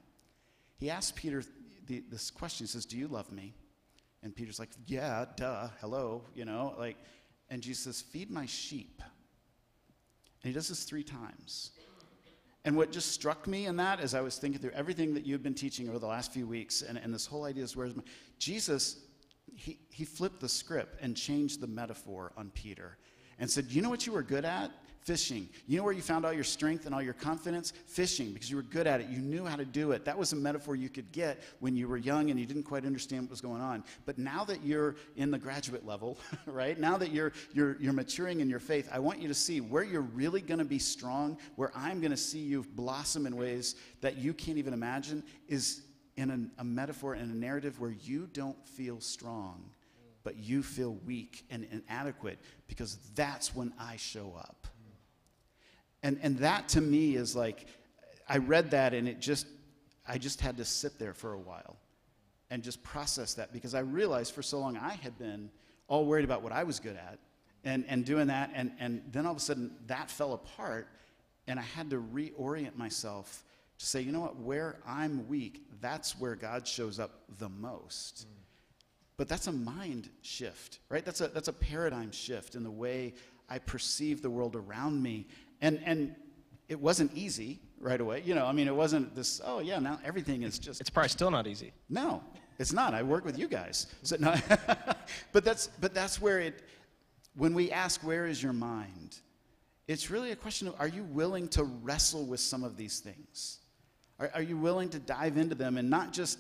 he 0.78 0.90
asks 0.90 1.12
Peter 1.16 1.44
the, 1.88 2.04
this 2.10 2.32
question. 2.32 2.66
He 2.66 2.70
says, 2.70 2.86
Do 2.86 2.98
you 2.98 3.08
love 3.08 3.32
me? 3.32 3.54
And 4.24 4.36
Peter's 4.36 4.60
like, 4.60 4.70
Yeah, 4.88 5.26
duh, 5.36 5.70
hello, 5.82 6.24
you 6.36 6.46
know, 6.46 6.76
like, 6.78 6.98
and 7.50 7.62
Jesus 7.62 7.84
says, 7.84 8.02
Feed 8.02 8.32
my 8.32 8.46
sheep. 8.46 9.02
And 10.44 10.50
he 10.50 10.54
does 10.54 10.70
this 10.70 10.84
three 10.84 11.04
times. 11.04 11.72
And 12.66 12.76
what 12.76 12.92
just 12.92 13.12
struck 13.12 13.48
me 13.48 13.68
in 13.68 13.78
that 13.78 14.00
as 14.00 14.14
I 14.14 14.22
was 14.22 14.38
thinking 14.38 14.62
through 14.62 14.72
everything 14.72 15.14
that 15.14 15.26
you've 15.26 15.44
been 15.44 15.54
teaching 15.54 15.90
over 15.90 15.98
the 16.00 16.08
last 16.08 16.34
few 16.34 16.46
weeks, 16.46 16.82
and, 16.82 16.98
and 16.98 17.14
this 17.14 17.26
whole 17.26 17.46
idea 17.46 17.64
is 17.64 17.76
where's 17.76 17.96
my, 17.96 18.04
Jesus, 18.38 18.98
he, 19.56 19.80
he 19.90 20.06
flipped 20.06 20.42
the 20.42 20.50
script 20.50 21.02
and 21.02 21.16
changed 21.16 21.62
the 21.62 21.68
metaphor 21.68 22.34
on 22.38 22.50
Peter 22.52 22.98
and 23.40 23.50
said, 23.50 23.66
You 23.70 23.82
know 23.82 23.90
what 23.90 24.06
you 24.06 24.14
were 24.14 24.24
good 24.24 24.46
at? 24.46 24.72
Fishing. 25.02 25.48
You 25.66 25.78
know 25.78 25.84
where 25.84 25.94
you 25.94 26.02
found 26.02 26.26
all 26.26 26.34
your 26.34 26.44
strength 26.44 26.86
and 26.86 26.94
all 26.94 27.02
your 27.02 27.14
confidence? 27.14 27.72
Fishing, 27.88 28.34
because 28.34 28.50
you 28.50 28.58
were 28.58 28.64
good 28.64 28.86
at 28.86 29.00
it. 29.00 29.08
You 29.08 29.20
knew 29.20 29.46
how 29.46 29.56
to 29.56 29.66
do 29.66 29.92
it. 29.92 30.04
That 30.06 30.18
was 30.18 30.34
a 30.34 30.36
metaphor 30.36 30.76
you 30.76 30.90
could 30.90 31.12
get 31.12 31.42
when 31.60 31.76
you 31.76 31.88
were 31.88 31.98
young 31.98 32.30
and 32.30 32.40
you 32.40 32.46
didn't 32.46 32.64
quite 32.64 32.86
understand 32.86 33.24
what 33.24 33.32
was 33.32 33.42
going 33.42 33.62
on. 33.62 33.84
But 34.06 34.18
now 34.18 34.44
that 34.46 34.64
you're 34.64 34.96
in 35.16 35.32
the 35.32 35.38
graduate 35.38 35.86
level, 35.86 36.18
right? 36.46 36.78
Now 36.78 36.98
that 36.98 37.12
you're, 37.12 37.32
you're, 37.54 37.78
you're 37.80 37.94
maturing 37.94 38.42
in 38.42 38.50
your 38.50 38.60
faith, 38.60 38.90
I 38.92 39.00
want 39.00 39.20
you 39.22 39.28
to 39.30 39.34
see 39.34 39.62
where 39.62 39.84
you're 39.84 40.02
really 40.02 40.42
going 40.42 40.60
to 40.60 40.66
be 40.66 40.80
strong, 40.80 41.38
where 41.56 41.72
I'm 41.76 42.02
going 42.02 42.12
to 42.12 42.18
see 42.18 42.40
you 42.40 42.66
blossom 42.76 43.26
in 43.26 43.36
ways 43.36 43.76
that 44.02 44.18
you 44.18 44.34
can't 44.34 44.58
even 44.58 44.74
imagine, 44.74 45.24
is 45.48 45.82
in 46.18 46.52
a, 46.58 46.62
a 46.62 46.64
metaphor 46.64 47.14
and 47.14 47.32
a 47.32 47.38
narrative 47.38 47.80
where 47.80 47.96
you 48.02 48.28
don't 48.34 48.68
feel 48.68 49.00
strong 49.00 49.64
but 50.24 50.38
you 50.38 50.62
feel 50.62 50.96
weak 51.06 51.46
and 51.50 51.66
inadequate 51.72 52.38
because 52.68 52.98
that's 53.16 53.56
when 53.56 53.74
I 53.80 53.96
show 53.96 54.36
up. 54.38 54.68
And, 56.04 56.20
and 56.22 56.38
that 56.40 56.70
to 56.70 56.82
me 56.82 57.16
is 57.16 57.36
like, 57.36 57.66
I 58.28 58.38
read 58.38 58.72
that 58.72 58.94
and 58.94 59.08
it 59.08 59.20
just, 59.20 59.48
I 60.08 60.18
just 60.18 60.42
had 60.42 60.58
to 60.58 60.66
sit 60.66 61.00
there 61.00 61.14
for 61.14 61.34
a 61.34 61.40
while 61.40 61.78
and 62.50 62.64
just 62.64 62.82
process 62.84 63.34
that 63.36 63.54
because 63.54 63.76
I 63.76 63.80
realized 63.80 64.34
for 64.34 64.42
so 64.42 64.60
long 64.60 64.78
I 64.78 64.94
had 64.94 65.18
been 65.18 65.50
all 65.88 66.06
worried 66.06 66.26
about 66.26 66.42
what 66.42 66.52
I 66.52 66.64
was 66.64 66.80
good 66.80 66.96
at 66.96 67.20
and, 67.64 67.86
and 67.88 68.06
doing 68.06 68.28
that. 68.28 68.52
And, 68.54 68.72
and 68.80 69.02
then 69.12 69.26
all 69.26 69.32
of 69.32 69.38
a 69.38 69.42
sudden 69.42 69.72
that 69.88 70.10
fell 70.10 70.34
apart 70.34 70.88
and 71.48 71.60
I 71.60 71.64
had 71.64 71.90
to 71.90 71.98
reorient 71.98 72.78
myself 72.78 73.44
to 73.80 73.86
say, 73.86 74.02
you 74.02 74.12
know 74.12 74.22
what, 74.22 74.38
where 74.38 74.78
I'm 74.86 75.28
weak, 75.28 75.64
that's 75.82 76.20
where 76.20 76.36
God 76.36 76.68
shows 76.68 77.00
up 77.00 77.22
the 77.40 77.50
most. 77.50 78.28
Mm. 78.28 78.40
But 79.18 79.28
that's 79.28 79.48
a 79.48 79.52
mind 79.52 80.10
shift, 80.22 80.80
right? 80.90 81.04
That's 81.04 81.22
a, 81.22 81.28
that's 81.28 81.48
a 81.48 81.54
paradigm 81.54 82.12
shift 82.12 82.56
in 82.56 82.64
the 82.64 82.72
way 82.72 83.14
I 83.50 83.58
perceive 83.60 84.22
the 84.22 84.30
world 84.30 84.56
around 84.56 85.02
me 85.02 85.28
and, 85.62 85.80
and 85.86 86.16
it 86.68 86.80
wasn't 86.80 87.14
easy 87.14 87.60
right 87.80 88.00
away. 88.00 88.22
You 88.26 88.36
know, 88.36 88.46
I 88.46 88.52
mean, 88.52 88.68
it 88.68 88.76
wasn't 88.76 89.16
this, 89.16 89.42
oh, 89.44 89.60
yeah, 89.60 89.80
now 89.80 90.00
everything 90.04 90.44
is 90.44 90.60
just. 90.60 90.82
It's 90.82 90.90
probably 90.90 91.10
still 91.10 91.32
not 91.32 91.48
easy. 91.48 91.72
No, 91.90 92.24
it's 92.58 92.74
not. 92.74 92.94
I 92.94 93.04
work 93.04 93.26
with 93.26 93.38
you 93.38 93.48
guys. 93.48 93.88
So, 94.04 94.18
no, 94.20 94.36
but, 95.32 95.44
that's, 95.44 95.68
but 95.80 95.94
that's 95.94 96.22
where 96.22 96.40
it, 96.40 96.64
when 97.36 97.54
we 97.54 97.72
ask, 97.72 98.02
where 98.02 98.28
is 98.28 98.42
your 98.42 98.54
mind? 98.54 99.18
It's 99.88 100.12
really 100.12 100.32
a 100.32 100.36
question 100.36 100.68
of, 100.68 100.76
are 100.80 100.88
you 100.88 101.04
willing 101.04 101.48
to 101.50 101.64
wrestle 101.64 102.26
with 102.26 102.40
some 102.40 102.64
of 102.64 102.78
these 102.78 103.00
things? 103.00 103.60
Are, 104.20 104.30
are 104.36 104.42
you 104.42 104.58
willing 104.58 104.90
to 104.90 105.00
dive 105.00 105.38
into 105.38 105.56
them 105.56 105.78
and 105.78 105.90
not 105.90 106.14
just 106.14 106.40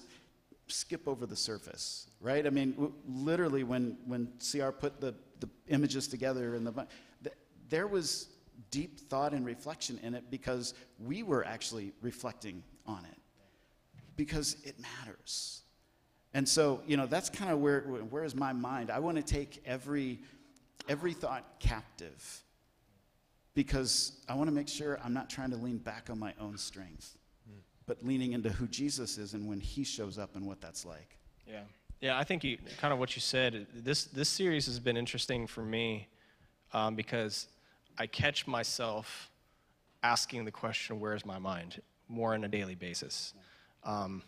skip 0.68 1.08
over 1.08 1.26
the 1.26 1.36
surface, 1.36 2.08
right? 2.22 2.46
I 2.46 2.50
mean, 2.50 2.72
w- 2.74 2.94
literally, 3.08 3.64
when, 3.64 3.98
when 4.06 4.28
CR 4.40 4.70
put 4.70 5.02
the, 5.02 5.16
the 5.40 5.50
images 5.68 6.08
together 6.08 6.56
and 6.56 6.68
the, 6.68 6.88
the 7.22 7.32
there 7.70 7.88
was 7.88 8.28
deep 8.72 9.00
thought 9.00 9.34
and 9.34 9.46
reflection 9.46 10.00
in 10.04 10.14
it 10.14 10.26
because 10.30 10.74
we 11.00 11.24
were 11.24 11.46
actually 11.46 11.94
reflecting 12.02 12.64
on 12.86 13.06
it 13.06 13.18
because 14.16 14.58
it 14.64 14.76
matters. 14.80 15.62
And 16.34 16.48
so, 16.48 16.82
you 16.86 16.98
know, 16.98 17.08
that's 17.08 17.30
kind 17.30 17.52
of 17.52 17.60
where 17.60 17.82
where 17.82 18.24
is 18.24 18.36
my 18.36 18.54
mind? 18.54 18.92
I 18.92 19.00
want 19.00 19.18
to 19.18 19.24
take 19.24 19.64
every 19.66 20.20
every 20.88 21.14
thought 21.14 21.46
captive 21.60 22.44
because 23.56 24.14
I 24.28 24.36
want 24.36 24.48
to 24.50 24.54
make 24.54 24.68
sure 24.68 25.00
I'm 25.04 25.14
not 25.14 25.30
trying 25.30 25.52
to 25.52 25.58
lean 25.58 25.78
back 25.78 26.10
on 26.10 26.20
my 26.20 26.34
own 26.40 26.58
strength, 26.58 27.18
mm. 27.50 27.60
but 27.88 28.06
leaning 28.06 28.34
into 28.34 28.50
who 28.50 28.68
Jesus 28.68 29.18
is 29.18 29.34
and 29.34 29.48
when 29.48 29.60
he 29.60 29.84
shows 29.84 30.18
up 30.18 30.36
and 30.36 30.46
what 30.46 30.62
that's 30.62 30.86
like. 30.86 31.18
Yeah. 31.48 31.62
Yeah, 32.02 32.18
I 32.18 32.24
think 32.24 32.44
you 32.44 32.58
kind 32.78 32.94
of 32.94 33.00
what 33.00 33.16
you 33.16 33.22
said. 33.22 33.68
This 33.74 34.06
this 34.06 34.30
series 34.30 34.66
has 34.68 34.80
been 34.80 34.96
interesting 34.96 35.48
for 35.48 35.64
me 35.64 36.08
um, 36.74 36.96
because 36.96 37.48
I 38.00 38.08
catch 38.08 38.48
myself 38.48 39.30
asking 40.02 40.46
the 40.46 40.52
question, 40.52 41.00
where's 41.00 41.26
my 41.26 41.38
mind, 41.38 41.82
more 42.08 42.34
on 42.34 42.44
a 42.44 42.48
daily 42.48 42.76
basis. 42.76 43.34
Um, 43.84 44.24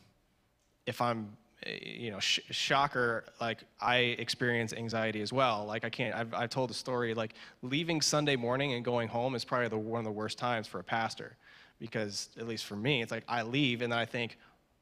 if 0.86 1.02
I'm, 1.02 1.38
you 1.82 2.12
know, 2.12 2.20
sh- 2.20 2.42
shocker, 2.50 3.24
like 3.40 3.64
I 3.80 3.98
experience 3.98 4.74
anxiety 4.74 5.22
as 5.22 5.32
well. 5.32 5.66
Like 5.66 5.86
I 5.86 5.90
can't, 5.90 6.14
I've, 6.14 6.34
I've 6.34 6.50
told 6.50 6.70
the 6.70 6.74
story, 6.76 7.14
like 7.14 7.34
leaving 7.62 8.02
Sunday 8.02 8.36
morning 8.36 8.74
and 8.74 8.84
going 8.84 9.08
home 9.08 9.34
is 9.34 9.46
probably 9.46 9.70
the, 9.70 9.78
one 9.78 10.00
of 10.00 10.06
the 10.06 10.12
worst 10.12 10.38
times 10.38 10.68
for 10.68 10.80
a 10.80 10.84
pastor. 10.84 11.38
Because, 11.80 12.30
at 12.38 12.48
least 12.48 12.66
for 12.66 12.76
me, 12.76 13.02
it's 13.02 13.12
like 13.12 13.24
I 13.28 13.42
leave 13.42 13.82
and 13.82 13.92
then 13.92 13.98
I 13.98 14.06
think, 14.06 14.38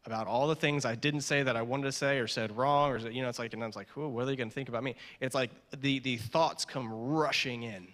about 0.05 0.27
all 0.27 0.47
the 0.47 0.55
things 0.55 0.85
I 0.85 0.95
didn't 0.95 1.21
say 1.21 1.43
that 1.43 1.55
I 1.55 1.61
wanted 1.61 1.83
to 1.83 1.91
say 1.91 2.19
or 2.19 2.27
said 2.27 2.55
wrong, 2.55 2.91
or 2.91 2.97
you 2.97 3.21
know, 3.21 3.29
it's 3.29 3.37
like, 3.37 3.53
and 3.53 3.63
I'm 3.63 3.71
like, 3.75 3.89
what 3.89 4.21
are 4.21 4.25
they 4.25 4.35
going 4.35 4.49
to 4.49 4.53
think 4.53 4.69
about 4.69 4.83
me? 4.83 4.95
It's 5.19 5.35
like 5.35 5.51
the 5.81 5.99
the 5.99 6.17
thoughts 6.17 6.65
come 6.65 6.91
rushing 6.91 7.63
in, 7.63 7.87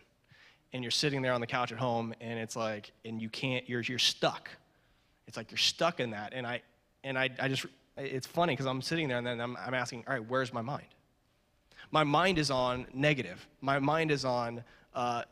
and 0.75 0.83
you're 0.83 0.91
sitting 0.91 1.21
there 1.21 1.31
on 1.31 1.39
the 1.39 1.47
couch 1.47 1.71
at 1.71 1.77
home 1.77 2.13
and 2.19 2.37
it's 2.37 2.57
like 2.57 2.91
and 3.05 3.21
you 3.21 3.29
can't 3.29 3.67
you're 3.69 3.79
you're 3.79 3.97
stuck. 3.97 4.49
It's 5.25 5.37
like 5.37 5.49
you're 5.49 5.57
stuck 5.57 6.01
in 6.01 6.11
that 6.11 6.33
and 6.35 6.45
i 6.45 6.61
and 7.05 7.17
i, 7.17 7.29
I 7.39 7.47
just 7.47 7.65
it's 7.97 8.27
funny 8.27 8.51
because 8.51 8.65
i'm 8.65 8.81
sitting 8.81 9.07
there 9.07 9.17
and 9.17 9.25
then 9.25 9.39
I'm, 9.39 9.55
I'm 9.55 9.73
asking 9.73 10.03
all 10.05 10.13
right 10.13 10.29
where's 10.29 10.51
my 10.53 10.61
mind? 10.61 10.87
My 11.91 12.03
mind 12.03 12.37
is 12.37 12.51
on 12.51 12.87
negative. 12.93 13.47
My 13.61 13.79
mind 13.79 14.11
is 14.11 14.25
on 14.25 14.65
uh, 14.93 15.23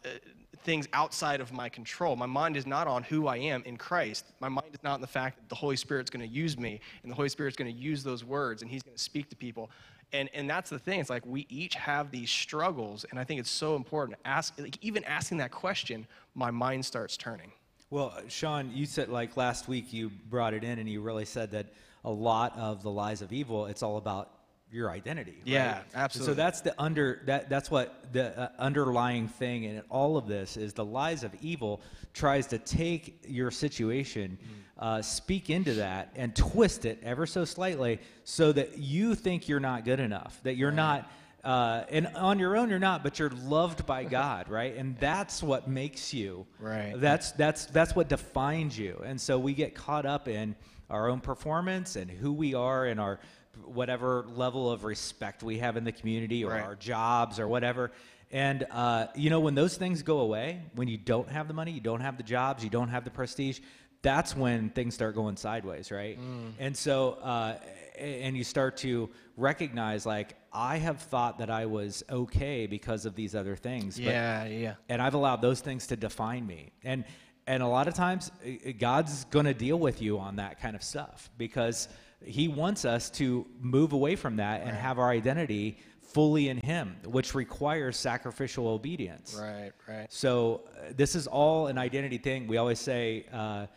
things 0.64 0.88
outside 0.94 1.42
of 1.42 1.52
my 1.52 1.68
control. 1.68 2.16
My 2.16 2.26
mind 2.26 2.56
is 2.56 2.66
not 2.66 2.88
on 2.88 3.04
who 3.04 3.28
i 3.28 3.36
am 3.36 3.64
in 3.66 3.76
christ. 3.76 4.24
My 4.40 4.48
mind 4.48 4.68
is 4.72 4.82
not 4.82 4.94
on 4.94 5.02
the 5.02 5.08
fact 5.08 5.40
that 5.40 5.50
the 5.50 5.56
holy 5.56 5.76
spirit's 5.76 6.10
going 6.10 6.26
to 6.26 6.34
use 6.34 6.58
me 6.58 6.80
and 7.04 7.12
the 7.12 7.16
holy 7.16 7.28
spirit's 7.28 7.58
going 7.58 7.74
to 7.74 7.78
use 7.78 8.02
those 8.02 8.24
words 8.24 8.62
and 8.62 8.72
he's 8.72 8.82
going 8.82 8.96
to 8.96 9.04
speak 9.04 9.30
to 9.30 9.36
people 9.36 9.70
and 10.14 10.30
and 10.34 10.50
that's 10.50 10.70
the 10.70 10.80
thing 10.80 11.00
it's 11.00 11.10
like 11.10 11.26
we 11.26 11.46
each 11.50 11.76
have 11.76 12.12
these 12.12 12.30
struggles 12.30 13.06
and 13.10 13.20
i 13.20 13.24
think 13.24 13.40
it's 13.40 13.50
so 13.50 13.76
important 13.76 14.18
ask 14.24 14.54
like 14.60 14.78
even 14.82 15.04
asking 15.04 15.38
that 15.38 15.52
question 15.52 16.08
my 16.36 16.50
mind 16.50 16.84
starts 16.84 17.18
turning. 17.18 17.52
Well 17.90 18.14
sean 18.28 18.72
you 18.74 18.86
said 18.86 19.10
like 19.10 19.36
last 19.36 19.68
week 19.68 19.92
you 19.92 20.10
brought 20.30 20.54
it 20.54 20.64
in 20.64 20.80
and 20.80 20.90
you 20.90 21.02
really 21.02 21.26
said 21.26 21.52
that 21.52 21.68
a 22.06 22.12
lot 22.12 22.58
of 22.58 22.82
the 22.84 22.90
lies 22.90 23.22
of 23.22 23.34
evil 23.34 23.66
it's 23.66 23.84
all 23.84 23.98
about 23.98 24.33
your 24.74 24.90
identity 24.90 25.32
right? 25.32 25.42
yeah 25.46 25.82
absolutely 25.96 26.34
so 26.34 26.36
that's 26.36 26.62
the 26.62 26.74
under 26.82 27.22
that 27.26 27.48
that's 27.48 27.70
what 27.70 28.12
the 28.12 28.38
uh, 28.38 28.50
underlying 28.60 29.28
thing 29.28 29.64
in 29.64 29.82
all 29.90 30.18
of 30.18 30.28
this 30.28 30.58
is 30.58 30.74
the 30.74 30.84
lies 30.84 31.24
of 31.24 31.32
evil 31.42 31.80
tries 32.14 32.48
to 32.48 32.58
take 32.58 33.24
your 33.28 33.52
situation 33.52 34.38
mm 34.42 34.64
uh, 34.84 35.02
speak 35.02 35.50
into 35.50 35.76
that 35.76 36.12
and 36.16 36.36
twist 36.36 36.86
it 36.86 37.00
ever 37.04 37.26
so 37.26 37.46
slightly 37.46 38.00
so 38.24 38.52
that 38.52 38.78
you 38.78 39.16
think 39.16 39.48
you're 39.48 39.60
not 39.60 39.86
good 39.86 40.00
enough, 40.00 40.40
that 40.44 40.56
you're 40.56 40.70
right. 40.70 40.76
not. 40.76 41.12
Uh, 41.44 41.84
and 41.90 42.08
on 42.16 42.40
your 42.40 42.56
own 42.56 42.70
you're 42.70 42.80
not 42.80 43.04
but 43.04 43.20
you're 43.20 43.30
loved 43.44 43.86
by 43.86 44.04
god 44.20 44.48
right 44.48 44.78
and 44.78 44.98
that's 45.00 45.44
what 45.44 45.68
makes 45.68 46.14
you 46.14 46.48
right 46.58 46.94
that's 47.02 47.34
that's 47.34 47.66
that's 47.66 47.94
what 47.94 48.08
defines 48.08 48.80
you 48.80 48.98
and 49.06 49.20
so 49.20 49.38
we 49.38 49.54
get 49.54 49.76
caught 49.76 50.06
up 50.06 50.30
in 50.30 50.56
our 50.90 51.10
own 51.10 51.20
performance 51.20 51.98
and 51.98 52.10
who 52.10 52.32
we 52.32 52.54
are 52.54 52.86
and 52.86 52.98
our 52.98 53.20
whatever 53.66 54.26
level 54.36 54.72
of 54.72 54.84
respect 54.84 55.44
we 55.44 55.60
have 55.60 55.78
in 55.78 55.84
the 55.84 55.92
community 55.92 56.44
or 56.44 56.52
right. 56.52 56.64
our 56.64 56.76
jobs 56.76 57.40
or 57.40 57.48
whatever 57.48 57.92
and 58.32 58.66
uh, 58.72 59.08
you 59.16 59.30
know 59.30 59.40
when 59.40 59.56
those 59.56 59.78
things 59.78 60.02
go 60.02 60.20
away 60.20 60.62
when 60.76 60.88
you 60.88 60.98
don't 60.98 61.30
have 61.30 61.48
the 61.48 61.54
money 61.54 61.72
you 61.72 61.82
don't 61.82 62.02
have 62.02 62.18
the 62.18 62.24
jobs 62.24 62.64
you 62.64 62.70
don't 62.70 62.90
have 62.90 63.04
the 63.04 63.12
prestige 63.12 63.60
that's 64.04 64.36
when 64.36 64.70
things 64.70 64.94
start 64.94 65.16
going 65.16 65.38
sideways, 65.38 65.90
right? 65.90 66.20
Mm. 66.20 66.52
And 66.60 66.78
so, 66.78 67.14
uh, 67.24 67.56
and 67.98 68.38
you 68.38 68.44
start 68.44 68.78
to 68.78 69.10
recognize, 69.38 70.06
like, 70.06 70.36
I 70.52 70.78
have 70.78 71.00
thought 71.00 71.40
that 71.40 71.50
I 71.50 71.66
was 71.66 72.04
okay 72.10 72.68
because 72.68 73.06
of 73.06 73.16
these 73.16 73.34
other 73.34 73.56
things. 73.56 73.96
but- 73.96 74.06
Yeah, 74.06 74.46
yeah. 74.46 74.74
and 74.90 75.02
I've 75.02 75.14
allowed 75.14 75.42
those 75.42 75.62
things 75.62 75.88
to 75.88 75.96
define 75.96 76.46
me. 76.46 76.72
And 76.84 77.06
and 77.46 77.62
a 77.62 77.68
lot 77.68 77.90
of 77.90 77.94
times 77.94 78.32
uh, 78.46 78.72
God's 78.80 79.26
going 79.26 79.46
to 79.46 79.54
deal 79.54 79.78
with 79.78 80.02
you 80.02 80.18
on 80.18 80.38
that 80.38 80.62
kind 80.62 80.78
of 80.78 80.84
stuff 80.84 81.30
because 81.38 81.90
he 82.26 82.48
wants 82.48 82.86
us 82.86 83.10
to 83.12 83.46
move 83.60 83.94
away 83.94 84.16
from 84.16 84.38
that 84.38 84.62
and 84.62 84.72
have 84.72 85.00
our 85.00 85.10
identity 85.10 85.78
fully 86.02 86.50
in 86.50 86.58
him, 86.58 86.96
which 87.06 87.34
requires 87.34 87.98
sacrificial 87.98 88.68
obedience. 88.68 89.38
Right, 89.40 89.72
right. 89.88 90.12
So 90.12 90.62
uh, 90.78 90.94
this 90.96 91.16
is 91.16 91.28
all 91.28 91.68
an 91.68 91.78
identity 91.78 92.18
thing. 92.18 92.48
We 92.48 92.58
always 92.58 92.80
say 92.80 93.26
uh, 93.34 93.68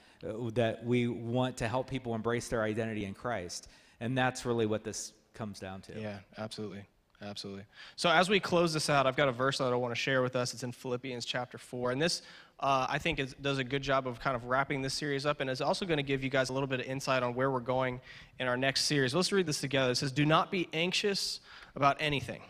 that 0.52 0.84
we 0.84 1.08
want 1.08 1.56
to 1.58 1.68
help 1.68 1.88
people 1.88 2.14
embrace 2.14 2.48
their 2.48 2.62
identity 2.62 3.04
in 3.04 3.14
Christ, 3.14 3.68
and 4.00 4.16
that's 4.16 4.44
really 4.44 4.66
what 4.66 4.84
this 4.84 5.12
comes 5.34 5.58
down 5.58 5.80
to. 5.82 6.00
Yeah, 6.00 6.18
absolutely. 6.38 6.84
Absolutely. 7.22 7.64
So 7.96 8.10
as 8.10 8.28
we 8.28 8.38
close 8.40 8.74
this 8.74 8.90
out, 8.90 9.06
I've 9.06 9.16
got 9.16 9.28
a 9.28 9.32
verse 9.32 9.58
that 9.58 9.72
I 9.72 9.76
want 9.76 9.94
to 9.94 10.00
share 10.00 10.22
with 10.22 10.36
us. 10.36 10.52
It's 10.52 10.62
in 10.62 10.72
Philippians 10.72 11.24
chapter 11.24 11.56
4. 11.56 11.92
And 11.92 12.02
this, 12.02 12.22
uh, 12.58 12.86
I 12.88 12.98
think, 12.98 13.18
is, 13.18 13.34
does 13.34 13.58
a 13.58 13.64
good 13.64 13.82
job 13.82 14.06
of 14.06 14.18
kind 14.18 14.34
of 14.34 14.44
wrapping 14.44 14.80
this 14.80 14.94
series 14.94 15.26
up 15.26 15.40
and 15.40 15.50
is 15.50 15.60
also 15.60 15.84
going 15.84 15.98
to 15.98 16.02
give 16.02 16.24
you 16.24 16.30
guys 16.30 16.48
a 16.48 16.52
little 16.54 16.66
bit 16.66 16.80
of 16.80 16.86
insight 16.86 17.22
on 17.22 17.34
where 17.34 17.50
we're 17.50 17.60
going 17.60 18.00
in 18.38 18.48
our 18.48 18.56
next 18.56 18.84
series. 18.84 19.14
Let's 19.14 19.30
read 19.30 19.46
this 19.46 19.60
together. 19.60 19.90
It 19.92 19.96
says, 19.96 20.10
Do 20.10 20.24
not 20.24 20.50
be 20.50 20.68
anxious 20.72 21.40
about 21.74 21.96
anything, 22.00 22.40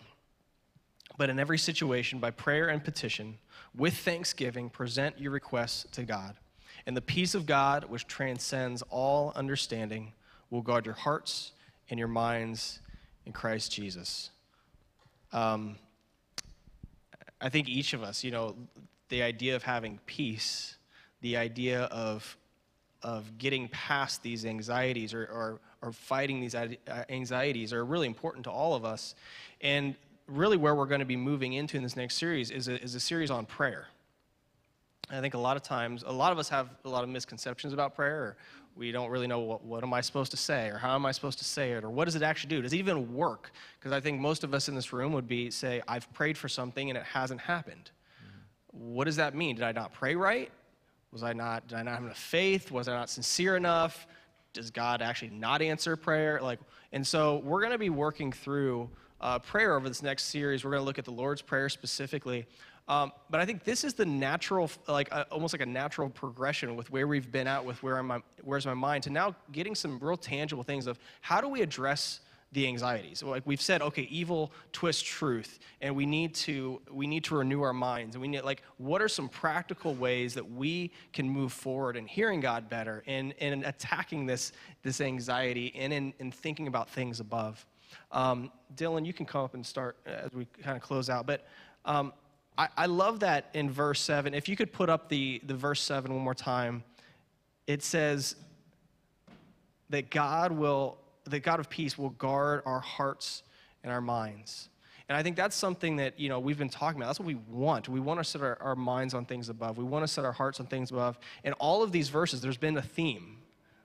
but 1.18 1.28
in 1.28 1.40
every 1.40 1.58
situation, 1.58 2.20
by 2.20 2.30
prayer 2.30 2.68
and 2.68 2.84
petition, 2.84 3.38
with 3.74 3.94
thanksgiving, 3.94 4.70
present 4.70 5.18
your 5.18 5.32
requests 5.32 5.86
to 5.92 6.04
God. 6.04 6.36
And 6.86 6.96
the 6.96 7.02
peace 7.02 7.34
of 7.34 7.44
God, 7.44 7.84
which 7.84 8.06
transcends 8.06 8.82
all 8.90 9.32
understanding, 9.34 10.12
will 10.50 10.62
guard 10.62 10.86
your 10.86 10.94
hearts 10.94 11.50
and 11.90 11.98
your 11.98 12.08
minds 12.08 12.78
in 13.24 13.32
Christ 13.32 13.72
Jesus. 13.72 14.30
Um, 15.32 15.76
I 17.40 17.48
think 17.48 17.68
each 17.68 17.92
of 17.92 18.04
us, 18.04 18.22
you 18.22 18.30
know, 18.30 18.54
the 19.08 19.22
idea 19.22 19.56
of 19.56 19.62
having 19.62 19.98
peace, 20.06 20.76
the 21.20 21.36
idea 21.36 21.82
of 21.84 22.36
of 23.02 23.38
getting 23.38 23.68
past 23.68 24.22
these 24.22 24.44
anxieties 24.44 25.14
or, 25.14 25.22
or, 25.26 25.60
or 25.80 25.92
fighting 25.92 26.40
these 26.40 26.56
uh, 26.56 26.66
anxieties 27.08 27.72
are 27.72 27.84
really 27.84 28.06
important 28.06 28.42
to 28.44 28.50
all 28.50 28.74
of 28.74 28.84
us. 28.84 29.14
And 29.60 29.94
really, 30.26 30.56
where 30.56 30.74
we're 30.74 30.86
going 30.86 31.00
to 31.00 31.06
be 31.06 31.16
moving 31.16 31.52
into 31.52 31.76
in 31.76 31.84
this 31.84 31.94
next 31.94 32.16
series 32.16 32.50
is 32.50 32.66
a, 32.66 32.82
is 32.82 32.96
a 32.96 33.00
series 33.00 33.30
on 33.30 33.46
prayer. 33.46 33.86
I 35.08 35.20
think 35.20 35.34
a 35.34 35.38
lot 35.38 35.56
of 35.56 35.62
times, 35.62 36.02
a 36.04 36.12
lot 36.12 36.32
of 36.32 36.38
us 36.38 36.48
have 36.48 36.68
a 36.84 36.88
lot 36.88 37.04
of 37.04 37.10
misconceptions 37.10 37.72
about 37.72 37.94
prayer. 37.94 38.36
We 38.74 38.90
don't 38.90 39.08
really 39.08 39.28
know 39.28 39.38
what, 39.38 39.64
what 39.64 39.84
am 39.84 39.94
I 39.94 40.00
supposed 40.00 40.32
to 40.32 40.36
say, 40.36 40.68
or 40.68 40.78
how 40.78 40.96
am 40.96 41.06
I 41.06 41.12
supposed 41.12 41.38
to 41.38 41.44
say 41.44 41.72
it, 41.72 41.84
or 41.84 41.90
what 41.90 42.06
does 42.06 42.16
it 42.16 42.22
actually 42.22 42.50
do? 42.50 42.62
Does 42.62 42.72
it 42.72 42.78
even 42.78 43.14
work? 43.14 43.52
Because 43.78 43.92
I 43.92 44.00
think 44.00 44.20
most 44.20 44.42
of 44.42 44.52
us 44.52 44.68
in 44.68 44.74
this 44.74 44.92
room 44.92 45.12
would 45.12 45.28
be 45.28 45.50
say, 45.50 45.80
I've 45.86 46.12
prayed 46.12 46.36
for 46.36 46.48
something 46.48 46.90
and 46.90 46.98
it 46.98 47.04
hasn't 47.04 47.40
happened. 47.40 47.92
What 48.78 49.04
does 49.04 49.16
that 49.16 49.34
mean? 49.34 49.56
Did 49.56 49.64
I 49.64 49.72
not 49.72 49.92
pray 49.92 50.14
right? 50.14 50.50
Was 51.12 51.22
I 51.22 51.32
not? 51.32 51.68
Did 51.68 51.78
I 51.78 51.82
not 51.82 51.94
have 51.94 52.04
enough 52.04 52.18
faith? 52.18 52.70
Was 52.70 52.88
I 52.88 52.94
not 52.94 53.08
sincere 53.08 53.56
enough? 53.56 54.06
Does 54.52 54.70
God 54.70 55.02
actually 55.02 55.30
not 55.30 55.62
answer 55.62 55.96
prayer? 55.96 56.40
Like, 56.42 56.58
and 56.92 57.06
so 57.06 57.38
we're 57.44 57.60
going 57.60 57.72
to 57.72 57.78
be 57.78 57.90
working 57.90 58.32
through 58.32 58.90
uh, 59.20 59.38
prayer 59.38 59.76
over 59.76 59.88
this 59.88 60.02
next 60.02 60.24
series. 60.24 60.64
We're 60.64 60.72
going 60.72 60.82
to 60.82 60.86
look 60.86 60.98
at 60.98 61.04
the 61.04 61.12
Lord's 61.12 61.42
Prayer 61.42 61.68
specifically. 61.68 62.46
Um, 62.88 63.12
but 63.30 63.40
I 63.40 63.46
think 63.46 63.64
this 63.64 63.82
is 63.82 63.94
the 63.94 64.06
natural, 64.06 64.70
like 64.86 65.08
uh, 65.10 65.24
almost 65.30 65.52
like 65.52 65.62
a 65.62 65.66
natural 65.66 66.08
progression 66.08 66.76
with 66.76 66.90
where 66.90 67.08
we've 67.08 67.32
been 67.32 67.46
at, 67.46 67.64
with 67.64 67.82
where 67.82 67.98
am 67.98 68.10
I, 68.12 68.22
where's 68.42 68.64
my 68.64 68.74
mind, 68.74 69.02
to 69.04 69.10
now 69.10 69.34
getting 69.50 69.74
some 69.74 69.98
real 69.98 70.16
tangible 70.16 70.62
things 70.62 70.86
of 70.86 70.98
how 71.20 71.40
do 71.40 71.48
we 71.48 71.62
address 71.62 72.20
the 72.56 72.66
anxieties. 72.66 73.22
Like 73.22 73.42
we've 73.44 73.60
said, 73.60 73.82
okay, 73.82 74.08
evil 74.10 74.50
twists 74.72 75.02
truth, 75.02 75.58
and 75.82 75.94
we 75.94 76.06
need 76.06 76.34
to 76.36 76.80
we 76.90 77.06
need 77.06 77.22
to 77.24 77.36
renew 77.36 77.60
our 77.60 77.74
minds, 77.74 78.14
and 78.14 78.22
we 78.22 78.28
need 78.28 78.44
like 78.44 78.62
what 78.78 79.02
are 79.02 79.08
some 79.08 79.28
practical 79.28 79.94
ways 79.94 80.32
that 80.32 80.50
we 80.50 80.90
can 81.12 81.28
move 81.28 81.52
forward 81.52 81.98
in 81.98 82.06
hearing 82.06 82.40
God 82.40 82.70
better, 82.70 83.04
and 83.06 83.32
in 83.32 83.62
attacking 83.64 84.24
this 84.24 84.52
this 84.82 85.02
anxiety, 85.02 85.70
and 85.76 85.92
in, 85.92 86.14
in 86.18 86.32
thinking 86.32 86.66
about 86.66 86.88
things 86.88 87.20
above. 87.20 87.66
Um, 88.10 88.50
Dylan, 88.74 89.04
you 89.04 89.12
can 89.12 89.26
come 89.26 89.44
up 89.44 89.52
and 89.52 89.64
start 89.64 89.98
as 90.06 90.32
we 90.32 90.46
kind 90.62 90.76
of 90.76 90.82
close 90.82 91.10
out, 91.10 91.26
but. 91.26 91.46
Um, 91.84 92.12
I, 92.58 92.68
I 92.74 92.86
love 92.86 93.20
that 93.20 93.50
in 93.52 93.70
verse 93.70 94.00
7. 94.00 94.32
If 94.32 94.48
you 94.48 94.56
could 94.56 94.72
put 94.72 94.88
up 94.88 95.10
the, 95.10 95.42
the 95.44 95.54
verse 95.54 95.78
7 95.82 96.10
one 96.10 96.22
more 96.24 96.34
time, 96.34 96.84
it 97.66 97.82
says 97.82 98.34
that 99.90 100.08
God 100.10 100.52
will, 100.52 100.96
that 101.30 101.40
God 101.40 101.60
of 101.60 101.68
peace 101.68 101.96
will 101.98 102.10
guard 102.10 102.62
our 102.66 102.80
hearts 102.80 103.42
and 103.82 103.92
our 103.92 104.00
minds. 104.00 104.68
And 105.08 105.16
I 105.16 105.22
think 105.22 105.36
that's 105.36 105.54
something 105.54 105.96
that, 105.96 106.18
you 106.18 106.28
know, 106.28 106.40
we've 106.40 106.58
been 106.58 106.68
talking 106.68 107.00
about. 107.00 107.06
That's 107.08 107.20
what 107.20 107.26
we 107.26 107.36
want. 107.48 107.88
We 107.88 108.00
want 108.00 108.18
to 108.18 108.24
set 108.24 108.42
our, 108.42 108.58
our 108.60 108.74
minds 108.74 109.14
on 109.14 109.24
things 109.24 109.48
above. 109.48 109.78
We 109.78 109.84
want 109.84 110.02
to 110.02 110.08
set 110.08 110.24
our 110.24 110.32
hearts 110.32 110.58
on 110.58 110.66
things 110.66 110.90
above. 110.90 111.18
In 111.44 111.52
all 111.54 111.82
of 111.82 111.92
these 111.92 112.08
verses, 112.08 112.40
there's 112.40 112.56
been 112.56 112.76
a 112.76 112.82
theme. 112.82 113.38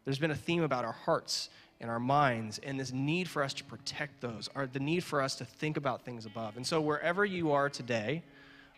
There's 0.03 0.17
been 0.17 0.31
a 0.31 0.35
theme 0.35 0.63
about 0.63 0.83
our 0.83 0.91
hearts 0.91 1.49
and 1.79 1.89
our 1.89 1.99
minds 1.99 2.59
and 2.59 2.79
this 2.79 2.91
need 2.91 3.27
for 3.27 3.43
us 3.43 3.53
to 3.55 3.63
protect 3.63 4.21
those, 4.21 4.49
or 4.55 4.67
the 4.67 4.79
need 4.79 5.03
for 5.03 5.21
us 5.21 5.35
to 5.35 5.45
think 5.45 5.77
about 5.77 6.03
things 6.05 6.25
above. 6.25 6.57
And 6.57 6.65
so 6.65 6.81
wherever 6.81 7.23
you 7.23 7.51
are 7.51 7.69
today, 7.69 8.23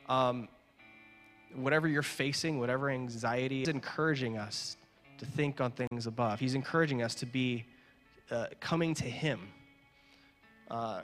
um, 0.09 0.49
whatever 1.55 1.87
you're 1.87 2.01
facing, 2.01 2.59
whatever 2.59 2.89
anxiety, 2.89 3.59
He's 3.59 3.67
encouraging 3.69 4.37
us 4.37 4.77
to 5.17 5.25
think 5.25 5.61
on 5.61 5.71
things 5.71 6.07
above. 6.07 6.39
He's 6.39 6.55
encouraging 6.55 7.01
us 7.01 7.15
to 7.15 7.25
be 7.25 7.65
uh, 8.33 8.47
coming 8.59 8.93
to 8.95 9.05
Him, 9.05 9.39
uh, 10.69 11.01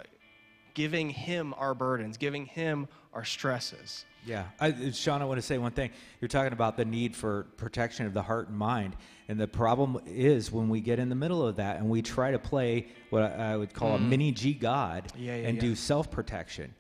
giving 0.74 1.10
Him 1.10 1.54
our 1.58 1.74
burdens, 1.74 2.18
giving 2.18 2.46
Him 2.46 2.88
our 3.14 3.24
stresses. 3.24 4.06
Yeah. 4.26 4.46
I, 4.60 4.92
Sean, 4.92 5.22
I 5.22 5.26
want 5.26 5.38
to 5.40 5.46
say 5.46 5.58
one 5.58 5.72
thing. 5.72 5.92
You're 6.20 6.28
talking 6.28 6.54
about 6.54 6.76
the 6.76 6.86
need 6.86 7.16
for 7.16 7.44
protection 7.58 8.06
of 8.06 8.14
the 8.14 8.22
heart 8.22 8.50
and 8.50 8.58
mind. 8.58 8.96
And 9.28 9.40
the 9.40 9.48
problem 9.48 10.00
is 10.06 10.52
when 10.52 10.70
we 10.70 10.82
get 10.82 11.00
in 11.00 11.10
the 11.10 11.16
middle 11.16 11.46
of 11.46 11.56
that 11.58 11.78
and 11.78 11.90
we 11.90 12.02
try 12.02 12.32
to 12.32 12.40
play 12.40 12.88
what 13.12 13.24
I 13.24 13.56
would 13.56 13.74
call 13.74 13.96
a 13.96 14.00
mini 14.00 14.32
G 14.32 14.54
God 14.54 15.12
Yeah, 15.16 15.36
yeah, 15.36 15.48
and 15.48 15.56
yeah. 15.56 15.62
do 15.62 15.76
self 15.76 16.12
protection, 16.12 16.74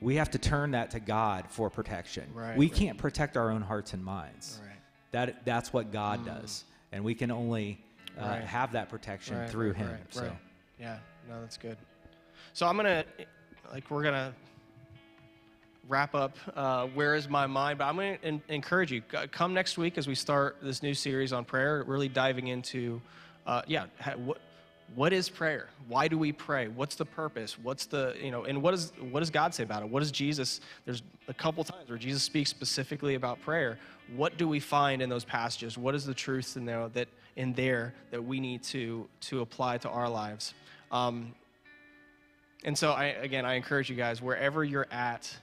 we 0.00 0.16
have 0.16 0.30
to 0.30 0.38
turn 0.38 0.72
that 0.72 0.90
to 0.92 1.00
God 1.00 1.46
for 1.48 1.70
protection. 1.70 2.24
Right, 2.34 2.56
we 2.56 2.66
right. 2.66 2.74
can't 2.74 2.98
protect 2.98 3.36
our 3.36 3.50
own 3.50 3.62
hearts 3.62 3.92
and 3.92 4.02
minds. 4.02 4.58
Right. 4.62 4.76
That, 5.12 5.44
that's 5.44 5.72
what 5.72 5.92
God 5.92 6.24
does. 6.24 6.64
And 6.92 7.04
we 7.04 7.14
can 7.14 7.30
only 7.30 7.84
uh, 8.20 8.24
Right. 8.26 8.42
have 8.44 8.72
that 8.72 8.88
protection 8.88 9.38
Right, 9.38 9.50
through 9.50 9.72
Him. 9.72 9.98
so. 10.10 10.36
Yeah, 10.78 10.98
no, 11.28 11.40
that's 11.40 11.56
good. 11.56 11.76
So 12.52 12.66
I'm 12.66 12.76
gonna, 12.76 13.04
like, 13.72 13.90
we're 13.90 14.02
gonna 14.02 14.34
wrap 15.88 16.14
up. 16.14 16.36
Uh, 16.54 16.86
Where 16.88 17.14
is 17.14 17.28
my 17.28 17.46
mind? 17.46 17.78
But 17.78 17.84
I'm 17.86 17.96
gonna 17.96 18.18
en- 18.22 18.42
encourage 18.48 18.92
you. 18.92 19.02
Come 19.02 19.54
next 19.54 19.78
week 19.78 19.98
as 19.98 20.06
we 20.06 20.14
start 20.14 20.56
this 20.62 20.82
new 20.82 20.94
series 20.94 21.32
on 21.32 21.44
prayer. 21.44 21.84
Really 21.86 22.08
diving 22.08 22.48
into, 22.48 23.00
uh, 23.46 23.62
yeah, 23.66 23.86
ha- 24.00 24.16
what 24.16 24.40
what 24.96 25.12
is 25.12 25.28
prayer? 25.28 25.68
Why 25.86 26.08
do 26.08 26.18
we 26.18 26.32
pray? 26.32 26.66
What's 26.66 26.96
the 26.96 27.04
purpose? 27.04 27.56
What's 27.56 27.86
the 27.86 28.16
you 28.20 28.32
know? 28.32 28.44
And 28.44 28.60
what 28.60 28.72
does 28.72 28.92
what 29.10 29.20
does 29.20 29.30
God 29.30 29.54
say 29.54 29.62
about 29.62 29.82
it? 29.84 29.88
What 29.88 30.00
does 30.00 30.10
Jesus? 30.10 30.60
There's 30.84 31.02
a 31.28 31.34
couple 31.34 31.62
times 31.62 31.88
where 31.88 31.98
Jesus 31.98 32.24
speaks 32.24 32.50
specifically 32.50 33.14
about 33.14 33.40
prayer. 33.40 33.78
What 34.16 34.36
do 34.36 34.48
we 34.48 34.58
find 34.58 35.00
in 35.00 35.08
those 35.08 35.24
passages? 35.24 35.78
What 35.78 35.94
is 35.94 36.04
the 36.04 36.14
truth 36.14 36.56
in 36.56 36.64
there 36.64 36.88
that 36.88 37.06
in 37.36 37.52
there 37.54 37.94
that 38.10 38.22
we 38.22 38.40
need 38.40 38.62
to 38.64 39.08
to 39.22 39.40
apply 39.40 39.78
to 39.78 39.88
our 39.88 40.08
lives? 40.08 40.54
Um, 40.90 41.34
and 42.64 42.76
so, 42.76 42.92
I, 42.92 43.06
again, 43.06 43.46
I 43.46 43.54
encourage 43.54 43.88
you 43.88 43.96
guys, 43.96 44.20
wherever 44.20 44.62
you're 44.64 44.86
at, 44.90 45.34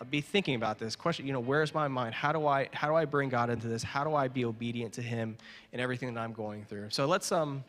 uh, 0.00 0.04
be 0.04 0.20
thinking 0.20 0.54
about 0.54 0.78
this 0.78 0.96
question. 0.96 1.26
You 1.26 1.32
know, 1.32 1.40
where's 1.40 1.74
my 1.74 1.86
mind? 1.86 2.14
How 2.14 2.32
do 2.32 2.46
I 2.46 2.68
how 2.72 2.88
do 2.88 2.94
I 2.94 3.04
bring 3.04 3.28
God 3.28 3.50
into 3.50 3.68
this? 3.68 3.82
How 3.82 4.04
do 4.04 4.14
I 4.14 4.28
be 4.28 4.44
obedient 4.44 4.94
to 4.94 5.02
Him 5.02 5.36
in 5.72 5.80
everything 5.80 6.12
that 6.14 6.20
I'm 6.20 6.32
going 6.32 6.64
through? 6.64 6.88
So 6.90 7.06
let's 7.06 7.30
um 7.30 7.62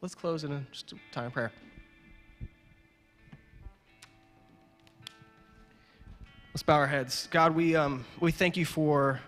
let's 0.00 0.14
close 0.14 0.44
in 0.44 0.52
a, 0.52 0.66
just 0.70 0.92
a 0.92 0.96
time 1.12 1.26
of 1.26 1.32
prayer. 1.32 1.52
Let's 6.54 6.62
bow 6.62 6.76
our 6.76 6.86
heads. 6.86 7.28
God, 7.30 7.54
we 7.54 7.74
um 7.74 8.04
we 8.20 8.30
thank 8.30 8.56
you 8.56 8.64
for 8.64 9.20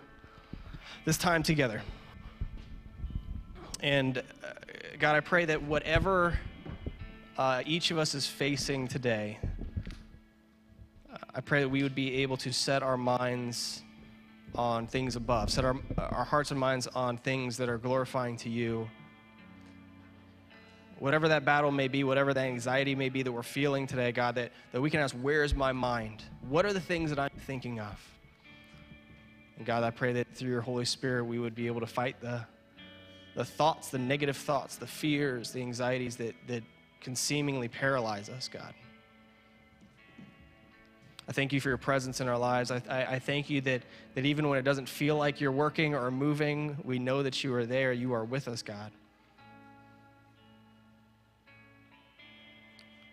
this 1.05 1.17
time 1.17 1.43
together. 1.43 1.81
And 3.81 4.17
uh, 4.17 4.21
God, 4.99 5.15
I 5.15 5.21
pray 5.21 5.45
that 5.45 5.63
whatever 5.63 6.37
uh, 7.37 7.63
each 7.65 7.91
of 7.91 7.97
us 7.97 8.13
is 8.13 8.27
facing 8.27 8.89
today, 8.89 9.39
uh, 11.11 11.17
I 11.33 11.39
pray 11.39 11.61
that 11.61 11.69
we 11.69 11.83
would 11.83 11.95
be 11.95 12.21
able 12.21 12.35
to 12.37 12.51
set 12.51 12.83
our 12.83 12.97
minds 12.97 13.81
on 14.53 14.87
things 14.87 15.15
above, 15.15 15.49
set 15.49 15.63
our, 15.63 15.77
our 15.97 16.25
hearts 16.25 16.51
and 16.51 16.59
minds 16.59 16.87
on 16.87 17.17
things 17.17 17.55
that 17.57 17.69
are 17.69 17.77
glorifying 17.77 18.35
to 18.37 18.49
you. 18.49 18.89
Whatever 20.97 21.29
that 21.29 21.45
battle 21.45 21.71
may 21.71 21.87
be, 21.87 22.03
whatever 22.03 22.33
that 22.33 22.43
anxiety 22.43 22.95
may 22.95 23.07
be 23.07 23.23
that 23.23 23.31
we're 23.31 23.43
feeling 23.43 23.87
today, 23.87 24.11
God, 24.11 24.35
that, 24.35 24.51
that 24.73 24.81
we 24.81 24.89
can 24.89 24.99
ask, 24.99 25.15
Where's 25.15 25.55
my 25.55 25.71
mind? 25.71 26.23
What 26.49 26.65
are 26.65 26.73
the 26.73 26.81
things 26.81 27.09
that 27.11 27.19
I'm 27.19 27.29
thinking 27.45 27.79
of? 27.79 27.97
And 29.55 29.65
God, 29.65 29.83
I 29.83 29.91
pray 29.91 30.11
that 30.13 30.35
through 30.35 30.49
your 30.49 30.59
Holy 30.59 30.83
Spirit, 30.83 31.23
we 31.23 31.39
would 31.39 31.55
be 31.55 31.67
able 31.67 31.79
to 31.79 31.87
fight 31.87 32.19
the, 32.19 32.45
the 33.39 33.45
thoughts, 33.45 33.87
the 33.87 33.97
negative 33.97 34.35
thoughts, 34.35 34.75
the 34.75 34.85
fears, 34.85 35.53
the 35.53 35.61
anxieties 35.61 36.17
that, 36.17 36.35
that 36.47 36.61
can 36.99 37.15
seemingly 37.15 37.69
paralyze 37.69 38.27
us, 38.27 38.49
God. 38.49 38.73
I 41.25 41.31
thank 41.31 41.53
you 41.53 41.61
for 41.61 41.69
your 41.69 41.77
presence 41.77 42.19
in 42.19 42.27
our 42.27 42.37
lives. 42.37 42.69
I, 42.69 42.81
I, 42.89 43.05
I 43.05 43.19
thank 43.19 43.49
you 43.49 43.61
that, 43.61 43.83
that 44.15 44.25
even 44.25 44.49
when 44.49 44.59
it 44.59 44.63
doesn't 44.63 44.89
feel 44.89 45.15
like 45.15 45.39
you're 45.39 45.53
working 45.53 45.95
or 45.95 46.11
moving, 46.11 46.75
we 46.83 46.99
know 46.99 47.23
that 47.23 47.41
you 47.41 47.53
are 47.53 47.65
there. 47.65 47.93
You 47.93 48.11
are 48.11 48.25
with 48.25 48.49
us, 48.49 48.61
God. 48.61 48.91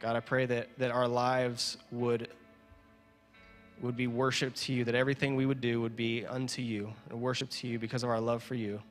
God, 0.00 0.16
I 0.16 0.20
pray 0.20 0.44
that, 0.46 0.76
that 0.78 0.90
our 0.90 1.06
lives 1.06 1.76
would, 1.92 2.30
would 3.80 3.96
be 3.96 4.08
worship 4.08 4.56
to 4.56 4.72
you, 4.72 4.82
that 4.86 4.96
everything 4.96 5.36
we 5.36 5.46
would 5.46 5.60
do 5.60 5.80
would 5.82 5.94
be 5.94 6.26
unto 6.26 6.62
you, 6.62 6.92
and 7.10 7.20
worship 7.20 7.48
to 7.50 7.68
you 7.68 7.78
because 7.78 8.02
of 8.02 8.10
our 8.10 8.20
love 8.20 8.42
for 8.42 8.56
you. 8.56 8.82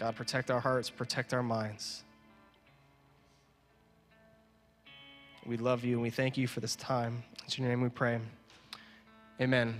God, 0.00 0.16
protect 0.16 0.50
our 0.50 0.60
hearts, 0.60 0.88
protect 0.88 1.34
our 1.34 1.42
minds. 1.42 2.04
We 5.44 5.58
love 5.58 5.84
you 5.84 5.92
and 5.92 6.02
we 6.02 6.08
thank 6.08 6.38
you 6.38 6.46
for 6.46 6.60
this 6.60 6.74
time. 6.74 7.22
In 7.44 7.62
your 7.62 7.68
name 7.68 7.82
we 7.82 7.90
pray. 7.90 8.18
Amen. 9.42 9.74